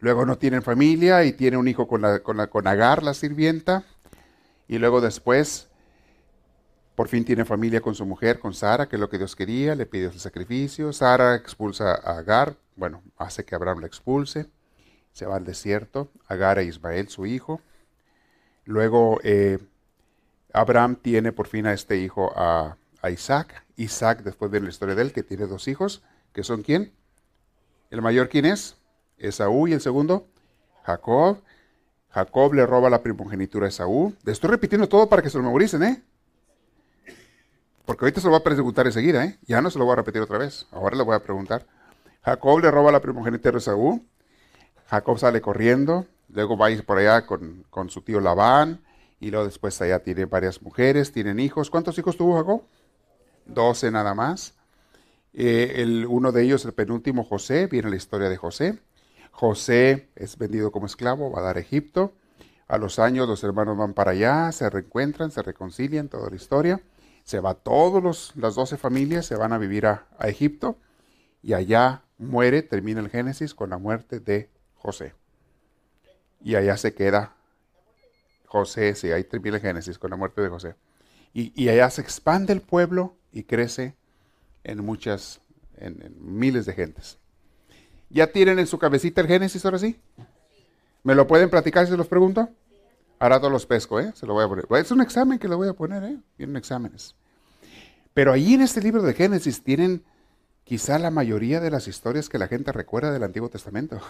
Luego 0.00 0.26
no 0.26 0.36
tienen 0.36 0.62
familia 0.62 1.24
y 1.24 1.32
tiene 1.32 1.56
un 1.56 1.68
hijo 1.68 1.86
con, 1.86 2.02
la, 2.02 2.20
con, 2.20 2.36
la, 2.36 2.48
con 2.48 2.66
Agar, 2.66 3.02
la 3.02 3.14
sirvienta. 3.14 3.84
Y 4.68 4.78
luego 4.78 5.00
después, 5.00 5.68
por 6.94 7.08
fin 7.08 7.24
tiene 7.24 7.44
familia 7.44 7.80
con 7.80 7.94
su 7.94 8.06
mujer, 8.06 8.38
con 8.38 8.54
Sara, 8.54 8.88
que 8.88 8.96
es 8.96 9.00
lo 9.00 9.08
que 9.08 9.18
Dios 9.18 9.34
quería, 9.34 9.74
le 9.74 9.86
pide 9.86 10.06
el 10.06 10.20
sacrificio. 10.20 10.92
Sara 10.92 11.34
expulsa 11.34 11.92
a 11.94 12.18
Agar, 12.18 12.56
bueno, 12.76 13.02
hace 13.16 13.44
que 13.44 13.54
Abraham 13.54 13.80
la 13.80 13.86
expulse. 13.86 14.46
Se 15.12 15.26
va 15.26 15.36
al 15.36 15.44
desierto, 15.44 16.10
Agar 16.28 16.58
e 16.58 16.64
Ismael, 16.64 17.08
su 17.08 17.26
hijo. 17.26 17.60
Luego 18.64 19.18
eh, 19.24 19.58
Abraham 20.52 20.96
tiene 20.96 21.32
por 21.32 21.48
fin 21.48 21.66
a 21.66 21.72
este 21.72 21.96
hijo 21.96 22.32
a, 22.36 22.76
Isaac. 23.10 23.64
Isaac, 23.76 24.22
después 24.22 24.50
de 24.50 24.60
la 24.60 24.70
historia 24.70 24.94
de 24.94 25.02
él, 25.02 25.12
que 25.12 25.22
tiene 25.22 25.46
dos 25.46 25.68
hijos, 25.68 26.02
que 26.32 26.42
son 26.42 26.62
quién? 26.62 26.92
El 27.90 28.00
mayor 28.00 28.30
quién 28.30 28.46
es? 28.46 28.76
Esaú 29.18 29.68
y 29.68 29.74
el 29.74 29.80
segundo, 29.82 30.26
Jacob. 30.84 31.42
Jacob 32.08 32.54
le 32.54 32.64
roba 32.64 32.88
la 32.88 33.02
primogenitura 33.02 33.66
a 33.66 33.68
Esaú. 33.68 34.14
Le 34.24 34.32
estoy 34.32 34.48
repitiendo 34.48 34.88
todo 34.88 35.08
para 35.08 35.20
que 35.20 35.28
se 35.28 35.36
lo 35.36 35.44
memoricen, 35.44 35.82
¿eh? 35.82 36.02
Porque 37.84 38.04
ahorita 38.04 38.20
se 38.20 38.26
lo 38.26 38.32
va 38.32 38.38
a 38.38 38.42
preguntar 38.42 38.86
enseguida, 38.86 39.24
¿eh? 39.24 39.38
Ya 39.42 39.60
no 39.60 39.70
se 39.70 39.78
lo 39.78 39.84
voy 39.84 39.92
a 39.92 39.96
repetir 39.96 40.22
otra 40.22 40.38
vez. 40.38 40.66
Ahora 40.70 40.96
le 40.96 41.02
voy 41.02 41.14
a 41.14 41.22
preguntar. 41.22 41.66
Jacob 42.22 42.60
le 42.60 42.70
roba 42.70 42.90
la 42.90 43.00
primogenitura 43.00 43.56
a 43.56 43.58
Esaú. 43.58 44.04
Jacob 44.86 45.18
sale 45.18 45.40
corriendo. 45.40 46.06
Luego 46.28 46.56
va 46.56 46.66
a 46.66 46.70
ir 46.70 46.86
por 46.86 46.98
allá 46.98 47.26
con, 47.26 47.64
con 47.68 47.90
su 47.90 48.00
tío 48.00 48.20
Labán. 48.20 48.80
Y 49.20 49.30
luego 49.30 49.44
después 49.44 49.80
allá 49.82 50.00
tiene 50.02 50.24
varias 50.24 50.62
mujeres, 50.62 51.12
tienen 51.12 51.38
hijos. 51.40 51.70
¿Cuántos 51.70 51.98
hijos 51.98 52.16
tuvo 52.16 52.36
Jacob? 52.36 52.62
Doce 53.46 53.90
nada 53.90 54.14
más. 54.14 54.54
Eh, 55.34 55.82
el, 55.82 56.06
uno 56.06 56.32
de 56.32 56.42
ellos, 56.42 56.64
el 56.64 56.72
penúltimo, 56.72 57.24
José, 57.24 57.66
viene 57.66 57.90
la 57.90 57.96
historia 57.96 58.28
de 58.28 58.36
José. 58.36 58.78
José 59.30 60.08
es 60.14 60.38
vendido 60.38 60.70
como 60.70 60.86
esclavo, 60.86 61.30
va 61.30 61.40
a 61.40 61.42
dar 61.42 61.56
a 61.56 61.60
Egipto. 61.60 62.12
A 62.68 62.78
los 62.78 62.98
años 62.98 63.28
los 63.28 63.42
hermanos 63.44 63.76
van 63.76 63.92
para 63.92 64.12
allá, 64.12 64.52
se 64.52 64.70
reencuentran, 64.70 65.30
se 65.30 65.42
reconcilian, 65.42 66.08
toda 66.08 66.30
la 66.30 66.36
historia. 66.36 66.80
Se 67.24 67.40
va 67.40 67.54
todas 67.54 68.32
las 68.36 68.54
doce 68.54 68.76
familias, 68.76 69.26
se 69.26 69.36
van 69.36 69.52
a 69.52 69.58
vivir 69.58 69.86
a, 69.86 70.06
a 70.18 70.28
Egipto. 70.28 70.78
Y 71.42 71.54
allá 71.54 72.04
muere, 72.18 72.62
termina 72.62 73.00
el 73.00 73.10
Génesis 73.10 73.54
con 73.54 73.70
la 73.70 73.78
muerte 73.78 74.20
de 74.20 74.50
José. 74.76 75.14
Y 76.42 76.54
allá 76.54 76.76
se 76.76 76.94
queda 76.94 77.34
José, 78.54 78.94
sí, 78.94 79.10
ahí 79.10 79.24
termina 79.24 79.56
el 79.56 79.62
Génesis 79.62 79.98
con 79.98 80.10
la 80.10 80.16
muerte 80.16 80.40
de 80.40 80.48
José. 80.48 80.76
Y, 81.32 81.68
allá 81.68 81.90
se 81.90 82.00
expande 82.00 82.52
el 82.52 82.60
pueblo 82.60 83.16
y 83.32 83.42
crece 83.42 83.96
en 84.62 84.84
muchas, 84.84 85.40
en, 85.76 86.14
miles 86.20 86.64
de 86.64 86.72
gentes. 86.72 87.18
¿Ya 88.08 88.28
tienen 88.28 88.60
en 88.60 88.68
su 88.68 88.78
cabecita 88.78 89.20
el 89.20 89.26
Génesis 89.26 89.64
ahora 89.64 89.80
sí? 89.80 89.98
¿Me 91.02 91.16
lo 91.16 91.26
pueden 91.26 91.50
platicar 91.50 91.84
si 91.84 91.90
se 91.90 91.96
los 91.96 92.06
pregunto? 92.06 92.48
Ahora 93.18 93.38
todos 93.38 93.52
los 93.52 93.66
pesco, 93.66 94.00
¿eh? 94.00 94.12
Se 94.14 94.26
lo 94.26 94.34
voy 94.34 94.44
a 94.44 94.48
poner. 94.48 94.66
Es 94.70 94.90
un 94.90 95.00
examen 95.00 95.38
que 95.38 95.48
le 95.48 95.54
voy 95.54 95.68
a 95.68 95.72
poner, 95.72 96.02
¿eh? 96.04 96.18
Vienen 96.36 96.56
exámenes. 96.56 97.14
Pero 98.12 98.32
ahí 98.32 98.54
en 98.54 98.62
este 98.62 98.80
libro 98.80 99.02
de 99.02 99.14
Génesis 99.14 99.62
tienen 99.62 100.04
quizá 100.64 100.98
la 100.98 101.10
mayoría 101.10 101.60
de 101.60 101.70
las 101.70 101.88
historias 101.88 102.28
que 102.28 102.38
la 102.38 102.48
gente 102.48 102.72
recuerda 102.72 103.12
del 103.12 103.22
Antiguo 103.22 103.48
Testamento. 103.48 104.00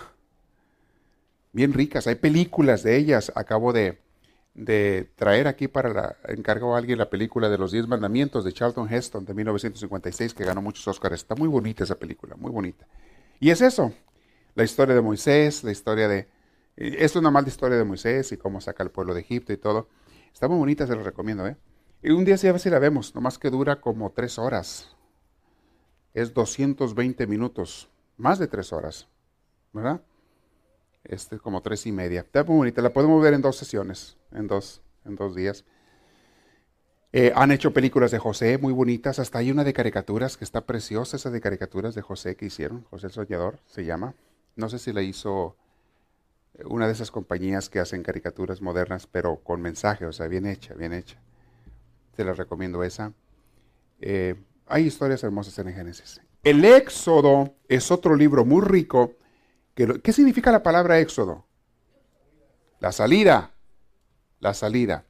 Bien 1.52 1.72
ricas, 1.72 2.06
hay 2.06 2.16
películas 2.16 2.82
de 2.82 2.96
ellas. 2.96 3.32
Acabo 3.34 3.72
de, 3.72 3.98
de 4.54 5.10
traer 5.16 5.48
aquí 5.48 5.68
para 5.68 5.92
la, 5.92 6.16
encargo 6.28 6.74
a 6.74 6.78
alguien 6.78 6.98
la 6.98 7.10
película 7.10 7.48
de 7.48 7.58
los 7.58 7.72
Diez 7.72 7.86
Mandamientos 7.86 8.44
de 8.44 8.52
Charlton 8.52 8.92
Heston 8.92 9.24
de 9.24 9.34
1956 9.34 10.34
que 10.34 10.44
ganó 10.44 10.62
muchos 10.62 10.86
Oscars. 10.88 11.14
Está 11.14 11.34
muy 11.34 11.48
bonita 11.48 11.84
esa 11.84 11.96
película, 11.96 12.36
muy 12.36 12.50
bonita. 12.50 12.86
Y 13.40 13.50
es 13.50 13.60
eso, 13.60 13.92
la 14.54 14.64
historia 14.64 14.94
de 14.94 15.00
Moisés, 15.00 15.64
la 15.64 15.72
historia 15.72 16.08
de... 16.08 16.28
Es 16.76 17.14
una 17.16 17.30
mala 17.30 17.48
historia 17.48 17.78
de 17.78 17.84
Moisés 17.84 18.32
y 18.32 18.36
cómo 18.36 18.60
saca 18.60 18.82
al 18.82 18.90
pueblo 18.90 19.14
de 19.14 19.20
Egipto 19.20 19.52
y 19.52 19.56
todo. 19.56 19.88
Está 20.32 20.48
muy 20.48 20.58
bonita, 20.58 20.86
se 20.86 20.96
lo 20.96 21.02
recomiendo, 21.02 21.46
¿eh? 21.46 21.56
Y 22.02 22.10
un 22.10 22.24
día 22.24 22.36
sí 22.36 22.48
a 22.48 22.52
ver 22.52 22.60
si 22.60 22.70
la 22.70 22.78
vemos, 22.78 23.14
nomás 23.14 23.38
que 23.38 23.50
dura 23.50 23.80
como 23.80 24.10
tres 24.10 24.38
horas. 24.38 24.96
Es 26.12 26.34
220 26.34 27.26
minutos, 27.26 27.88
más 28.16 28.38
de 28.38 28.46
tres 28.46 28.72
horas, 28.72 29.08
¿verdad? 29.72 30.02
este, 31.04 31.38
como 31.38 31.62
tres 31.62 31.86
y 31.86 31.92
media. 31.92 32.20
Está 32.20 32.44
muy 32.44 32.56
bonita, 32.56 32.82
la 32.82 32.92
podemos 32.92 33.22
ver 33.22 33.34
en 33.34 33.42
dos 33.42 33.56
sesiones, 33.56 34.16
en 34.32 34.46
dos, 34.46 34.82
en 35.04 35.16
dos 35.16 35.34
días. 35.34 35.64
Eh, 37.12 37.32
han 37.36 37.52
hecho 37.52 37.72
películas 37.72 38.10
de 38.10 38.18
José 38.18 38.58
muy 38.58 38.72
bonitas, 38.72 39.18
hasta 39.18 39.38
hay 39.38 39.50
una 39.50 39.62
de 39.62 39.72
caricaturas 39.72 40.36
que 40.36 40.44
está 40.44 40.62
preciosa, 40.62 41.16
esa 41.16 41.30
de 41.30 41.40
caricaturas 41.40 41.94
de 41.94 42.02
José 42.02 42.34
que 42.34 42.46
hicieron, 42.46 42.84
José 42.90 43.06
el 43.06 43.12
Soñador 43.12 43.60
se 43.66 43.84
llama. 43.84 44.14
No 44.56 44.68
sé 44.68 44.78
si 44.78 44.92
la 44.92 45.02
hizo 45.02 45.56
una 46.64 46.86
de 46.86 46.92
esas 46.92 47.10
compañías 47.10 47.68
que 47.68 47.80
hacen 47.80 48.02
caricaturas 48.02 48.62
modernas, 48.62 49.06
pero 49.06 49.40
con 49.42 49.60
mensaje, 49.60 50.06
o 50.06 50.12
sea, 50.12 50.28
bien 50.28 50.46
hecha, 50.46 50.74
bien 50.74 50.92
hecha. 50.92 51.20
Te 52.14 52.24
la 52.24 52.32
recomiendo 52.32 52.82
esa. 52.82 53.12
Eh, 54.00 54.36
hay 54.66 54.86
historias 54.86 55.22
hermosas 55.24 55.58
en 55.58 55.68
el 55.68 55.74
Génesis. 55.74 56.20
El 56.42 56.64
Éxodo 56.64 57.54
es 57.68 57.90
otro 57.90 58.14
libro 58.14 58.44
muy 58.44 58.62
rico 58.62 59.16
¿Qué 59.74 60.12
significa 60.12 60.52
la 60.52 60.62
palabra 60.62 61.00
éxodo? 61.00 61.46
La 62.78 62.92
salida. 62.92 63.54
La 64.38 64.54
salida. 64.54 65.04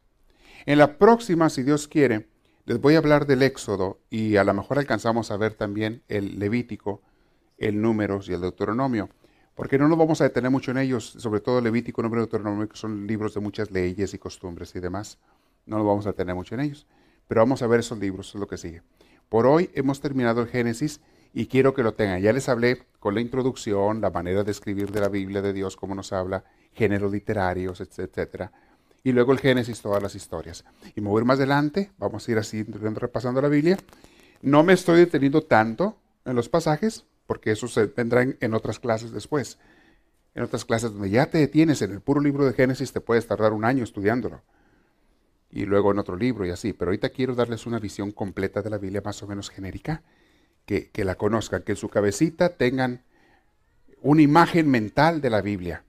En 0.65 0.79
la 0.79 0.97
próxima, 0.97 1.51
si 1.51 1.63
Dios 1.63 1.87
quiere, 1.87 2.31
les 2.65 2.81
voy 2.81 2.95
a 2.95 2.99
hablar 2.99 3.27
del 3.27 3.43
éxodo 3.43 4.01
y 4.09 4.37
a 4.37 4.45
lo 4.45 4.55
mejor 4.55 4.79
alcanzamos 4.79 5.31
a 5.31 5.37
ver 5.37 5.53
también 5.53 6.03
el 6.09 6.39
Levítico, 6.39 7.03
el 7.59 7.83
Números 7.83 8.31
y 8.31 8.33
el 8.33 8.41
Deuteronomio. 8.41 9.11
Porque 9.55 9.79
no 9.79 9.89
nos 9.89 9.97
vamos 9.99 10.21
a 10.21 10.25
detener 10.25 10.51
mucho 10.51 10.73
en 10.73 10.79
ellos, 10.79 11.15
sobre 11.19 11.41
todo 11.41 11.61
Levítico, 11.61 12.05
y 12.05 12.11
Deuteronomio, 12.11 12.69
que 12.69 12.77
son 12.77 13.07
libros 13.07 13.35
de 13.35 13.41
muchas 13.41 13.71
leyes 13.71 14.13
y 14.13 14.19
costumbres 14.19 14.75
y 14.75 14.81
demás. 14.81 15.19
No 15.67 15.79
nos 15.79 15.87
vamos 15.87 16.07
a 16.07 16.11
detener 16.11 16.35
mucho 16.35 16.55
en 16.55 16.63
ellos. 16.63 16.87
Pero 17.29 17.41
vamos 17.41 17.63
a 17.63 17.67
ver 17.67 17.81
esos 17.81 17.99
libros, 17.99 18.35
es 18.35 18.41
lo 18.41 18.47
que 18.47 18.57
sigue. 18.57 18.83
Por 19.29 19.47
hoy 19.47 19.71
hemos 19.75 20.01
terminado 20.01 20.43
el 20.43 20.49
Génesis 20.49 21.01
y 21.33 21.47
quiero 21.47 21.73
que 21.73 21.83
lo 21.83 21.95
tengan. 21.95 22.21
Ya 22.21 22.33
les 22.33 22.49
hablé 22.49 22.83
con 23.01 23.15
la 23.15 23.21
introducción, 23.21 24.01
la 24.01 24.11
manera 24.11 24.45
de 24.45 24.51
escribir 24.51 24.91
de 24.91 25.01
la 25.01 25.09
Biblia 25.09 25.41
de 25.41 25.53
Dios, 25.53 25.77
cómo 25.77 25.95
nos 25.95 26.13
habla, 26.13 26.45
géneros 26.73 27.13
literarios, 27.13 27.81
etcétera. 27.81 28.53
Y 29.03 29.13
luego 29.13 29.33
el 29.33 29.39
Génesis, 29.39 29.81
todas 29.81 30.03
las 30.03 30.15
historias. 30.15 30.65
Y 30.95 31.01
me 31.01 31.11
más 31.25 31.39
adelante, 31.39 31.91
vamos 31.99 32.27
a 32.27 32.33
ir 32.33 32.39
así 32.39 32.63
repasando 32.63 33.43
la 33.43 33.49
Biblia. 33.49 33.79
No 34.43 34.63
me 34.63 34.73
estoy 34.73 34.99
deteniendo 34.99 35.43
tanto 35.43 35.97
en 36.25 36.35
los 36.35 36.49
pasajes, 36.49 37.05
porque 37.27 37.53
eso 37.53 37.69
se 37.69 37.87
vendrá 37.87 38.23
en, 38.23 38.55
otras 38.55 38.79
clases 38.79 39.13
después. 39.13 39.59
En 40.35 40.43
otras 40.43 40.65
clases 40.65 40.93
donde 40.93 41.11
ya 41.11 41.27
te 41.27 41.39
detienes 41.39 41.81
en 41.83 41.93
el 41.93 42.01
puro 42.01 42.21
libro 42.21 42.45
de 42.45 42.53
Génesis, 42.53 42.93
te 42.93 43.01
puedes 43.01 43.27
tardar 43.27 43.53
un 43.53 43.65
año 43.65 43.85
estudiándolo. 43.85 44.43
Y 45.51 45.67
luego 45.67 45.93
en 45.93 45.99
otro 45.99 46.17
libro 46.17 46.45
y 46.45 46.51
así. 46.51 46.73
Pero 46.73 46.91
ahorita 46.91 47.11
quiero 47.11 47.35
darles 47.35 47.67
una 47.67 47.79
visión 47.79 48.11
completa 48.11 48.61
de 48.61 48.71
la 48.71 48.79
Biblia 48.79 49.03
más 49.05 49.23
o 49.23 49.27
menos 49.27 49.51
genérica, 49.51 50.03
que, 50.67 50.91
que 50.91 51.05
la 51.05 51.15
conozcan, 51.15 51.63
que 51.63 51.73
en 51.73 51.77
su 51.77 51.89
cabecita 51.89 52.57
tengan 52.57 53.03
una 54.03 54.23
imagen 54.23 54.69
mental 54.69 55.21
de 55.21 55.31
la 55.31 55.41
Biblia. 55.41 55.85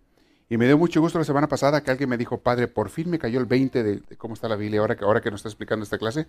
Y 0.48 0.58
me 0.58 0.68
dio 0.68 0.78
mucho 0.78 1.02
gusto 1.02 1.18
la 1.18 1.26
semana 1.26 1.48
pasada 1.48 1.82
que 1.82 1.90
alguien 1.90 2.08
me 2.08 2.18
dijo, 2.18 2.40
padre, 2.40 2.68
por 2.68 2.90
fin 2.90 3.10
me 3.10 3.18
cayó 3.18 3.40
el 3.40 3.48
20 3.48 3.84
de, 3.84 4.02
cómo 4.18 4.36
está 4.36 4.48
la 4.48 4.56
Biblia 4.56 4.80
ahora 4.80 4.96
que, 4.96 5.04
ahora 5.04 5.20
que 5.20 5.32
nos 5.32 5.40
está 5.40 5.50
explicando 5.50 5.84
esta 5.84 5.98
clase. 5.98 6.28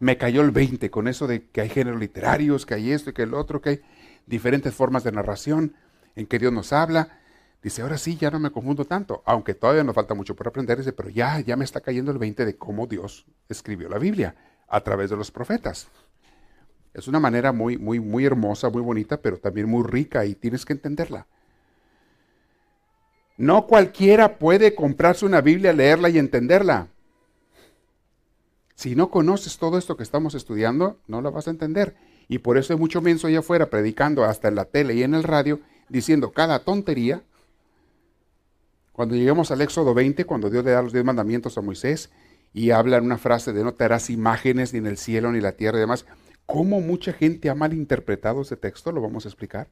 Me 0.00 0.18
cayó 0.18 0.42
el 0.42 0.50
20 0.50 0.90
con 0.90 1.08
eso 1.08 1.26
de 1.26 1.46
que 1.46 1.62
hay 1.62 1.70
géneros 1.70 1.98
literarios, 1.98 2.66
que 2.66 2.74
hay 2.74 2.92
esto 2.92 3.10
y 3.10 3.12
que 3.14 3.22
el 3.22 3.32
otro, 3.32 3.62
que 3.62 3.68
hay 3.70 3.80
diferentes 4.26 4.74
formas 4.74 5.04
de 5.04 5.12
narración 5.12 5.74
en 6.16 6.26
que 6.26 6.38
Dios 6.38 6.52
nos 6.52 6.72
habla. 6.72 7.20
Dice, 7.62 7.82
ahora 7.82 7.96
sí, 7.96 8.16
ya 8.16 8.30
no 8.30 8.38
me 8.38 8.50
confundo 8.50 8.84
tanto, 8.84 9.22
aunque 9.24 9.54
todavía 9.54 9.84
nos 9.84 9.94
falta 9.94 10.14
mucho 10.14 10.36
por 10.36 10.48
aprender, 10.48 10.78
dice, 10.78 10.92
pero 10.92 11.08
ya, 11.08 11.40
ya 11.40 11.56
me 11.56 11.64
está 11.64 11.80
cayendo 11.80 12.12
el 12.12 12.18
20 12.18 12.44
de 12.44 12.56
cómo 12.56 12.86
Dios 12.86 13.26
escribió 13.48 13.88
la 13.88 13.98
Biblia 13.98 14.34
a 14.68 14.80
través 14.82 15.08
de 15.10 15.16
los 15.16 15.30
profetas. 15.30 15.88
Es 16.92 17.08
una 17.08 17.20
manera 17.20 17.52
muy, 17.52 17.78
muy, 17.78 18.00
muy 18.00 18.24
hermosa, 18.24 18.68
muy 18.70 18.82
bonita, 18.82 19.16
pero 19.20 19.38
también 19.38 19.68
muy 19.68 19.82
rica 19.82 20.24
y 20.26 20.34
tienes 20.34 20.64
que 20.64 20.74
entenderla. 20.74 21.26
No 23.36 23.66
cualquiera 23.66 24.38
puede 24.38 24.74
comprarse 24.74 25.26
una 25.26 25.40
Biblia, 25.40 25.72
leerla 25.72 26.08
y 26.08 26.18
entenderla. 26.18 26.88
Si 28.76 28.94
no 28.94 29.10
conoces 29.10 29.58
todo 29.58 29.78
esto 29.78 29.96
que 29.96 30.02
estamos 30.02 30.34
estudiando, 30.34 30.98
no 31.06 31.20
la 31.20 31.30
vas 31.30 31.48
a 31.48 31.50
entender. 31.50 31.96
Y 32.28 32.38
por 32.38 32.56
eso 32.56 32.72
hay 32.72 32.78
mucho 32.78 33.02
menso 33.02 33.26
allá 33.26 33.40
afuera 33.40 33.70
predicando 33.70 34.24
hasta 34.24 34.48
en 34.48 34.54
la 34.54 34.64
tele 34.64 34.94
y 34.94 35.02
en 35.02 35.14
el 35.14 35.22
radio, 35.22 35.60
diciendo 35.88 36.32
cada 36.32 36.60
tontería. 36.60 37.22
Cuando 38.92 39.14
lleguemos 39.14 39.50
al 39.50 39.60
Éxodo 39.60 39.92
20, 39.94 40.24
cuando 40.24 40.50
Dios 40.50 40.64
le 40.64 40.70
da 40.70 40.82
los 40.82 40.92
diez 40.92 41.04
mandamientos 41.04 41.58
a 41.58 41.60
Moisés 41.60 42.10
y 42.52 42.70
habla 42.70 42.98
en 42.98 43.04
una 43.04 43.18
frase 43.18 43.52
de 43.52 43.64
no 43.64 43.74
te 43.74 43.84
harás 43.84 44.08
imágenes 44.10 44.72
ni 44.72 44.78
en 44.78 44.86
el 44.86 44.96
cielo 44.96 45.32
ni 45.32 45.38
en 45.38 45.44
la 45.44 45.52
tierra 45.52 45.78
y 45.78 45.80
demás, 45.80 46.06
¿cómo 46.46 46.80
mucha 46.80 47.12
gente 47.12 47.50
ha 47.50 47.54
malinterpretado 47.54 48.42
ese 48.42 48.56
texto? 48.56 48.92
Lo 48.92 49.00
vamos 49.00 49.24
a 49.24 49.28
explicar. 49.28 49.68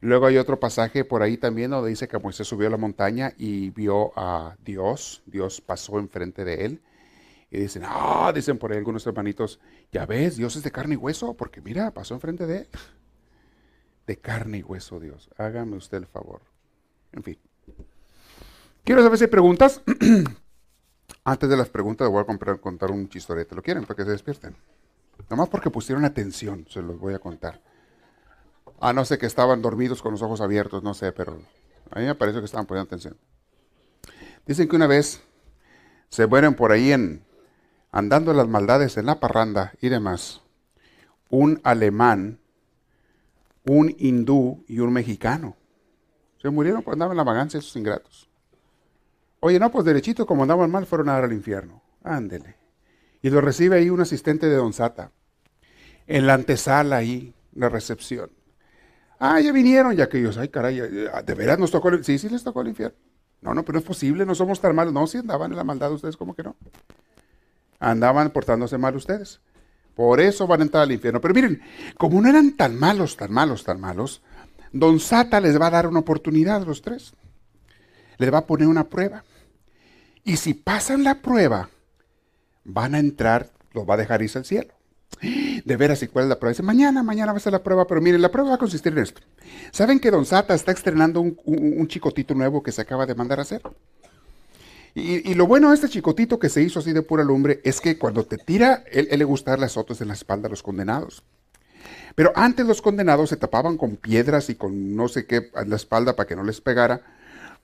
Luego 0.00 0.26
hay 0.26 0.36
otro 0.36 0.58
pasaje 0.58 1.04
por 1.04 1.22
ahí 1.22 1.36
también 1.36 1.70
donde 1.70 1.90
dice 1.90 2.08
que 2.08 2.18
Moisés 2.18 2.48
subió 2.48 2.66
a 2.66 2.70
la 2.72 2.76
montaña 2.76 3.34
y 3.38 3.70
vio 3.70 4.10
a 4.16 4.56
Dios. 4.64 5.22
Dios 5.26 5.60
pasó 5.60 6.00
enfrente 6.00 6.44
de 6.44 6.64
él. 6.64 6.82
Y 7.52 7.58
dicen, 7.58 7.82
ah, 7.84 8.32
dicen 8.34 8.56
por 8.56 8.72
ahí 8.72 8.78
algunos 8.78 9.06
hermanitos, 9.06 9.60
ya 9.92 10.06
ves, 10.06 10.38
Dios 10.38 10.56
es 10.56 10.62
de 10.62 10.70
carne 10.70 10.94
y 10.94 10.96
hueso, 10.96 11.34
porque 11.34 11.60
mira, 11.60 11.90
pasó 11.90 12.14
enfrente 12.14 12.46
de. 12.46 12.66
De 14.06 14.16
carne 14.16 14.58
y 14.58 14.62
hueso 14.62 14.98
Dios. 14.98 15.28
Hágame 15.36 15.76
usted 15.76 15.98
el 15.98 16.06
favor. 16.06 16.40
En 17.12 17.22
fin. 17.22 17.38
Quiero 18.84 19.02
saber 19.02 19.18
si 19.18 19.24
hay 19.24 19.30
preguntas. 19.30 19.82
Antes 21.24 21.50
de 21.50 21.56
las 21.58 21.68
preguntas, 21.68 22.08
voy 22.08 22.22
a 22.22 22.56
contar 22.56 22.90
un 22.90 23.10
chistorete. 23.10 23.54
¿Lo 23.54 23.62
quieren 23.62 23.84
para 23.84 23.96
que 23.96 24.04
se 24.04 24.12
despierten? 24.12 24.56
Nomás 25.28 25.50
porque 25.50 25.68
pusieron 25.68 26.06
atención, 26.06 26.66
se 26.70 26.80
los 26.80 26.98
voy 26.98 27.12
a 27.12 27.18
contar. 27.18 27.60
Ah, 28.80 28.94
no 28.94 29.04
sé 29.04 29.18
que 29.18 29.26
estaban 29.26 29.60
dormidos 29.60 30.00
con 30.00 30.12
los 30.12 30.22
ojos 30.22 30.40
abiertos, 30.40 30.82
no 30.82 30.94
sé, 30.94 31.12
pero 31.12 31.38
a 31.90 31.98
mí 31.98 32.06
me 32.06 32.14
parece 32.14 32.38
que 32.38 32.46
estaban 32.46 32.64
poniendo 32.64 32.86
atención. 32.86 33.18
Dicen 34.46 34.68
que 34.68 34.74
una 34.74 34.86
vez 34.86 35.22
se 36.08 36.26
mueren 36.26 36.54
por 36.54 36.72
ahí 36.72 36.92
en 36.92 37.22
andando 37.92 38.32
las 38.32 38.48
maldades 38.48 38.96
en 38.96 39.06
la 39.06 39.20
parranda 39.20 39.74
y 39.80 39.90
demás. 39.90 40.40
Un 41.28 41.60
alemán, 41.62 42.40
un 43.64 43.94
hindú 43.98 44.64
y 44.66 44.80
un 44.80 44.92
mexicano. 44.92 45.56
Se 46.40 46.50
murieron 46.50 46.82
por 46.82 46.94
andar 46.94 47.10
en 47.10 47.18
la 47.18 47.24
vagancia 47.24 47.58
esos 47.58 47.76
ingratos. 47.76 48.28
Oye, 49.40 49.60
no, 49.60 49.70
pues 49.70 49.84
derechito, 49.84 50.26
como 50.26 50.42
andaban 50.42 50.70
mal, 50.70 50.86
fueron 50.86 51.08
a 51.08 51.12
dar 51.12 51.24
al 51.24 51.32
infierno. 51.32 51.82
Ándele. 52.02 52.56
Y 53.20 53.30
lo 53.30 53.40
recibe 53.40 53.76
ahí 53.76 53.90
un 53.90 54.00
asistente 54.00 54.48
de 54.48 54.56
Don 54.56 54.72
Sata. 54.72 55.12
En 56.06 56.26
la 56.26 56.34
antesala 56.34 56.96
ahí, 56.96 57.34
la 57.54 57.68
recepción. 57.68 58.30
Ah, 59.20 59.40
ya 59.40 59.52
vinieron, 59.52 59.94
ya 59.94 60.08
que 60.08 60.18
ellos, 60.18 60.36
ay 60.36 60.48
caray, 60.48 60.80
de 60.80 61.34
veras 61.34 61.58
nos 61.58 61.70
tocó 61.70 61.90
el 61.90 62.04
Sí, 62.04 62.18
sí 62.18 62.28
les 62.28 62.42
tocó 62.42 62.62
el 62.62 62.68
infierno. 62.68 62.96
No, 63.40 63.54
no, 63.54 63.64
pero 63.64 63.78
es 63.78 63.84
posible, 63.84 64.26
no 64.26 64.34
somos 64.34 64.60
tan 64.60 64.74
malos. 64.74 64.92
No, 64.92 65.06
si 65.06 65.18
andaban 65.18 65.52
en 65.52 65.56
la 65.56 65.64
maldad 65.64 65.92
ustedes, 65.92 66.16
¿cómo 66.16 66.34
que 66.34 66.42
no? 66.42 66.56
Andaban 67.90 68.30
portándose 68.30 68.78
mal 68.78 68.96
ustedes. 68.96 69.40
Por 69.94 70.20
eso 70.20 70.46
van 70.46 70.60
a 70.60 70.64
entrar 70.64 70.84
al 70.84 70.92
infierno. 70.92 71.20
Pero 71.20 71.34
miren, 71.34 71.60
como 71.98 72.20
no 72.20 72.28
eran 72.28 72.56
tan 72.56 72.78
malos, 72.78 73.16
tan 73.16 73.32
malos, 73.32 73.64
tan 73.64 73.80
malos, 73.80 74.22
Don 74.72 75.00
Sata 75.00 75.40
les 75.40 75.60
va 75.60 75.66
a 75.66 75.70
dar 75.70 75.86
una 75.86 76.00
oportunidad 76.00 76.62
a 76.62 76.64
los 76.64 76.80
tres. 76.80 77.12
Les 78.16 78.32
va 78.32 78.38
a 78.38 78.46
poner 78.46 78.68
una 78.68 78.88
prueba. 78.88 79.24
Y 80.24 80.36
si 80.36 80.54
pasan 80.54 81.04
la 81.04 81.20
prueba, 81.20 81.68
van 82.64 82.94
a 82.94 82.98
entrar, 82.98 83.50
los 83.72 83.88
va 83.88 83.94
a 83.94 83.98
dejar 83.98 84.22
irse 84.22 84.38
al 84.38 84.44
cielo 84.44 84.72
de 85.20 85.76
veras, 85.76 86.02
¿y 86.02 86.08
cuál 86.08 86.24
es 86.24 86.28
la 86.28 86.38
prueba? 86.38 86.52
Dice, 86.52 86.62
mañana, 86.62 87.02
mañana 87.02 87.32
va 87.32 87.38
a 87.38 87.40
ser 87.40 87.52
la 87.52 87.62
prueba, 87.62 87.86
pero 87.86 88.00
miren, 88.00 88.22
la 88.22 88.30
prueba 88.30 88.50
va 88.50 88.54
a 88.56 88.58
consistir 88.58 88.92
en 88.92 88.98
esto. 88.98 89.20
¿Saben 89.70 90.00
que 90.00 90.10
Don 90.10 90.24
Sata 90.24 90.54
está 90.54 90.72
estrenando 90.72 91.20
un, 91.20 91.86
chicotito 91.86 92.34
nuevo 92.34 92.62
que 92.62 92.72
se 92.72 92.82
acaba 92.82 93.06
de 93.06 93.14
mandar 93.14 93.38
a 93.38 93.42
hacer? 93.42 93.62
Y, 94.94 95.34
lo 95.34 95.46
bueno 95.46 95.70
de 95.70 95.74
este 95.74 95.88
chicotito 95.88 96.38
que 96.38 96.50
se 96.50 96.60
hizo 96.60 96.80
así 96.80 96.92
de 96.92 97.00
pura 97.00 97.24
lumbre 97.24 97.60
es 97.64 97.80
que 97.80 97.96
cuando 97.96 98.24
te 98.24 98.36
tira, 98.36 98.84
él, 98.90 99.08
le 99.10 99.24
gusta 99.24 99.52
dar 99.52 99.60
las 99.60 99.72
azotes 99.72 100.02
en 100.02 100.08
la 100.08 100.14
espalda 100.14 100.48
a 100.48 100.50
los 100.50 100.62
condenados. 100.62 101.22
Pero 102.14 102.32
antes 102.34 102.66
los 102.66 102.82
condenados 102.82 103.30
se 103.30 103.38
tapaban 103.38 103.78
con 103.78 103.96
piedras 103.96 104.50
y 104.50 104.54
con 104.54 104.94
no 104.94 105.08
sé 105.08 105.26
qué 105.26 105.50
en 105.54 105.70
la 105.70 105.76
espalda 105.76 106.14
para 106.14 106.26
que 106.26 106.36
no 106.36 106.44
les 106.44 106.60
pegara 106.60 107.00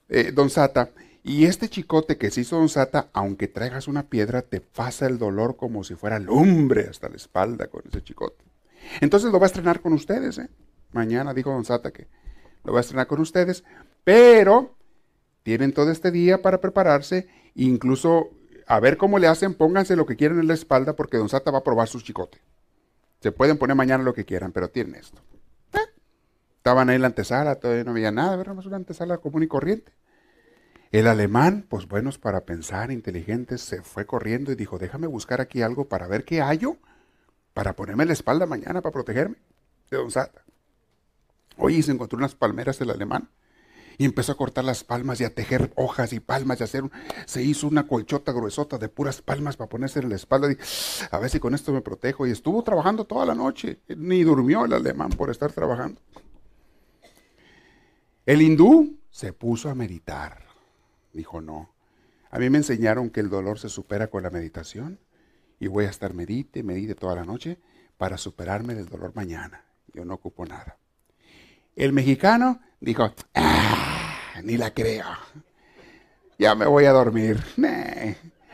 eh, 0.09 0.33
Don 0.33 0.49
Sata. 0.49 0.91
Y 1.23 1.45
este 1.45 1.69
chicote 1.69 2.17
que 2.17 2.31
se 2.31 2.41
hizo 2.41 2.57
Don 2.57 2.71
Sata, 2.71 3.09
aunque 3.13 3.47
traigas 3.47 3.89
una 3.89 4.05
piedra, 4.05 4.41
te 4.41 4.63
pasa 4.63 5.07
el 5.07 5.19
dolor 5.19 5.57
como 5.57 5.85
si 5.85 5.97
fuera 5.97 6.19
lumbre 6.19 6.87
hasta 6.89 7.11
la 7.11 7.17
espalda 7.17 7.67
con 7.67 7.83
ese 7.87 8.03
chicote. 8.03 8.43
Entonces 9.03 9.31
lo 9.31 9.39
va 9.39 9.45
a 9.45 9.49
estrenar 9.49 9.83
con 9.83 9.93
ustedes, 9.93 10.39
¿eh? 10.39 10.49
Mañana 10.93 11.35
dijo 11.35 11.51
Don 11.51 11.67
Sata 11.67 11.91
que 11.91 12.07
lo 12.65 12.73
va 12.73 12.79
a 12.79 12.81
estrenar 12.81 13.07
con 13.07 13.21
ustedes, 13.21 13.65
pero 14.05 14.78
tienen 15.43 15.73
todo 15.73 15.91
este 15.91 16.11
día 16.11 16.43
para 16.43 16.61
prepararse, 16.61 17.29
incluso 17.55 18.31
a 18.67 18.81
ver 18.81 18.99
cómo 18.99 19.19
le 19.19 19.27
hacen, 19.27 19.55
pónganse 19.55 19.97
lo 19.97 20.07
que 20.07 20.17
quieran 20.17 20.39
en 20.39 20.47
la 20.47 20.55
espalda 20.55 20.95
porque 20.95 21.17
Don 21.17 21.29
Sata 21.29 21.51
va 21.51 21.59
a 21.59 21.65
probar 21.65 21.89
su 21.89 22.01
chicote. 22.01 22.39
Se 23.21 23.33
pueden 23.33 23.59
poner 23.59 23.75
mañana 23.75 24.05
lo 24.05 24.15
que 24.15 24.25
quieran, 24.25 24.53
pero 24.53 24.69
tienen 24.69 24.95
esto. 24.95 25.23
¿Eh? 25.73 25.79
Estaban 26.59 26.91
ahí 26.91 26.97
en 26.97 27.03
la 27.03 27.09
antesala, 27.09 27.57
todavía 27.57 27.85
no 27.85 27.93
había 27.93 28.13
nada, 28.13 28.37
¿verdad? 28.37 28.57
una 28.65 28.77
antesala 28.77 29.19
común 29.19 29.43
y 29.43 29.49
corriente. 29.49 29.93
El 30.93 31.07
alemán, 31.07 31.67
pues 31.69 31.89
buenos 31.89 32.19
para 32.19 32.43
pensar, 32.43 32.91
inteligentes, 32.91 33.63
se 33.63 33.83
fue 33.83 34.07
corriendo 34.07 34.53
y 34.53 34.55
dijo, 34.55 34.79
déjame 34.79 35.07
buscar 35.07 35.41
aquí 35.41 35.63
algo 35.63 35.89
para 35.89 36.07
ver 36.07 36.25
qué 36.25 36.41
hallo, 36.41 36.77
para 37.55 37.75
ponerme 37.75 38.05
la 38.05 38.13
espalda 38.13 38.47
mañana 38.47 38.83
para 38.83 38.93
protegerme 38.93 39.37
de 39.91 39.97
Don 39.97 40.11
Sata. 40.11 40.45
Oye, 41.57 41.83
se 41.83 41.93
encontró 41.93 42.19
unas 42.19 42.35
palmeras 42.35 42.81
el 42.81 42.91
alemán 42.91 43.29
y 43.99 44.05
empezó 44.05 44.33
a 44.33 44.37
cortar 44.37 44.65
las 44.65 44.85
palmas 44.85 45.21
y 45.21 45.25
a 45.25 45.35
tejer 45.35 45.73
hojas 45.77 46.13
y 46.13 46.21
palmas 46.21 46.61
y 46.61 46.65
hacer, 46.65 46.85
se 47.27 47.43
hizo 47.43 47.69
una 47.69 47.87
colchota 47.87 48.33
gruesota 48.33 48.79
de 48.79 48.89
puras 48.89 49.21
palmas 49.21 49.57
para 49.57 49.69
ponerse 49.69 49.99
en 49.99 50.09
la 50.09 50.17
espalda 50.17 50.51
y 50.51 50.57
a 51.11 51.19
ver 51.19 51.29
si 51.29 51.41
con 51.41 51.55
esto 51.55 51.73
me 51.73 51.83
protejo. 51.83 52.27
Y 52.27 52.31
estuvo 52.31 52.63
trabajando 52.63 53.05
toda 53.05 53.27
la 53.27 53.35
noche, 53.35 53.81
ni 53.89 54.23
durmió 54.23 54.65
el 54.65 54.73
alemán 54.73 55.11
por 55.11 55.31
estar 55.31 55.53
trabajando. 55.53 56.01
El 58.25 58.41
hindú 58.41 58.99
se 59.11 59.33
puso 59.33 59.69
a 59.69 59.75
meditar 59.75 60.49
Dijo, 61.13 61.41
no. 61.41 61.75
A 62.31 62.39
mí 62.39 62.51
me 62.51 62.59
enseñaron 62.59 63.11
que 63.11 63.21
el 63.21 63.31
dolor 63.31 63.59
se 63.59 63.69
supera 63.69 64.09
con 64.09 64.23
la 64.23 64.31
meditación 64.31 65.01
y 65.59 65.67
voy 65.67 65.87
a 65.87 65.91
estar 65.91 66.15
medite, 66.15 66.63
medite 66.63 66.95
toda 66.95 67.17
la 67.17 67.25
noche 67.25 67.59
para 67.97 68.19
superarme 68.19 68.75
del 68.75 68.87
dolor 68.87 69.13
mañana. 69.17 69.65
Yo 69.93 70.05
no 70.05 70.15
ocupo 70.15 70.45
nada. 70.45 70.79
El 71.75 71.93
mexicano 71.93 72.61
dijo, 72.81 73.13
ah, 73.35 73.88
ni 74.43 74.57
la 74.57 74.73
creo. 74.73 75.07
Ya 76.39 76.55
me 76.55 76.67
voy 76.67 76.85
a 76.85 76.93
dormir. 76.93 77.39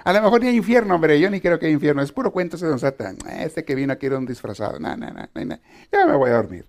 A 0.04 0.12
lo 0.12 0.22
mejor 0.22 0.40
ni 0.40 0.48
hay 0.48 0.56
infierno, 0.56 0.94
hombre. 0.94 1.18
Yo 1.20 1.30
ni 1.30 1.40
creo 1.40 1.58
que 1.58 1.66
hay 1.66 1.72
infierno. 1.72 2.02
Es 2.02 2.12
puro 2.12 2.32
cuento 2.32 2.56
ese 2.56 2.66
don 2.66 2.78
Satan. 2.78 3.18
Este 3.38 3.64
que 3.64 3.74
vino 3.74 3.92
aquí 3.92 4.06
era 4.06 4.18
un 4.18 4.26
disfrazado. 4.26 4.78
Ya 4.78 6.06
me 6.06 6.16
voy 6.16 6.30
a 6.30 6.34
dormir. 6.34 6.66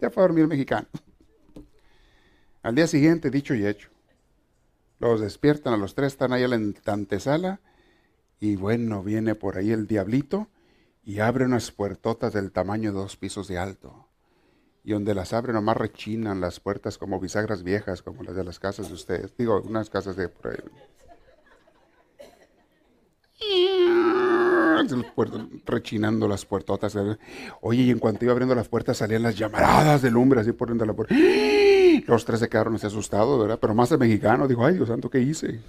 Ya 0.00 0.10
fue 0.10 0.22
a 0.22 0.26
dormir 0.26 0.46
mexicano. 0.46 0.86
Al 2.62 2.74
día 2.74 2.86
siguiente, 2.86 3.30
dicho 3.30 3.54
y 3.54 3.66
hecho. 3.66 3.90
Los 4.98 5.20
despiertan 5.20 5.74
a 5.74 5.76
los 5.76 5.94
tres, 5.94 6.14
están 6.14 6.32
ahí 6.32 6.44
en 6.44 6.74
la 6.84 6.92
antesala. 6.92 7.60
Y 8.40 8.56
bueno, 8.56 9.02
viene 9.02 9.34
por 9.34 9.58
ahí 9.58 9.70
el 9.70 9.86
diablito 9.86 10.48
y 11.04 11.20
abre 11.20 11.44
unas 11.44 11.70
puertotas 11.70 12.32
del 12.32 12.52
tamaño 12.52 12.92
de 12.92 12.98
dos 12.98 13.16
pisos 13.16 13.48
de 13.48 13.58
alto. 13.58 14.03
Y 14.84 14.92
donde 14.92 15.14
las 15.14 15.32
abre 15.32 15.52
nomás 15.52 15.78
rechinan 15.78 16.40
las 16.40 16.60
puertas 16.60 16.98
como 16.98 17.18
bisagras 17.18 17.62
viejas, 17.62 18.02
como 18.02 18.22
las 18.22 18.36
de 18.36 18.44
las 18.44 18.58
casas 18.58 18.88
de 18.88 18.94
ustedes. 18.94 19.34
Digo, 19.36 19.62
unas 19.62 19.88
casas 19.88 20.14
de 20.16 20.28
por 20.28 20.52
ahí. 20.52 20.58
rechinando 25.64 26.28
las 26.28 26.44
puertotas. 26.44 26.96
Oye, 27.60 27.82
y 27.82 27.90
en 27.90 27.98
cuanto 27.98 28.24
iba 28.24 28.32
abriendo 28.32 28.54
las 28.54 28.68
puertas 28.68 28.98
salían 28.98 29.22
las 29.22 29.36
llamaradas 29.36 30.02
de 30.02 30.10
lumbre 30.10 30.40
así 30.40 30.52
por 30.52 30.68
dentro 30.68 30.86
de 30.86 30.92
la 30.92 30.96
puerta. 30.96 31.14
Los 32.06 32.24
tres 32.24 32.40
se 32.40 32.48
quedaron 32.48 32.74
así 32.74 32.86
asustados, 32.86 33.40
¿verdad? 33.40 33.58
Pero 33.58 33.74
más 33.74 33.90
el 33.92 33.98
mexicano 33.98 34.46
dijo, 34.46 34.64
ay 34.64 34.74
Dios 34.74 34.88
santo, 34.88 35.08
¿qué 35.08 35.20
hice? 35.20 35.60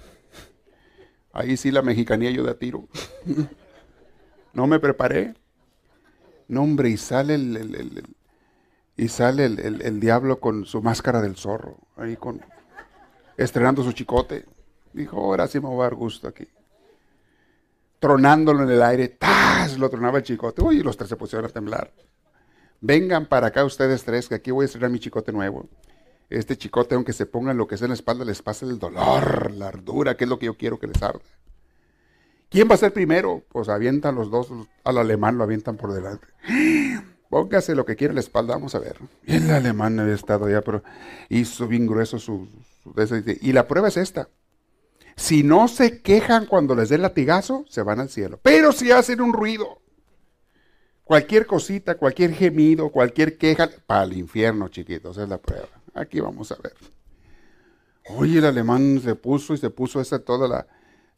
Ahí 1.32 1.56
sí 1.56 1.70
la 1.70 1.82
mexicanía 1.82 2.30
yo 2.30 2.44
de 2.44 2.54
tiro. 2.54 2.88
no 4.52 4.66
me 4.66 4.78
preparé. 4.78 5.34
No, 6.48 6.62
hombre, 6.62 6.90
y 6.90 6.96
sale 6.96 7.34
el, 7.34 8.04
y 8.96 9.08
sale 9.08 9.44
el, 9.44 10.00
diablo 10.00 10.40
con 10.40 10.64
su 10.64 10.80
máscara 10.82 11.20
del 11.20 11.36
zorro, 11.36 11.78
ahí 11.96 12.16
con 12.16 12.40
estrenando 13.36 13.82
su 13.82 13.92
chicote. 13.92 14.46
Dijo, 14.92 15.18
ahora 15.18 15.46
sí 15.46 15.60
me 15.60 15.68
voy 15.68 15.80
a 15.80 15.84
dar 15.84 15.94
gusto 15.94 16.26
aquí. 16.26 16.48
Tronándolo 17.98 18.62
en 18.62 18.70
el 18.70 18.82
aire, 18.82 19.08
¡tas! 19.08 19.78
Lo 19.78 19.90
tronaba 19.90 20.18
el 20.18 20.24
chicote. 20.24 20.62
Uy, 20.62 20.82
los 20.82 20.96
tres 20.96 21.10
se 21.10 21.16
pusieron 21.16 21.44
a 21.44 21.52
temblar. 21.52 21.92
Vengan 22.80 23.26
para 23.26 23.48
acá 23.48 23.64
ustedes 23.64 24.04
tres, 24.04 24.28
que 24.28 24.36
aquí 24.36 24.50
voy 24.50 24.64
a 24.64 24.66
estrenar 24.66 24.90
mi 24.90 24.98
chicote 24.98 25.32
nuevo. 25.32 25.68
Este 26.30 26.56
chicote, 26.56 26.94
aunque 26.94 27.12
se 27.12 27.26
ponga 27.26 27.52
lo 27.52 27.66
que 27.66 27.74
es 27.74 27.82
en 27.82 27.88
la 27.88 27.94
espalda, 27.94 28.24
les 28.24 28.42
pasa 28.42 28.64
el 28.64 28.78
dolor, 28.78 29.50
la 29.52 29.68
ardura, 29.68 30.16
que 30.16 30.24
es 30.24 30.30
lo 30.30 30.38
que 30.38 30.46
yo 30.46 30.56
quiero 30.56 30.78
que 30.78 30.86
les 30.86 31.02
arda. 31.02 31.20
¿Quién 32.48 32.68
va 32.70 32.74
a 32.74 32.78
ser 32.78 32.92
primero? 32.92 33.44
Pues 33.50 33.68
avientan 33.68 34.14
los 34.14 34.30
dos, 34.30 34.48
al 34.84 34.98
alemán 34.98 35.36
lo 35.36 35.44
avientan 35.44 35.76
por 35.76 35.92
delante. 35.92 36.26
Póngase 37.28 37.74
lo 37.74 37.84
que 37.84 37.96
quiera 37.96 38.12
en 38.12 38.16
la 38.16 38.20
espalda, 38.20 38.54
vamos 38.54 38.74
a 38.74 38.78
ver. 38.78 38.96
El 39.24 39.50
alemán 39.50 39.98
había 39.98 40.14
estado 40.14 40.48
ya, 40.48 40.62
pero 40.62 40.82
hizo 41.28 41.66
bien 41.66 41.86
grueso 41.86 42.18
su, 42.18 42.48
Y 43.40 43.52
la 43.52 43.66
prueba 43.66 43.88
es 43.88 43.96
esta. 43.96 44.28
Si 45.16 45.42
no 45.42 45.66
se 45.66 46.02
quejan 46.02 46.46
cuando 46.46 46.74
les 46.74 46.90
den 46.90 47.02
latigazo, 47.02 47.64
se 47.68 47.82
van 47.82 48.00
al 48.00 48.10
cielo. 48.10 48.38
Pero 48.42 48.72
si 48.72 48.90
hacen 48.90 49.20
un 49.20 49.32
ruido, 49.32 49.80
cualquier 51.04 51.46
cosita, 51.46 51.96
cualquier 51.96 52.32
gemido, 52.34 52.90
cualquier 52.90 53.38
queja, 53.38 53.70
para 53.86 54.04
el 54.04 54.12
infierno, 54.12 54.68
chiquitos, 54.68 55.16
es 55.16 55.28
la 55.28 55.38
prueba. 55.38 55.68
Aquí 55.94 56.20
vamos 56.20 56.52
a 56.52 56.56
ver. 56.56 56.74
Oye, 58.10 58.38
el 58.38 58.44
alemán 58.44 59.00
se 59.02 59.14
puso 59.14 59.54
y 59.54 59.56
se 59.56 59.70
puso 59.70 60.00
esa 60.00 60.18
toda 60.20 60.46
la, 60.46 60.66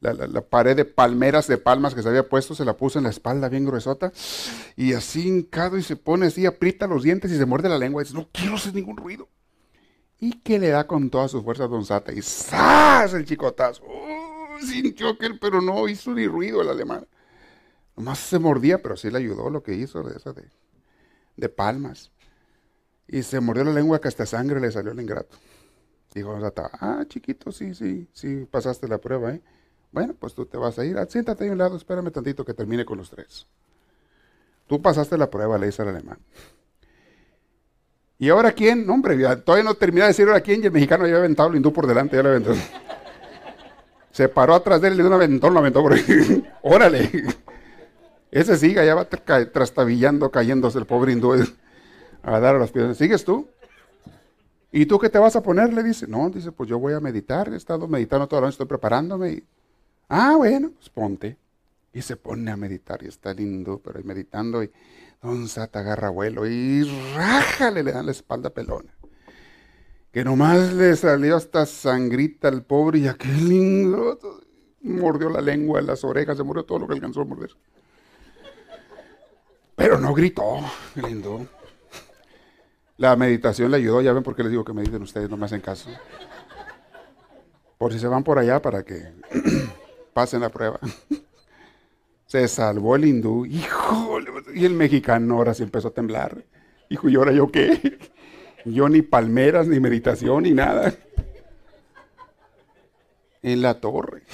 la, 0.01 0.41
pared 0.43 0.77
de 0.77 0.85
palmeras 0.85 1.49
de 1.49 1.59
palmas 1.59 1.95
que 1.95 2.03
se 2.03 2.09
había 2.09 2.29
puesto, 2.29 2.55
se 2.55 2.65
la 2.65 2.77
puso 2.77 2.99
en 2.99 3.05
la 3.05 3.11
espalda 3.11 3.49
bien 3.49 3.65
gruesota, 3.65 4.13
y 4.77 4.93
así 4.93 5.27
hincado 5.27 5.77
y 5.77 5.83
se 5.83 5.97
pone 5.97 6.27
así, 6.27 6.47
aprieta 6.47 6.87
los 6.87 7.03
dientes 7.03 7.33
y 7.33 7.37
se 7.37 7.47
muerde 7.47 7.69
la 7.69 7.79
lengua 7.79 8.03
y 8.03 8.05
dice, 8.05 8.17
no 8.17 8.29
quiero 8.33 8.55
hacer 8.55 8.75
ningún 8.75 8.97
ruido. 8.97 9.29
Y 10.21 10.41
que 10.41 10.59
le 10.59 10.69
da 10.69 10.87
con 10.87 11.11
toda 11.11 11.29
su 11.29 11.43
fuerza 11.43 11.65
a 11.65 11.69
Don 11.69 11.85
Sata 11.85 12.13
y 12.13 12.23
¡zas! 12.23 13.15
el 13.15 13.25
chicotazo. 13.25 13.85
Uh, 13.85 14.67
sintió 14.67 15.17
que 15.17 15.31
pero 15.35 15.61
no 15.61 15.89
hizo 15.89 16.13
ni 16.13 16.27
ruido 16.27 16.61
el 16.61 16.69
alemán. 16.69 17.07
Nomás 17.97 18.19
se 18.19 18.39
mordía, 18.39 18.83
pero 18.83 18.97
sí 18.97 19.11
le 19.11 19.19
ayudó 19.19 19.51
lo 19.51 19.63
que 19.63 19.75
hizo 19.75 20.03
de 20.03 20.17
esa 20.17 20.33
de, 20.33 20.45
de 21.37 21.49
palmas. 21.49 22.11
Y 23.07 23.23
se 23.23 23.41
mordió 23.41 23.65
la 23.65 23.73
lengua 23.73 24.01
que 24.01 24.09
hasta 24.09 24.27
sangre 24.27 24.61
le 24.61 24.73
salió 24.73 24.91
el 24.91 25.01
ingrato. 25.01 25.37
Dijo 26.15 26.33
Don 26.33 26.41
Sata, 26.41 26.71
ah, 26.81 27.05
chiquito, 27.09 27.53
sí, 27.53 27.75
sí, 27.75 28.09
sí, 28.13 28.47
pasaste 28.51 28.89
la 28.89 28.99
prueba, 28.99 29.35
¿eh? 29.35 29.43
Bueno, 29.93 30.15
pues 30.19 30.35
tú 30.35 30.45
te 30.47 30.57
vas 30.57 30.79
a 30.79 30.85
ir. 30.85 30.97
Siéntate 31.09 31.45
ahí 31.45 31.51
a 31.51 31.53
un 31.53 31.59
lado, 31.59 31.77
espérame 31.77 32.11
tantito 32.11 32.45
que 32.45 32.55
termine 32.55 32.85
con 32.85 32.99
los 32.99 33.11
tres. 33.11 33.47
Tú 34.67 34.81
pasaste 34.83 35.17
la 35.17 35.31
prueba, 35.31 35.57
le 35.59 35.67
dice 35.67 35.83
al 35.83 35.89
alemán. 35.89 36.19
¿Y 38.19 38.29
ahora 38.29 38.53
quién? 38.53 38.87
No, 38.87 38.95
hombre, 38.95 39.17
todavía 39.37 39.65
no 39.65 39.75
terminé 39.75 40.03
de 40.03 40.09
decir 40.09 40.27
ahora 40.27 40.41
quién 40.41 40.63
y 40.63 40.67
el 40.67 40.73
mexicano 40.73 41.05
ya 41.05 41.13
había 41.13 41.19
aventado 41.19 41.49
el 41.51 41.57
hindú 41.57 41.73
por 41.73 41.87
delante, 41.87 42.17
ya 42.17 42.23
lo 42.23 42.31
aventó. 42.31 42.53
Se 44.11 44.29
paró 44.29 44.55
atrás 44.55 44.81
de 44.81 44.89
él 44.89 44.95
y 44.95 44.97
le 44.97 45.03
dio 45.05 45.09
un 45.09 45.15
aventón, 45.15 45.55
lo 45.55 45.61
aventó 45.61 45.81
por 45.81 45.93
ahí. 45.93 46.45
¡Órale! 46.63 47.25
Ese 48.31 48.57
siga, 48.57 48.85
ya 48.85 48.95
va 48.95 49.07
trastabillando, 49.07 50.31
cayéndose 50.31 50.79
el 50.79 50.87
pobre 50.87 51.13
hindú 51.13 51.35
a 52.23 52.41
dar 52.41 52.57
a 52.57 52.59
los 52.59 52.73
pies. 52.73 52.97
¿Sigues 52.99 53.25
tú? 53.25 53.49
¿Y 54.71 54.87
tú 54.87 54.99
qué 54.99 55.09
te 55.09 55.19
vas 55.19 55.37
a 55.37 55.43
poner? 55.43 55.73
Le 55.73 55.83
dice. 55.83 56.07
No, 56.07 56.29
dice, 56.29 56.53
pues 56.53 56.69
yo 56.69 56.79
voy 56.79 56.93
a 56.93 57.01
meditar. 57.01 57.49
He 57.53 57.57
estado 57.57 57.89
meditando 57.89 58.27
toda 58.27 58.43
la 58.43 58.47
noche, 58.49 58.55
estoy 58.55 58.67
preparándome. 58.67 59.45
Ah, 60.09 60.37
bueno, 60.37 60.71
pues 60.71 60.89
ponte. 60.89 61.37
Y 61.93 62.03
se 62.03 62.17
pone 62.17 62.51
a 62.51 62.57
meditar 62.57 63.03
y 63.03 63.07
está 63.07 63.35
lindo, 63.35 63.81
pero 63.83 64.03
meditando 64.05 64.63
y 64.63 64.71
Don 65.23 65.49
Sata 65.49 65.81
agarra 65.81 66.11
vuelo 66.11 66.47
y 66.47 66.85
rájale, 67.15 67.83
le 67.83 67.93
dan 67.93 68.07
la 68.07 68.13
espalda 68.13 68.51
pelona. 68.51 68.93
Que 70.13 70.25
nomás 70.25 70.73
le 70.73 70.97
salió 70.97 71.37
hasta 71.37 71.67
sangrita 71.67 72.49
al 72.49 72.63
pobre 72.63 73.01
y 73.01 73.09
aquel 73.09 73.49
lindo 73.49 74.19
mordió 74.81 75.29
la 75.29 75.41
lengua, 75.41 75.81
las 75.81 76.05
orejas, 76.05 76.37
se 76.37 76.45
murió 76.45 76.65
todo 76.65 76.79
lo 76.79 76.87
que 76.87 76.95
alcanzó 76.95 77.23
a 77.23 77.25
morder. 77.25 77.51
Pero 79.75 79.99
no 79.99 80.15
gritó, 80.15 80.61
lindo. 80.95 81.47
La 82.97 83.15
meditación 83.17 83.71
le 83.71 83.77
ayudó, 83.77 84.01
ya 84.01 84.13
ven 84.13 84.23
por 84.23 84.35
qué 84.35 84.43
les 84.43 84.51
digo 84.51 84.65
que 84.65 84.73
mediten 84.73 85.03
ustedes, 85.03 85.29
no 85.29 85.37
me 85.37 85.47
hacen 85.47 85.61
caso. 85.61 85.91
Por 87.77 87.93
si 87.93 87.99
se 87.99 88.09
van 88.09 88.25
por 88.25 88.39
allá 88.39 88.61
para 88.61 88.83
que 88.83 89.13
pasen 90.19 90.41
la 90.41 90.49
prueba. 90.49 90.81
Se 92.27 92.49
salvó 92.49 92.97
el 92.97 93.05
hindú, 93.05 93.47
híjole, 93.47 94.33
y 94.53 94.65
el 94.65 94.75
mexicano 94.75 95.37
ahora 95.37 95.55
sí 95.55 95.63
empezó 95.63 95.89
a 95.89 95.91
temblar. 95.93 96.45
Hijo, 96.89 97.09
¿y 97.09 97.15
ahora 97.15 97.31
yo 97.31 97.53
qué? 97.53 97.99
Yo 98.65 98.89
ni 98.89 99.03
palmeras, 99.03 99.69
ni 99.69 99.79
meditación, 99.79 100.43
ni 100.43 100.51
nada. 100.51 100.93
En 103.41 103.63
la 103.63 103.81
torre. 103.81 104.25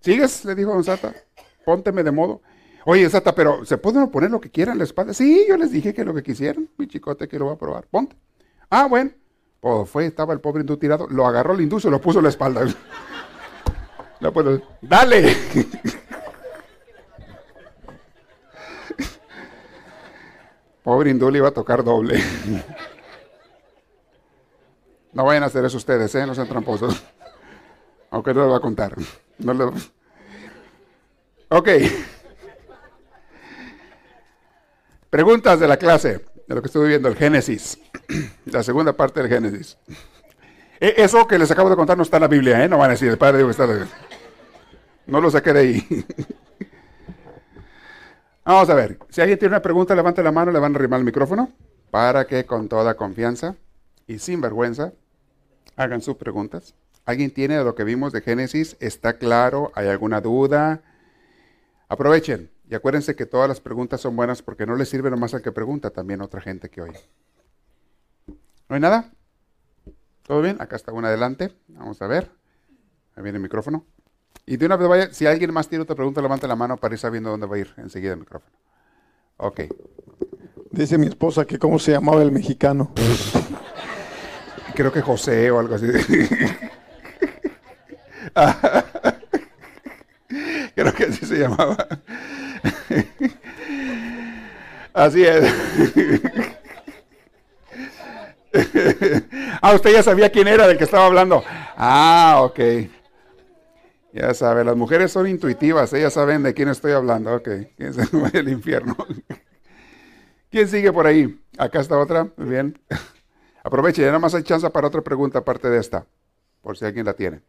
¿Sigues? 0.00 0.44
Le 0.44 0.54
dijo 0.54 0.74
Don 0.74 0.84
Sata. 0.84 1.14
Pónteme 1.64 2.02
de 2.02 2.10
modo. 2.10 2.42
Oye, 2.84 3.08
Sata, 3.08 3.34
pero 3.34 3.64
¿se 3.64 3.78
pueden 3.78 4.08
poner 4.10 4.30
lo 4.30 4.40
que 4.40 4.50
quieran 4.50 4.76
la 4.76 4.84
espalda? 4.84 5.14
Sí, 5.14 5.46
yo 5.48 5.56
les 5.56 5.72
dije 5.72 5.94
que 5.94 6.04
lo 6.04 6.14
que 6.14 6.22
quisieran. 6.22 6.68
Mi 6.76 6.86
chicote 6.86 7.26
que 7.26 7.38
lo 7.38 7.46
va 7.46 7.52
a 7.52 7.58
probar. 7.58 7.86
Ponte. 7.86 8.14
Ah, 8.68 8.86
bueno. 8.86 9.10
Pues 9.60 9.88
fue, 9.88 10.04
estaba 10.04 10.34
el 10.34 10.40
pobre 10.40 10.60
hindú 10.60 10.76
tirado. 10.76 11.08
Lo 11.08 11.26
agarró 11.26 11.54
el 11.54 11.62
hindú, 11.62 11.80
se 11.80 11.90
lo 11.90 12.00
puso 12.00 12.18
en 12.18 12.24
la 12.24 12.28
espalda. 12.28 12.66
No. 14.32 14.62
¡Dale! 14.80 15.36
Pobre 20.82 21.10
Induli 21.10 21.38
iba 21.38 21.48
a 21.48 21.52
tocar 21.52 21.82
doble. 21.82 22.22
No 25.12 25.24
vayan 25.24 25.42
a 25.42 25.46
hacer 25.46 25.64
eso 25.64 25.78
ustedes, 25.78 26.14
¿eh? 26.14 26.26
No 26.26 26.34
sean 26.34 26.48
tramposos. 26.48 27.02
Aunque 28.10 28.32
no 28.34 28.42
lo 28.42 28.50
va 28.50 28.58
a 28.58 28.60
contar. 28.60 28.94
Ok. 31.48 31.68
Preguntas 35.10 35.58
de 35.58 35.68
la 35.68 35.76
clase, 35.76 36.24
de 36.46 36.54
lo 36.54 36.60
que 36.60 36.66
estuve 36.66 36.88
viendo, 36.88 37.08
el 37.08 37.16
Génesis. 37.16 37.78
La 38.44 38.62
segunda 38.62 38.92
parte 38.92 39.20
del 39.20 39.28
Génesis. 39.28 39.78
E, 40.78 40.94
eso 40.98 41.26
que 41.26 41.38
les 41.38 41.50
acabo 41.50 41.70
de 41.70 41.76
contar 41.76 41.96
no 41.96 42.02
está 42.02 42.18
en 42.18 42.22
la 42.22 42.28
Biblia, 42.28 42.62
¿eh? 42.62 42.68
No 42.68 42.78
van 42.78 42.90
a 42.90 42.92
decir, 42.92 43.08
el 43.08 43.18
Padre 43.18 43.38
dijo 43.38 43.48
que 43.48 43.52
está... 43.52 43.88
No 45.06 45.20
lo 45.20 45.30
saqué 45.30 45.52
de 45.52 45.60
ahí. 45.60 45.86
Vamos 48.44 48.70
a 48.70 48.74
ver. 48.74 48.98
Si 49.08 49.20
alguien 49.20 49.38
tiene 49.38 49.54
una 49.54 49.62
pregunta, 49.62 49.94
levante 49.94 50.22
la 50.22 50.32
mano, 50.32 50.52
le 50.52 50.58
van 50.58 50.74
a 50.74 50.78
arrimar 50.78 51.00
el 51.00 51.06
micrófono 51.06 51.50
para 51.90 52.26
que 52.26 52.44
con 52.46 52.68
toda 52.68 52.96
confianza 52.96 53.56
y 54.06 54.18
sin 54.18 54.40
vergüenza 54.40 54.92
hagan 55.76 56.00
sus 56.00 56.16
preguntas. 56.16 56.74
¿Alguien 57.04 57.32
tiene 57.32 57.56
de 57.56 57.64
lo 57.64 57.74
que 57.74 57.84
vimos 57.84 58.12
de 58.12 58.20
Génesis? 58.20 58.76
¿Está 58.80 59.18
claro? 59.18 59.72
¿Hay 59.74 59.88
alguna 59.88 60.20
duda? 60.20 60.82
Aprovechen 61.88 62.50
y 62.68 62.74
acuérdense 62.74 63.14
que 63.14 63.26
todas 63.26 63.48
las 63.48 63.60
preguntas 63.60 64.00
son 64.00 64.16
buenas 64.16 64.42
porque 64.42 64.66
no 64.66 64.74
les 64.74 64.88
sirve 64.88 65.10
nomás 65.10 65.34
al 65.34 65.42
que 65.42 65.52
pregunta, 65.52 65.90
también 65.90 66.20
otra 66.20 66.40
gente 66.40 66.68
que 66.68 66.82
oye. 66.82 66.98
¿No 68.68 68.74
hay 68.74 68.80
nada? 68.80 69.12
¿Todo 70.24 70.42
bien? 70.42 70.56
Acá 70.60 70.74
está 70.74 70.92
una 70.92 71.08
adelante. 71.08 71.52
Vamos 71.68 72.02
a 72.02 72.08
ver. 72.08 72.30
Ahí 73.14 73.22
viene 73.22 73.36
el 73.36 73.42
micrófono. 73.42 73.86
Y 74.46 74.56
de 74.56 74.66
una 74.66 74.76
vez 74.76 74.88
vaya, 74.88 75.12
si 75.12 75.26
alguien 75.26 75.52
más 75.52 75.68
tiene 75.68 75.82
otra 75.82 75.96
pregunta, 75.96 76.22
levante 76.22 76.46
la 76.46 76.54
mano 76.54 76.76
para 76.76 76.94
ir 76.94 77.00
sabiendo 77.00 77.30
dónde 77.30 77.48
va 77.48 77.56
a 77.56 77.58
ir 77.58 77.74
enseguida 77.78 78.12
el 78.12 78.20
micrófono. 78.20 78.52
Ok. 79.38 79.62
Dice 80.70 80.98
mi 80.98 81.08
esposa 81.08 81.44
que 81.44 81.58
cómo 81.58 81.80
se 81.80 81.90
llamaba 81.92 82.22
el 82.22 82.30
mexicano. 82.30 82.92
Creo 84.74 84.92
que 84.92 85.02
José 85.02 85.50
o 85.50 85.58
algo 85.58 85.74
así. 85.74 85.86
Creo 90.76 90.94
que 90.94 91.04
así 91.04 91.26
se 91.26 91.38
llamaba. 91.38 91.76
Así 94.92 95.24
es. 95.24 95.52
ah, 99.60 99.74
usted 99.74 99.92
ya 99.92 100.02
sabía 100.02 100.30
quién 100.30 100.46
era 100.46 100.68
del 100.68 100.78
que 100.78 100.84
estaba 100.84 101.06
hablando. 101.06 101.42
Ah, 101.76 102.38
ok. 102.42 102.60
Ya 104.16 104.32
sabe, 104.32 104.64
las 104.64 104.76
mujeres 104.76 105.12
son 105.12 105.26
intuitivas, 105.26 105.92
ellas 105.92 106.14
saben 106.14 106.42
de 106.42 106.54
quién 106.54 106.70
estoy 106.70 106.92
hablando. 106.92 107.34
Ok, 107.34 107.50
¿quién 107.76 107.92
se 107.92 108.02
el 108.38 108.48
infierno? 108.48 108.96
¿Quién 110.50 110.68
sigue 110.68 110.90
por 110.90 111.06
ahí? 111.06 111.38
Acá 111.58 111.80
está 111.80 111.98
otra, 111.98 112.26
muy 112.38 112.48
bien. 112.48 112.78
Aproveche, 113.62 114.00
ya 114.00 114.06
nada 114.06 114.18
más 114.18 114.34
hay 114.34 114.42
chance 114.42 114.70
para 114.70 114.86
otra 114.86 115.02
pregunta 115.02 115.40
aparte 115.40 115.68
de 115.68 115.78
esta, 115.78 116.06
por 116.62 116.78
si 116.78 116.86
alguien 116.86 117.04
la 117.04 117.12
tiene. 117.12 117.42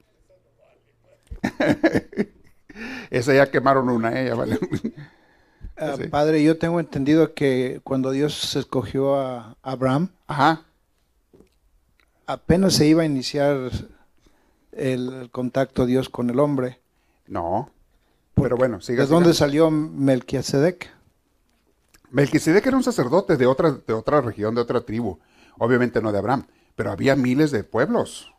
Esa 3.11 3.34
ya 3.34 3.49
quemaron 3.49 3.88
una, 3.88 4.20
ella, 4.20 4.36
¿vale? 4.36 4.59
Ah. 5.78 5.95
Padre, 6.11 6.43
yo 6.43 6.57
tengo 6.57 6.82
entendido 6.82 7.34
que 7.34 7.80
cuando 7.86 8.11
Dios 8.11 8.57
escogió 8.57 9.15
a 9.15 9.55
Abraham, 9.61 10.09
Ajá. 10.26 10.65
apenas 12.26 12.74
se 12.74 12.88
iba 12.88 13.03
a 13.03 13.05
iniciar 13.05 13.72
el 14.78 15.30
contacto 15.32 15.86
Dios 15.86 16.09
con 16.09 16.30
el 16.30 16.39
hombre. 16.39 16.80
No. 17.28 17.71
Pero 18.36 18.55
bueno, 18.55 18.80
siga. 18.82 19.03
¿De 19.03 19.09
dónde 19.09 19.34
salió 19.34 19.71
Melquisedec? 19.71 20.91
Melquisedec 22.11 22.65
era 22.65 22.78
un 22.78 22.84
sacerdote 22.84 23.36
de 23.36 23.47
otra, 23.47 23.71
de 23.71 23.93
otra 23.93 24.21
región, 24.21 24.55
de 24.55 24.61
otra 24.61 24.82
tribu. 24.82 25.19
Obviamente 25.57 26.01
no 26.01 26.11
de 26.11 26.19
Abraham, 26.19 26.45
pero 26.75 26.91
había 26.91 27.15
miles 27.15 27.51
de 27.51 27.63
pueblos. 27.63 28.32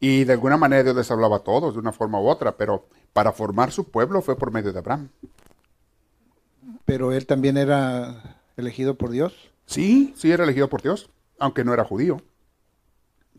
Y 0.00 0.24
de 0.24 0.32
alguna 0.32 0.56
manera 0.56 0.82
Dios 0.82 0.96
les 0.96 1.10
hablaba 1.10 1.36
a 1.36 1.44
todos, 1.44 1.74
de 1.74 1.80
una 1.80 1.92
forma 1.92 2.20
u 2.20 2.26
otra, 2.26 2.56
pero 2.56 2.88
para 3.12 3.32
formar 3.32 3.70
su 3.70 3.90
pueblo 3.90 4.22
fue 4.22 4.36
por 4.36 4.50
medio 4.50 4.72
de 4.72 4.78
Abraham. 4.78 5.10
Pero 6.86 7.12
él 7.12 7.26
también 7.26 7.58
era 7.58 8.40
elegido 8.56 8.96
por 8.96 9.10
Dios. 9.10 9.34
Sí, 9.66 10.14
sí 10.16 10.32
era 10.32 10.44
elegido 10.44 10.68
por 10.68 10.80
Dios, 10.80 11.10
aunque 11.38 11.64
no 11.64 11.74
era 11.74 11.84
judío. 11.84 12.22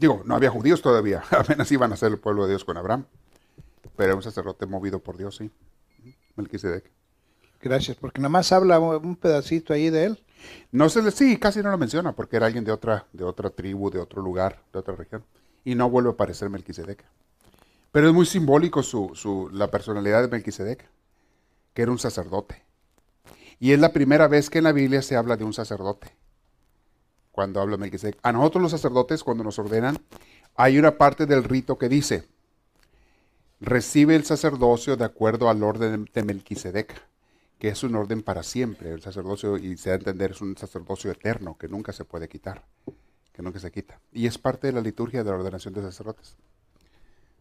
Digo, 0.01 0.23
no 0.25 0.33
había 0.33 0.49
judíos 0.49 0.81
todavía, 0.81 1.21
apenas 1.29 1.71
iban 1.71 1.93
a 1.93 1.95
ser 1.95 2.11
el 2.11 2.17
pueblo 2.17 2.45
de 2.45 2.49
Dios 2.49 2.65
con 2.65 2.75
Abraham. 2.75 3.05
Pero 3.95 4.07
era 4.07 4.15
un 4.15 4.23
sacerdote 4.23 4.65
movido 4.65 4.97
por 4.97 5.15
Dios, 5.15 5.35
sí. 5.35 5.51
Melquisedec. 6.35 6.89
Gracias, 7.61 7.97
porque 7.97 8.19
nada 8.19 8.29
más 8.29 8.51
habla 8.51 8.79
un 8.79 9.15
pedacito 9.15 9.73
ahí 9.73 9.91
de 9.91 10.05
él. 10.05 10.23
No 10.71 10.89
se 10.89 11.03
le, 11.03 11.11
sí, 11.11 11.37
casi 11.37 11.61
no 11.61 11.69
lo 11.69 11.77
menciona, 11.77 12.13
porque 12.13 12.37
era 12.37 12.47
alguien 12.47 12.63
de 12.63 12.71
otra, 12.71 13.05
de 13.13 13.23
otra 13.23 13.51
tribu, 13.51 13.91
de 13.91 13.99
otro 13.99 14.23
lugar, 14.23 14.63
de 14.73 14.79
otra 14.79 14.95
región. 14.95 15.23
Y 15.63 15.75
no 15.75 15.87
vuelve 15.87 16.09
a 16.09 16.13
aparecer 16.13 16.49
Melquisedec. 16.49 17.05
Pero 17.91 18.07
es 18.07 18.13
muy 18.15 18.25
simbólico 18.25 18.81
su, 18.81 19.11
su, 19.13 19.51
la 19.53 19.69
personalidad 19.69 20.23
de 20.23 20.29
Melquisedec, 20.29 20.89
que 21.75 21.81
era 21.83 21.91
un 21.91 21.99
sacerdote. 21.99 22.63
Y 23.59 23.71
es 23.71 23.79
la 23.79 23.93
primera 23.93 24.27
vez 24.27 24.49
que 24.49 24.57
en 24.57 24.63
la 24.63 24.71
Biblia 24.71 25.03
se 25.03 25.15
habla 25.15 25.37
de 25.37 25.43
un 25.43 25.53
sacerdote. 25.53 26.15
Cuando 27.41 27.59
habla 27.59 27.75
Melquisedec. 27.75 28.19
A 28.21 28.31
nosotros 28.31 28.61
los 28.61 28.69
sacerdotes, 28.69 29.23
cuando 29.23 29.43
nos 29.43 29.57
ordenan, 29.57 29.97
hay 30.55 30.77
una 30.77 30.99
parte 30.99 31.25
del 31.25 31.43
rito 31.43 31.79
que 31.79 31.89
dice, 31.89 32.27
recibe 33.59 34.15
el 34.15 34.25
sacerdocio 34.25 34.95
de 34.95 35.05
acuerdo 35.05 35.49
al 35.49 35.63
orden 35.63 36.07
de 36.13 36.23
Melquisedec 36.23 37.01
que 37.57 37.69
es 37.69 37.81
un 37.81 37.95
orden 37.95 38.21
para 38.21 38.43
siempre. 38.43 38.91
El 38.91 39.01
sacerdocio, 39.01 39.57
y 39.57 39.75
se 39.75 39.89
da 39.89 39.95
a 39.95 39.97
entender, 39.97 40.31
es 40.31 40.41
un 40.41 40.55
sacerdocio 40.55 41.09
eterno 41.09 41.57
que 41.57 41.67
nunca 41.67 41.91
se 41.93 42.05
puede 42.05 42.29
quitar, 42.29 42.63
que 43.33 43.41
nunca 43.41 43.57
se 43.57 43.71
quita. 43.71 43.99
Y 44.11 44.27
es 44.27 44.37
parte 44.37 44.67
de 44.67 44.73
la 44.73 44.81
liturgia 44.81 45.23
de 45.23 45.31
la 45.31 45.37
ordenación 45.37 45.73
de 45.73 45.81
sacerdotes, 45.81 46.35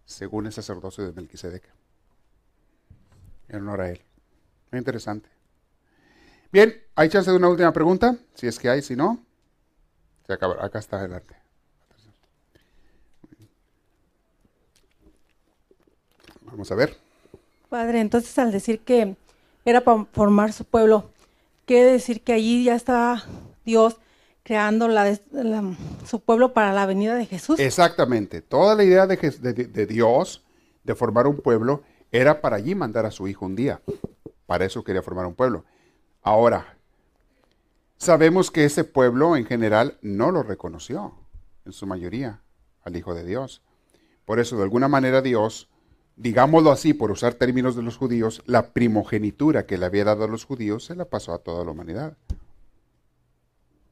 según 0.07 0.47
el 0.47 0.53
sacerdocio 0.55 1.05
de 1.05 1.13
Melquisedec. 1.13 1.65
En 3.49 3.61
honor 3.61 3.83
a 3.83 3.91
él. 3.91 4.01
Muy 4.73 4.79
interesante. 4.79 5.29
Bien, 6.51 6.75
¿hay 6.95 7.11
chance 7.11 7.31
de 7.31 7.37
una 7.37 7.51
última 7.51 7.75
pregunta? 7.75 8.17
Si 8.35 8.47
es 8.47 8.59
que 8.59 8.71
hay, 8.71 8.81
si 8.81 8.97
no, 8.97 9.27
se. 10.39 10.57
Acá 10.61 10.79
está 10.79 10.97
adelante. 10.99 11.35
Vamos 16.43 16.71
a 16.73 16.75
ver. 16.75 16.97
Padre, 17.69 18.01
entonces 18.01 18.37
al 18.39 18.51
decir 18.51 18.81
que 18.81 19.17
era 19.65 19.83
para 19.83 20.05
formar 20.13 20.53
su 20.53 20.65
pueblo, 20.65 21.11
quiere 21.67 21.93
decir 21.93 22.23
que 22.23 22.33
allí 22.33 22.65
ya 22.65 22.75
estaba 22.75 23.23
Dios 23.65 23.97
creando 24.43 24.89
la 24.89 25.05
des- 25.05 25.23
la- 25.31 25.77
su 26.07 26.21
pueblo 26.21 26.53
para 26.53 26.73
la 26.73 26.87
venida 26.87 27.15
de 27.15 27.27
Jesús. 27.27 27.61
Exactamente. 27.61 28.41
Toda 28.43 28.75
la 28.75 28.83
idea 28.85 29.07
de 29.07 29.87
Dios 29.87 30.43
de 30.83 30.95
formar 30.95 31.27
un 31.27 31.37
pueblo 31.37 31.83
era 32.11 32.41
para 32.41 32.57
allí 32.57 32.75
mandar 32.75 33.07
a 33.07 33.11
su 33.13 33.29
hijo 33.29 33.47
un 33.47 33.55
día. 33.55 33.81
Para 34.47 34.65
eso 34.65 34.83
quería 34.83 35.03
formar 35.03 35.27
un 35.27 35.35
pueblo. 35.35 35.65
Ahora, 36.23 36.77
sabemos 38.01 38.51
que 38.51 38.65
ese 38.65 38.83
pueblo 38.83 39.37
en 39.37 39.45
general 39.45 39.99
no 40.01 40.33
lo 40.33 40.43
reconoció, 40.43 41.15
en 41.67 41.73
su 41.73 41.87
mayoría, 41.87 42.41
al 42.83 42.97
Hijo 42.97 43.15
de 43.15 43.25
Dios. 43.25 43.63
Por 44.25 44.41
eso, 44.41 44.57
de 44.57 44.63
alguna 44.63 44.89
manera, 44.89 45.21
Dios, 45.21 45.69
digámoslo 46.17 46.73
así, 46.73 46.95
por 46.95 47.11
usar 47.11 47.35
términos 47.35 47.77
de 47.77 47.83
los 47.83 47.99
judíos, 47.99 48.43
la 48.47 48.73
primogenitura 48.73 49.67
que 49.67 49.77
le 49.77 49.85
había 49.87 50.05
dado 50.05 50.25
a 50.25 50.29
los 50.29 50.45
judíos 50.45 50.87
se 50.87 50.97
la 50.97 51.05
pasó 51.05 51.35
a 51.35 51.39
toda 51.39 51.65
la 51.65 51.73
humanidad. 51.73 52.17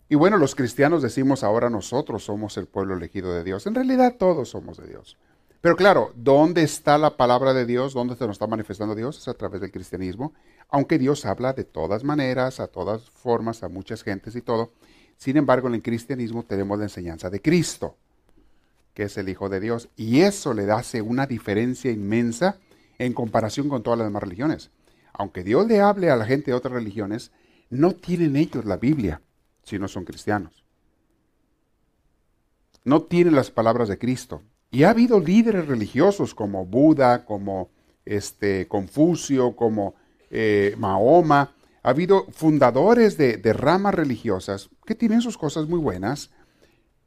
Y 0.08 0.14
bueno, 0.14 0.38
los 0.38 0.54
cristianos 0.54 1.02
decimos 1.02 1.44
ahora 1.44 1.68
nosotros 1.68 2.24
somos 2.24 2.56
el 2.56 2.66
pueblo 2.66 2.94
elegido 2.94 3.34
de 3.34 3.44
Dios. 3.44 3.66
En 3.66 3.74
realidad 3.74 4.16
todos 4.18 4.48
somos 4.48 4.78
de 4.78 4.86
Dios. 4.86 5.18
Pero 5.60 5.76
claro, 5.76 6.12
¿dónde 6.14 6.62
está 6.62 6.96
la 6.96 7.18
palabra 7.18 7.52
de 7.52 7.66
Dios? 7.66 7.92
¿Dónde 7.92 8.16
se 8.16 8.26
nos 8.26 8.36
está 8.36 8.46
manifestando 8.46 8.94
Dios? 8.94 9.18
Es 9.18 9.28
a 9.28 9.34
través 9.34 9.60
del 9.60 9.70
cristianismo. 9.70 10.32
Aunque 10.68 10.98
Dios 10.98 11.24
habla 11.24 11.54
de 11.54 11.64
todas 11.64 12.04
maneras, 12.04 12.60
a 12.60 12.66
todas 12.66 13.10
formas, 13.10 13.62
a 13.62 13.68
muchas 13.68 14.02
gentes 14.02 14.36
y 14.36 14.42
todo. 14.42 14.72
Sin 15.16 15.36
embargo, 15.36 15.68
en 15.68 15.74
el 15.74 15.82
cristianismo 15.82 16.44
tenemos 16.44 16.78
la 16.78 16.84
enseñanza 16.84 17.30
de 17.30 17.40
Cristo, 17.40 17.96
que 18.94 19.04
es 19.04 19.16
el 19.16 19.28
Hijo 19.28 19.48
de 19.48 19.60
Dios. 19.60 19.88
Y 19.96 20.20
eso 20.20 20.52
le 20.52 20.70
hace 20.70 21.00
una 21.00 21.26
diferencia 21.26 21.90
inmensa 21.90 22.58
en 22.98 23.14
comparación 23.14 23.68
con 23.68 23.82
todas 23.82 23.98
las 23.98 24.08
demás 24.08 24.22
religiones. 24.22 24.70
Aunque 25.12 25.42
Dios 25.42 25.66
le 25.66 25.80
hable 25.80 26.10
a 26.10 26.16
la 26.16 26.26
gente 26.26 26.50
de 26.50 26.56
otras 26.56 26.74
religiones, 26.74 27.32
no 27.70 27.92
tienen 27.92 28.36
ellos 28.36 28.64
la 28.64 28.76
Biblia 28.76 29.22
si 29.62 29.78
no 29.78 29.88
son 29.88 30.04
cristianos. 30.04 30.64
No 32.84 33.02
tienen 33.02 33.34
las 33.34 33.50
palabras 33.50 33.88
de 33.88 33.98
Cristo. 33.98 34.42
Y 34.70 34.82
ha 34.82 34.90
habido 34.90 35.18
líderes 35.18 35.66
religiosos 35.66 36.34
como 36.34 36.66
Buda, 36.66 37.24
como 37.24 37.70
este, 38.04 38.68
Confucio, 38.68 39.56
como 39.56 39.94
eh, 40.30 40.74
Mahoma. 40.78 41.54
Ha 41.82 41.90
habido 41.90 42.26
fundadores 42.32 43.16
de, 43.16 43.40
ramas 43.52 43.94
religiosas 43.94 44.68
que 44.84 44.94
tienen 44.94 45.20
sus 45.20 45.38
cosas 45.38 45.68
muy 45.68 45.78
buenas, 45.78 46.30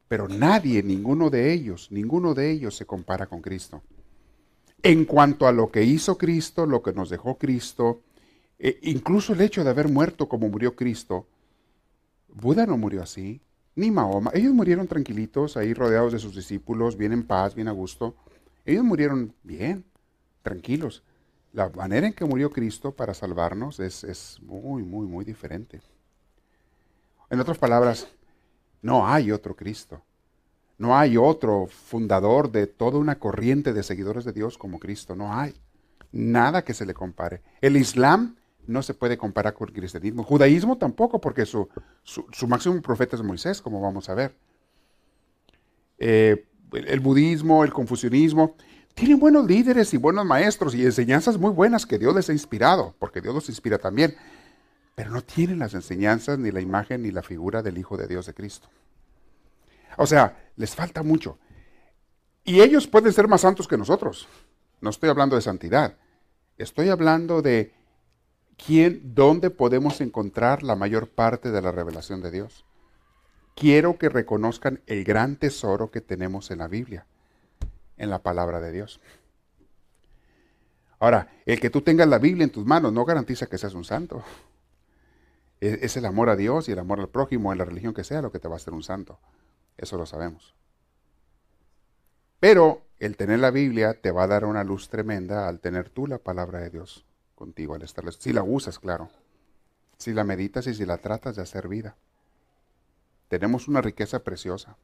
pero 0.07 0.27
nadie, 0.27 0.81
ninguno 0.81 1.29
de 1.29 1.53
ellos, 1.53 1.89
ninguno 1.91 2.33
de 2.33 2.51
ellos 2.51 2.75
se 2.75 2.85
compara 2.85 3.27
con 3.27 3.41
Cristo. 3.41 3.81
En 4.81 5.05
cuanto 5.05 5.47
a 5.47 5.51
lo 5.51 5.71
que 5.71 5.83
hizo 5.83 6.17
Cristo, 6.17 6.65
lo 6.65 6.81
que 6.81 6.93
nos 6.93 7.09
dejó 7.09 7.37
Cristo, 7.37 8.01
eh, 8.57 8.79
incluso 8.83 9.33
el 9.33 9.41
hecho 9.41 9.63
de 9.63 9.69
haber 9.69 9.89
muerto 9.89 10.27
como 10.27 10.49
murió 10.49 10.75
Cristo, 10.75 11.27
Buda 12.33 12.65
no 12.65 12.77
murió 12.77 13.03
así, 13.03 13.41
ni 13.75 13.91
Mahoma. 13.91 14.31
Ellos 14.33 14.53
murieron 14.53 14.87
tranquilitos, 14.87 15.57
ahí 15.57 15.73
rodeados 15.73 16.13
de 16.13 16.19
sus 16.19 16.35
discípulos, 16.35 16.97
bien 16.97 17.11
en 17.13 17.23
paz, 17.23 17.55
bien 17.55 17.67
a 17.67 17.71
gusto. 17.71 18.15
Ellos 18.65 18.83
murieron 18.83 19.33
bien, 19.43 19.85
tranquilos. 20.41 21.03
La 21.53 21.69
manera 21.69 22.07
en 22.07 22.13
que 22.13 22.25
murió 22.25 22.49
Cristo 22.49 22.93
para 22.93 23.13
salvarnos 23.13 23.79
es, 23.79 24.03
es 24.03 24.39
muy, 24.41 24.83
muy, 24.83 25.05
muy 25.05 25.25
diferente. 25.25 25.81
En 27.29 27.39
otras 27.39 27.57
palabras, 27.57 28.07
no 28.81 29.07
hay 29.07 29.31
otro 29.31 29.55
Cristo. 29.55 30.01
No 30.77 30.97
hay 30.97 31.15
otro 31.15 31.67
fundador 31.67 32.51
de 32.51 32.65
toda 32.67 32.97
una 32.97 33.19
corriente 33.19 33.71
de 33.71 33.83
seguidores 33.83 34.25
de 34.25 34.33
Dios 34.33 34.57
como 34.57 34.79
Cristo. 34.79 35.15
No 35.15 35.33
hay. 35.33 35.53
Nada 36.11 36.63
que 36.63 36.73
se 36.73 36.85
le 36.85 36.93
compare. 36.93 37.41
El 37.61 37.77
Islam 37.77 38.35
no 38.65 38.81
se 38.81 38.93
puede 38.93 39.17
comparar 39.17 39.53
con 39.53 39.67
el 39.67 39.75
cristianismo. 39.75 40.23
Judaísmo 40.23 40.77
tampoco, 40.77 41.21
porque 41.21 41.45
su, 41.45 41.69
su, 42.03 42.47
máximo 42.47 42.81
profeta 42.81 43.15
es 43.15 43.21
Moisés, 43.21 43.61
como 43.61 43.79
vamos 43.79 44.09
a 44.09 44.15
ver. 44.15 44.35
Eh, 45.99 46.47
el, 46.73 46.87
el 46.87 46.99
budismo, 46.99 47.63
el 47.63 47.71
confucianismo, 47.71 48.55
tienen 48.93 49.19
buenos 49.19 49.45
líderes 49.45 49.93
y 49.93 49.97
buenos 49.97 50.25
maestros 50.25 50.75
y 50.75 50.85
enseñanzas 50.85 51.37
muy 51.37 51.51
buenas 51.51 51.85
que 51.85 51.97
Dios 51.97 52.15
les 52.15 52.29
ha 52.29 52.33
inspirado, 52.33 52.95
porque 52.99 53.21
Dios 53.21 53.33
los 53.33 53.49
inspira 53.49 53.77
también. 53.77 54.15
Pero 54.95 55.11
no 55.11 55.23
tienen 55.23 55.59
las 55.59 55.73
enseñanzas, 55.73 56.37
ni 56.37 56.51
la 56.51 56.61
imagen, 56.61 57.01
ni 57.01 57.11
la 57.11 57.23
figura 57.23 57.61
del 57.61 57.77
Hijo 57.77 57.97
de 57.97 58.07
Dios 58.07 58.25
de 58.25 58.33
Cristo. 58.33 58.69
O 59.97 60.05
sea, 60.05 60.51
les 60.55 60.75
falta 60.75 61.03
mucho. 61.03 61.37
Y 62.43 62.61
ellos 62.61 62.87
pueden 62.87 63.13
ser 63.13 63.27
más 63.27 63.41
santos 63.41 63.67
que 63.67 63.77
nosotros. 63.77 64.27
No 64.81 64.89
estoy 64.89 65.09
hablando 65.09 65.35
de 65.35 65.41
santidad. 65.41 65.97
Estoy 66.57 66.89
hablando 66.89 67.41
de 67.41 67.73
quién, 68.57 69.15
dónde 69.15 69.49
podemos 69.49 70.01
encontrar 70.01 70.63
la 70.63 70.75
mayor 70.75 71.09
parte 71.09 71.51
de 71.51 71.61
la 71.61 71.71
revelación 71.71 72.21
de 72.21 72.31
Dios. 72.31 72.65
Quiero 73.55 73.97
que 73.97 74.09
reconozcan 74.09 74.81
el 74.87 75.03
gran 75.03 75.35
tesoro 75.35 75.91
que 75.91 76.01
tenemos 76.01 76.51
en 76.51 76.59
la 76.59 76.67
Biblia, 76.67 77.05
en 78.01 78.09
la 78.09 78.19
palabra 78.19 78.59
de 78.59 78.71
Dios. 78.71 78.99
Ahora, 80.99 81.29
el 81.45 81.59
que 81.59 81.69
tú 81.69 81.81
tengas 81.81 82.07
la 82.07 82.19
Biblia 82.19 82.43
en 82.43 82.51
tus 82.51 82.65
manos 82.65 82.91
no 82.91 83.05
garantiza 83.05 83.47
que 83.47 83.57
seas 83.57 83.73
un 83.73 83.85
santo. 83.85 84.23
Es, 85.59 85.81
es 85.81 85.97
el 85.97 86.05
amor 86.05 86.29
a 86.29 86.35
Dios 86.35 86.67
y 86.67 86.71
el 86.71 86.79
amor 86.79 86.99
al 86.99 87.09
prójimo 87.09 87.51
en 87.51 87.59
la 87.59 87.65
religión 87.65 87.93
que 87.93 88.03
sea 88.03 88.21
lo 88.21 88.31
que 88.31 88.39
te 88.39 88.47
va 88.47 88.55
a 88.55 88.57
hacer 88.57 88.73
un 88.73 88.83
santo. 88.83 89.19
Eso 89.77 89.97
lo 89.97 90.05
sabemos. 90.05 90.55
Pero 92.39 92.81
el 92.99 93.17
tener 93.17 93.39
la 93.39 93.51
Biblia 93.51 93.93
te 94.01 94.11
va 94.11 94.23
a 94.23 94.27
dar 94.27 94.45
una 94.45 94.63
luz 94.63 94.89
tremenda 94.89 95.47
al 95.47 95.59
tener 95.59 95.89
tú 95.89 96.07
la 96.07 96.17
palabra 96.17 96.59
de 96.59 96.71
Dios 96.71 97.05
contigo, 97.35 97.75
al 97.75 97.83
estar, 97.83 98.11
si 98.13 98.33
la 98.33 98.43
usas, 98.43 98.79
claro. 98.79 99.09
Si 99.97 100.13
la 100.13 100.23
meditas 100.23 100.65
y 100.65 100.73
si 100.73 100.85
la 100.85 100.97
tratas 100.97 101.35
de 101.35 101.43
hacer 101.43 101.67
vida. 101.67 101.95
Tenemos 103.27 103.67
una 103.67 103.81
riqueza 103.81 104.23
preciosa. 104.23 104.75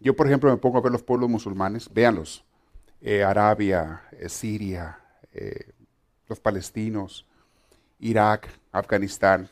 Yo, 0.00 0.16
por 0.16 0.26
ejemplo, 0.26 0.50
me 0.50 0.56
pongo 0.56 0.78
a 0.78 0.80
ver 0.80 0.92
los 0.92 1.02
pueblos 1.02 1.28
musulmanes, 1.28 1.92
véanlos. 1.92 2.42
Eh, 3.02 3.22
Arabia, 3.22 4.02
eh, 4.12 4.28
Siria, 4.30 4.98
eh, 5.32 5.72
los 6.26 6.40
palestinos, 6.40 7.26
Irak, 7.98 8.48
Afganistán. 8.72 9.48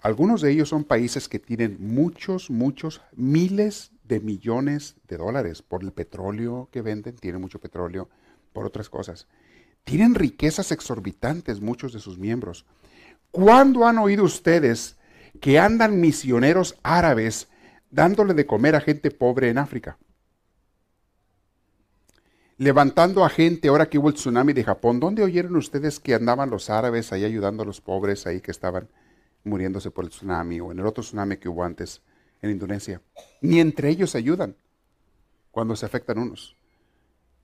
Algunos 0.00 0.40
de 0.40 0.52
ellos 0.52 0.68
son 0.68 0.84
países 0.84 1.28
que 1.28 1.40
tienen 1.40 1.76
muchos, 1.80 2.50
muchos, 2.50 3.00
miles 3.16 3.90
de 4.04 4.20
millones 4.20 4.94
de 5.08 5.16
dólares 5.16 5.62
por 5.62 5.82
el 5.82 5.92
petróleo 5.92 6.68
que 6.70 6.82
venden, 6.82 7.16
tienen 7.16 7.40
mucho 7.40 7.58
petróleo, 7.58 8.08
por 8.52 8.64
otras 8.64 8.88
cosas. 8.88 9.26
Tienen 9.82 10.14
riquezas 10.14 10.70
exorbitantes 10.70 11.60
muchos 11.60 11.92
de 11.92 11.98
sus 11.98 12.18
miembros. 12.18 12.64
¿Cuándo 13.32 13.86
han 13.86 13.98
oído 13.98 14.22
ustedes 14.24 14.96
que 15.40 15.58
andan 15.58 16.00
misioneros 16.00 16.78
árabes 16.82 17.48
dándole 17.90 18.34
de 18.34 18.46
comer 18.46 18.74
a 18.74 18.80
gente 18.80 19.10
pobre 19.10 19.48
en 19.48 19.58
África? 19.58 19.98
Levantando 22.58 23.24
a 23.24 23.28
gente, 23.28 23.68
ahora 23.68 23.90
que 23.90 23.98
hubo 23.98 24.08
el 24.08 24.14
tsunami 24.14 24.54
de 24.54 24.64
Japón, 24.64 24.98
¿dónde 24.98 25.22
oyeron 25.22 25.56
ustedes 25.56 26.00
que 26.00 26.14
andaban 26.14 26.48
los 26.48 26.70
árabes 26.70 27.12
ahí 27.12 27.24
ayudando 27.24 27.62
a 27.62 27.66
los 27.66 27.82
pobres 27.82 28.26
ahí 28.26 28.40
que 28.40 28.50
estaban 28.50 28.88
muriéndose 29.44 29.90
por 29.90 30.04
el 30.04 30.10
tsunami 30.10 30.60
o 30.60 30.72
en 30.72 30.78
el 30.78 30.86
otro 30.86 31.02
tsunami 31.02 31.36
que 31.36 31.50
hubo 31.50 31.64
antes 31.64 32.00
en 32.40 32.50
Indonesia? 32.50 33.02
Ni 33.42 33.60
entre 33.60 33.90
ellos 33.90 34.14
ayudan 34.14 34.56
cuando 35.50 35.76
se 35.76 35.84
afectan 35.84 36.18
unos. 36.18 36.56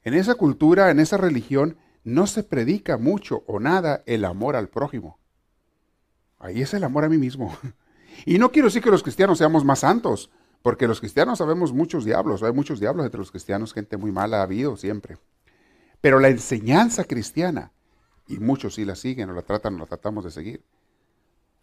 En 0.02 0.14
esa 0.14 0.34
cultura, 0.34 0.90
en 0.90 0.98
esa 0.98 1.18
religión, 1.18 1.76
no 2.04 2.26
se 2.26 2.42
predica 2.42 2.96
mucho 2.96 3.44
o 3.46 3.60
nada 3.60 4.02
el 4.06 4.24
amor 4.24 4.56
al 4.56 4.68
prójimo. 4.68 5.18
Ahí 6.38 6.62
es 6.62 6.74
el 6.74 6.84
amor 6.84 7.04
a 7.04 7.08
mí 7.08 7.18
mismo. 7.18 7.56
Y 8.24 8.38
no 8.38 8.50
quiero 8.52 8.68
decir 8.68 8.82
que 8.82 8.90
los 8.90 9.02
cristianos 9.02 9.38
seamos 9.38 9.64
más 9.64 9.80
santos, 9.80 10.30
porque 10.62 10.86
los 10.86 11.00
cristianos 11.00 11.38
sabemos 11.38 11.72
muchos 11.72 12.04
diablos, 12.04 12.42
hay 12.42 12.52
muchos 12.52 12.80
diablos 12.80 13.04
entre 13.04 13.18
los 13.18 13.30
cristianos, 13.30 13.72
gente 13.72 13.96
muy 13.96 14.12
mala 14.12 14.38
ha 14.38 14.42
habido 14.42 14.76
siempre. 14.76 15.18
Pero 16.00 16.20
la 16.20 16.28
enseñanza 16.28 17.04
cristiana, 17.04 17.72
y 18.28 18.38
muchos 18.38 18.74
sí 18.74 18.84
la 18.84 18.96
siguen 18.96 19.30
o 19.30 19.32
la 19.32 19.42
tratan 19.42 19.74
o 19.74 19.78
la 19.78 19.86
tratamos 19.86 20.24
de 20.24 20.30
seguir, 20.30 20.64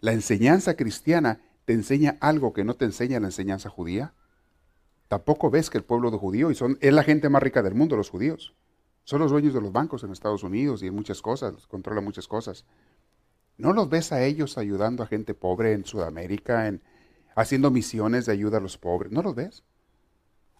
la 0.01 0.13
enseñanza 0.13 0.75
cristiana 0.75 1.41
te 1.65 1.73
enseña 1.73 2.17
algo 2.21 2.53
que 2.53 2.63
no 2.63 2.75
te 2.75 2.85
enseña 2.85 3.19
la 3.19 3.27
enseñanza 3.27 3.69
judía. 3.69 4.13
Tampoco 5.07 5.49
ves 5.49 5.69
que 5.69 5.77
el 5.77 5.83
pueblo 5.83 6.09
de 6.09 6.17
judío, 6.17 6.51
y 6.51 6.55
son, 6.55 6.77
es 6.81 6.93
la 6.93 7.03
gente 7.03 7.29
más 7.29 7.43
rica 7.43 7.61
del 7.61 7.75
mundo, 7.75 7.95
los 7.95 8.09
judíos. 8.09 8.55
Son 9.03 9.19
los 9.19 9.31
dueños 9.31 9.53
de 9.53 9.61
los 9.61 9.71
bancos 9.71 10.03
en 10.03 10.11
Estados 10.11 10.43
Unidos 10.43 10.83
y 10.83 10.87
en 10.87 10.95
muchas 10.95 11.21
cosas, 11.21 11.67
controlan 11.67 12.03
muchas 12.03 12.27
cosas. 12.27 12.65
¿No 13.59 13.73
los 13.73 13.89
ves 13.89 14.13
a 14.13 14.23
ellos 14.23 14.57
ayudando 14.57 15.03
a 15.03 15.07
gente 15.07 15.33
pobre 15.33 15.73
en 15.73 15.83
Sudamérica, 15.83 16.67
en, 16.67 16.81
haciendo 17.35 17.69
misiones 17.69 18.25
de 18.25 18.31
ayuda 18.31 18.57
a 18.57 18.61
los 18.61 18.77
pobres? 18.77 19.11
¿No 19.11 19.21
los 19.21 19.35
ves? 19.35 19.63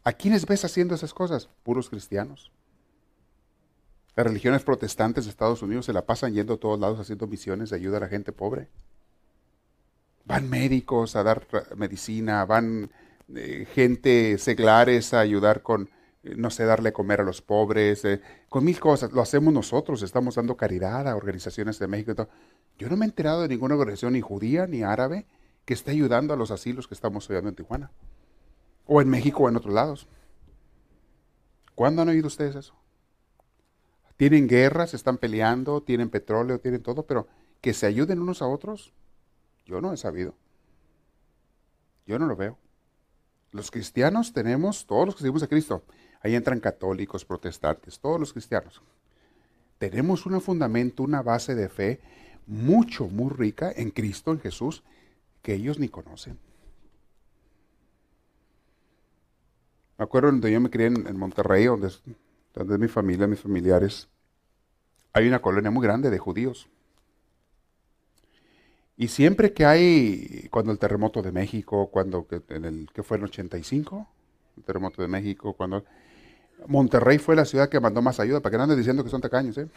¿A 0.04 0.12
quiénes 0.12 0.46
ves 0.46 0.66
haciendo 0.66 0.96
esas 0.96 1.14
cosas? 1.14 1.48
Puros 1.64 1.90
cristianos. 1.90 2.52
Las 4.18 4.28
religiones 4.28 4.64
protestantes 4.64 5.24
de 5.24 5.32
Estados 5.32 5.62
Unidos 5.62 5.86
se 5.86 5.94
la 5.94 6.06
pasan 6.06 6.34
yendo 6.34 6.56
a 6.56 6.58
todos 6.58 6.78
lados 6.78 7.00
haciendo 7.00 7.26
misiones 7.26 7.70
de 7.70 7.78
ayuda 7.78 7.98
a 7.98 8.02
la 8.02 8.10
gente 8.10 8.34
pobre. 8.34 8.68
Van 10.26 10.50
médicos 10.50 11.16
a 11.16 11.24
dar 11.24 11.48
medicina, 11.78 12.44
van 12.44 12.92
eh, 13.34 13.66
gente 13.74 14.38
seglares 14.40 15.14
a 15.14 15.22
ayudar 15.22 15.62
con, 15.62 15.90
no 16.24 16.50
sé, 16.50 16.66
darle 16.66 16.92
comer 16.92 17.22
a 17.22 17.24
los 17.24 17.42
pobres, 17.42 18.04
eh, 18.06 18.22
con 18.50 18.66
mil 18.66 18.80
cosas. 18.80 19.12
Lo 19.12 19.22
hacemos 19.22 19.54
nosotros, 19.54 20.02
estamos 20.02 20.36
dando 20.36 20.58
caridad 20.58 21.08
a 21.08 21.16
organizaciones 21.16 21.80
de 21.80 21.88
México 21.88 22.12
y 22.12 22.16
todo. 22.16 22.30
Yo 22.78 22.90
no 22.90 22.98
me 22.98 23.06
he 23.06 23.10
enterado 23.10 23.42
de 23.42 23.48
ninguna 23.48 23.76
organización 23.76 24.14
ni 24.14 24.22
judía 24.22 24.68
ni 24.68 24.84
árabe 24.84 25.26
que 25.66 25.74
esté 25.74 25.92
ayudando 25.92 26.34
a 26.34 26.38
los 26.38 26.52
asilos 26.52 26.88
que 26.88 26.94
estamos 26.94 27.30
ayudando 27.30 27.50
en 27.50 27.56
Tijuana. 27.56 27.92
O 28.86 29.02
en 29.02 29.10
México 29.10 29.44
o 29.44 29.50
en 29.50 29.56
otros 29.56 29.74
lados. 29.74 30.08
¿Cuándo 31.76 32.02
han 32.02 32.10
oído 32.10 32.28
ustedes 32.28 32.56
eso? 32.56 32.76
Tienen 34.18 34.48
guerras, 34.48 34.94
están 34.94 35.18
peleando, 35.18 35.82
tienen 35.82 36.10
petróleo, 36.10 36.60
tienen 36.60 36.84
todo, 36.84 37.04
pero 37.04 37.28
que 37.62 37.74
se 37.74 37.86
ayuden 37.86 38.20
unos 38.20 38.42
a 38.42 38.48
otros, 38.48 38.92
yo 39.66 39.80
no 39.80 39.94
he 39.94 39.98
sabido. 39.98 40.36
Yo 42.06 42.20
no 42.20 42.26
lo 42.26 42.36
veo. 42.36 42.58
Los 43.52 43.72
cristianos 43.72 44.34
tenemos, 44.34 44.86
todos 44.86 45.06
los 45.06 45.16
que 45.16 45.22
seguimos 45.22 45.44
a 45.44 45.48
Cristo, 45.48 45.84
ahí 46.22 46.36
entran 46.36 46.60
católicos, 46.60 47.26
protestantes, 47.26 48.00
todos 48.00 48.20
los 48.20 48.34
cristianos. 48.34 48.82
Tenemos 49.78 50.26
un 50.26 50.40
fundamento, 50.42 51.04
una 51.04 51.22
base 51.22 51.56
de 51.56 51.70
fe 51.70 52.02
mucho, 52.46 53.08
muy 53.08 53.30
rica 53.30 53.72
en 53.76 53.92
Cristo, 53.92 54.32
en 54.32 54.40
Jesús, 54.40 54.84
que 55.42 55.54
ellos 55.54 55.80
ni 55.80 55.88
conocen. 55.88 56.38
Me 59.98 60.04
acuerdo 60.04 60.32
donde 60.32 60.52
yo 60.52 60.60
me 60.60 60.70
crié 60.70 60.88
en, 60.88 61.18
Monterrey, 61.18 61.66
donde 61.66 61.92
donde 62.54 62.74
es 62.74 62.80
mi 62.80 62.88
familia, 62.88 63.28
mis 63.28 63.40
familiares. 63.40 64.08
Hay 65.14 65.28
una 65.28 65.42
colonia 65.42 65.72
muy 65.72 65.84
grande 65.84 66.10
de 66.10 66.18
judíos. 66.18 66.68
Y 68.98 69.08
siempre 69.08 69.54
que 69.54 69.66
hay, 69.66 70.48
cuando 70.52 70.72
el 70.72 70.80
terremoto 70.80 71.22
de 71.22 71.32
México, 71.32 71.90
cuando 71.90 72.28
en 72.50 72.66
el 72.66 72.90
que 72.94 73.02
fue 73.02 73.16
en 73.18 73.24
el 73.24 73.30
85, 73.30 74.08
el 74.58 74.64
terremoto 74.64 75.02
de 75.02 75.08
México, 75.08 75.54
cuando 75.54 75.86
Monterrey 76.68 77.18
fue 77.18 77.36
la 77.36 77.46
ciudad 77.46 77.70
que 77.70 77.80
mandó 77.80 78.02
más 78.02 78.20
ayuda, 78.20 78.42
para 78.42 78.52
que 78.52 78.58
no 78.58 78.64
anden 78.64 78.78
diciendo 78.78 79.04
que 79.04 79.10
son 79.10 79.22
tacaños, 79.22 79.58
¿eh? 79.58 79.68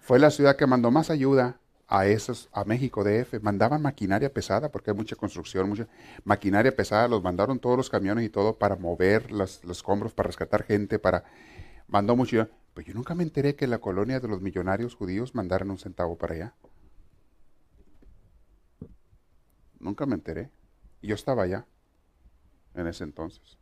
fue 0.00 0.18
la 0.18 0.30
ciudad 0.30 0.56
que 0.56 0.66
mandó 0.66 0.90
más 0.90 1.10
ayuda 1.10 1.60
a 1.86 2.06
esos, 2.06 2.48
a 2.52 2.64
México 2.64 3.02
DF, 3.02 3.40
mandaban 3.42 3.80
maquinaria 3.80 4.32
pesada, 4.32 4.70
porque 4.70 4.90
hay 4.90 4.96
mucha 4.96 5.16
construcción, 5.16 5.68
mucha 5.68 5.88
maquinaria 6.24 6.74
pesada, 6.74 7.08
los 7.08 7.22
mandaron 7.22 7.58
todos 7.58 7.76
los 7.76 7.88
camiones 7.88 8.24
y 8.24 8.28
todo 8.28 8.58
para 8.58 8.76
mover 8.76 9.32
los, 9.32 9.64
los 9.64 9.78
escombros, 9.78 10.12
para 10.12 10.26
rescatar 10.26 10.64
gente, 10.64 10.98
para, 10.98 11.24
mandó 11.88 12.14
mucho. 12.14 12.48
Pues 12.74 12.86
yo 12.86 12.94
nunca 12.94 13.14
me 13.14 13.22
enteré 13.24 13.56
que 13.56 13.66
la 13.66 13.78
colonia 13.78 14.20
de 14.20 14.28
los 14.28 14.40
millonarios 14.40 14.94
judíos 14.94 15.34
mandaron 15.34 15.70
un 15.70 15.78
centavo 15.78 16.16
para 16.16 16.34
allá. 16.34 16.54
Nunca 19.80 20.06
me 20.06 20.14
enteré. 20.14 20.50
Yo 21.02 21.14
estaba 21.14 21.44
allá 21.44 21.66
en 22.74 22.86
ese 22.86 23.04
entonces. 23.04 23.58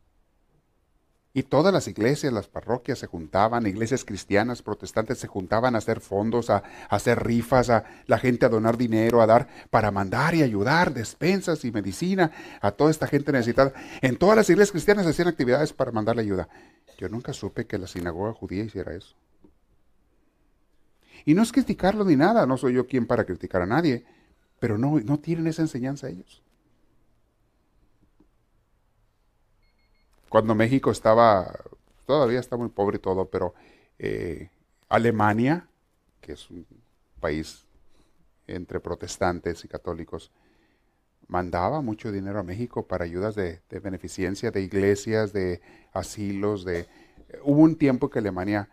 Y 1.37 1.43
todas 1.43 1.71
las 1.71 1.87
iglesias, 1.87 2.33
las 2.33 2.47
parroquias 2.47 2.97
se 2.97 3.05
juntaban, 3.05 3.67
iglesias 3.67 4.03
cristianas, 4.03 4.63
protestantes 4.63 5.19
se 5.19 5.27
juntaban 5.27 5.75
a 5.75 5.77
hacer 5.77 5.99
fondos, 5.99 6.49
a, 6.49 6.63
hacer 6.89 7.23
rifas, 7.23 7.69
a 7.69 7.83
la 8.07 8.17
gente 8.17 8.47
a 8.47 8.49
donar 8.49 8.75
dinero, 8.75 9.21
a 9.21 9.27
dar 9.27 9.47
para 9.69 9.91
mandar 9.91 10.33
y 10.33 10.41
ayudar, 10.41 10.95
despensas 10.95 11.63
y 11.63 11.71
medicina 11.71 12.31
a 12.59 12.71
toda 12.71 12.89
esta 12.89 13.05
gente 13.05 13.31
necesitada. 13.31 13.71
En 14.01 14.17
todas 14.17 14.35
las 14.35 14.49
iglesias 14.49 14.71
cristianas 14.71 15.05
hacían 15.05 15.27
actividades 15.27 15.73
para 15.73 15.91
mandarle 15.91 16.23
ayuda. 16.23 16.49
Yo 16.97 17.07
nunca 17.07 17.33
supe 17.33 17.67
que 17.67 17.77
la 17.77 17.85
sinagoga 17.85 18.33
judía 18.33 18.63
hiciera 18.63 18.95
eso. 18.95 19.15
Y 21.23 21.35
no 21.35 21.43
es 21.43 21.51
criticarlo 21.51 22.03
ni 22.03 22.15
nada, 22.15 22.47
no 22.47 22.57
soy 22.57 22.73
yo 22.73 22.87
quien 22.87 23.05
para 23.05 23.25
criticar 23.25 23.61
a 23.61 23.67
nadie, 23.67 24.07
pero 24.59 24.79
no, 24.79 24.99
no 25.01 25.19
tienen 25.19 25.45
esa 25.45 25.61
enseñanza 25.61 26.09
ellos. 26.09 26.41
Cuando 30.29 30.55
México 30.55 30.91
estaba, 30.91 31.59
todavía 32.05 32.39
está 32.39 32.57
muy 32.57 32.69
pobre 32.69 32.97
y 32.97 32.99
todo, 32.99 33.25
pero 33.25 33.53
eh, 33.99 34.49
Alemania, 34.89 35.67
que 36.21 36.33
es 36.33 36.49
un 36.49 36.65
país 37.19 37.65
entre 38.47 38.79
protestantes 38.79 39.63
y 39.65 39.67
católicos, 39.67 40.31
mandaba 41.27 41.81
mucho 41.81 42.11
dinero 42.11 42.39
a 42.39 42.43
México 42.43 42.87
para 42.87 43.05
ayudas 43.05 43.35
de, 43.35 43.61
beneficencia, 43.83 44.51
de 44.51 44.61
iglesias, 44.61 45.33
de 45.33 45.61
asilos, 45.93 46.63
de... 46.63 46.87
Hubo 47.43 47.61
un 47.61 47.75
tiempo 47.75 48.09
que 48.09 48.19
Alemania, 48.19 48.69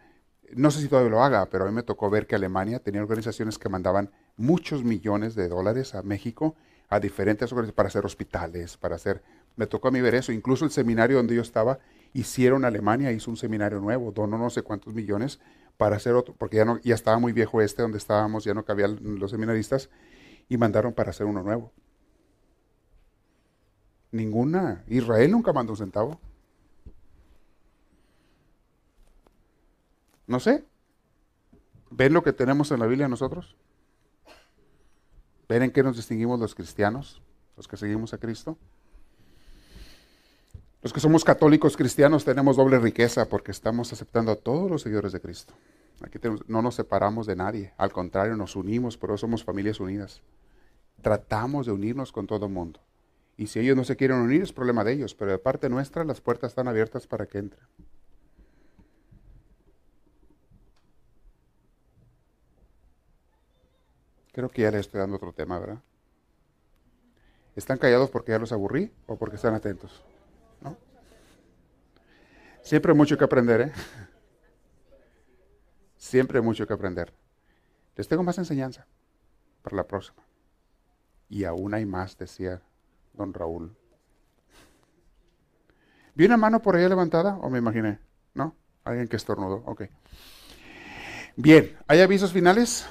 no 0.53 0.71
sé 0.71 0.81
si 0.81 0.89
todavía 0.89 1.11
lo 1.11 1.23
haga, 1.23 1.47
pero 1.47 1.65
a 1.65 1.69
mí 1.69 1.75
me 1.75 1.83
tocó 1.83 2.09
ver 2.11 2.27
que 2.27 2.37
Alemania 2.37 2.79
tenía 2.79 3.03
organizaciones 3.03 3.59
que 3.59 3.69
mandaban 3.69 4.11
muchos 4.37 4.85
millones 4.85 5.35
de 5.35 5.49
dólares 5.49 5.95
a 5.95 6.03
México, 6.03 6.55
a 6.89 7.01
diferentes 7.01 7.51
organizaciones, 7.51 7.75
para 7.75 7.89
hacer 7.89 8.05
hospitales, 8.05 8.77
para 8.77 8.95
hacer 8.95 9.23
me 9.57 9.67
tocó 9.67 9.89
a 9.89 9.91
mí 9.91 10.01
ver 10.01 10.15
eso. 10.15 10.33
Incluso 10.33 10.65
el 10.65 10.71
seminario 10.71 11.17
donde 11.17 11.35
yo 11.35 11.43
estaba, 11.43 11.79
hicieron 12.13 12.65
Alemania, 12.65 13.13
hizo 13.13 13.31
un 13.31 13.37
seminario 13.37 13.81
nuevo, 13.81 14.13
donó 14.13 14.39
no 14.39 14.51
sé 14.51 14.63
cuántos 14.63 14.95
millones 14.95 15.41
para 15.77 15.97
hacer 15.97 16.15
otro, 16.15 16.35
porque 16.39 16.57
ya, 16.59 16.65
no, 16.65 16.79
ya 16.81 16.95
estaba 16.95 17.19
muy 17.19 17.33
viejo 17.33 17.61
este 17.61 17.83
donde 17.83 17.99
estábamos, 17.99 18.45
ya 18.45 18.55
no 18.55 18.65
cabían 18.65 18.99
los 19.19 19.31
seminaristas, 19.31 19.91
y 20.49 20.57
mandaron 20.57 20.93
para 20.93 21.11
hacer 21.11 21.27
uno 21.27 21.43
nuevo. 21.43 21.73
Ninguna. 24.13 24.85
Israel 24.87 25.31
nunca 25.33 25.53
mandó 25.53 25.73
un 25.73 25.79
centavo. 25.79 26.21
No 30.27 30.39
sé. 30.39 30.65
¿Ven 31.91 32.13
lo 32.13 32.23
que 32.23 32.33
tenemos 32.33 32.71
en 32.71 32.81
la 32.81 32.87
Biblia 32.87 33.09
nosotros? 33.09 33.57
¿Ven 35.49 35.63
en 35.63 35.71
qué 35.71 35.83
nos 35.83 35.97
distinguimos 35.97 36.39
los 36.41 36.55
cristianos, 36.55 37.23
los 37.57 37.69
que 37.69 37.77
seguimos 37.77 38.15
a 38.15 38.19
Cristo? 38.19 38.57
Los 40.85 40.93
que 40.93 41.01
somos 41.01 41.25
católicos 41.25 41.79
cristianos 41.79 42.27
tenemos 42.27 42.59
doble 42.59 42.79
riqueza 42.79 43.27
porque 43.27 43.53
estamos 43.53 43.91
aceptando 43.95 44.33
a 44.33 44.37
todos 44.37 44.71
los 44.71 44.83
seguidores 44.83 45.13
de 45.13 45.21
Cristo. 45.23 45.55
Aquí 46.03 46.19
no 46.47 46.61
nos 46.61 46.75
separamos 46.75 47.27
de 47.27 47.35
nadie, 47.35 47.73
al 47.79 47.91
contrario, 47.91 48.37
nos 48.37 48.55
unimos, 48.55 48.99
pero 48.99 49.17
somos 49.17 49.43
familias 49.43 49.81
unidas. 49.81 50.21
Tratamos 51.01 51.65
de 51.65 51.73
unirnos 51.73 52.13
con 52.13 52.27
todo 52.27 52.51
mundo. 52.51 52.81
Y 53.39 53.47
si 53.47 53.61
ellos 53.61 53.79
no 53.79 53.85
se 53.85 53.97
quieren 53.97 54.19
unir, 54.19 54.43
es 54.43 54.53
problema 54.53 54.85
de 54.85 54.93
ellos, 54.93 55.15
pero 55.15 55.31
de 55.31 55.39
parte 55.39 55.71
nuestra 55.71 56.05
las 56.05 56.21
puertas 56.21 56.51
están 56.51 56.69
abiertas 56.69 57.07
para 57.07 57.25
que 57.25 57.39
entren. 57.39 57.67
Creo 64.33 64.51
que 64.51 64.61
ya 64.61 64.71
les 64.71 64.81
estoy 64.81 65.01
dando 65.01 65.17
otro 65.17 65.33
tema, 65.33 65.59
¿verdad? 65.59 65.81
¿Están 67.57 67.79
callados 67.79 68.11
porque 68.11 68.33
ya 68.33 68.39
los 68.39 68.53
aburrí 68.53 68.93
o 69.07 69.17
porque 69.17 69.37
están 69.37 69.55
atentos? 69.55 70.05
Siempre 72.65 72.93
hay 72.93 72.97
mucho 72.97 73.19
que 73.19 73.25
aprender, 73.25 73.61
¿eh? 73.61 73.73
Siempre 75.99 76.39
hay 76.39 76.45
mucho 76.45 76.67
que 76.67 76.73
aprender. 76.73 77.13
Les 77.95 78.09
tengo 78.09 78.23
más 78.23 78.39
enseñanza 78.39 78.87
para 79.63 79.77
la 79.77 79.87
próxima. 79.87 80.23
Y 81.29 81.45
aún 81.45 81.75
hay 81.75 81.85
más, 81.85 82.17
decía 82.17 82.63
don 83.13 83.35
Raúl. 83.35 83.77
¿Vi 86.15 86.25
una 86.25 86.39
mano 86.39 86.63
por 86.63 86.75
ahí 86.75 86.89
levantada 86.89 87.37
o 87.37 87.51
me 87.51 87.59
imaginé? 87.59 87.99
¿No? 88.33 88.57
Alguien 88.83 89.09
que 89.09 89.17
estornudó. 89.17 89.63
Ok. 89.67 89.83
Bien, 91.37 91.77
¿hay 91.87 92.01
avisos 92.01 92.33
finales? 92.33 92.87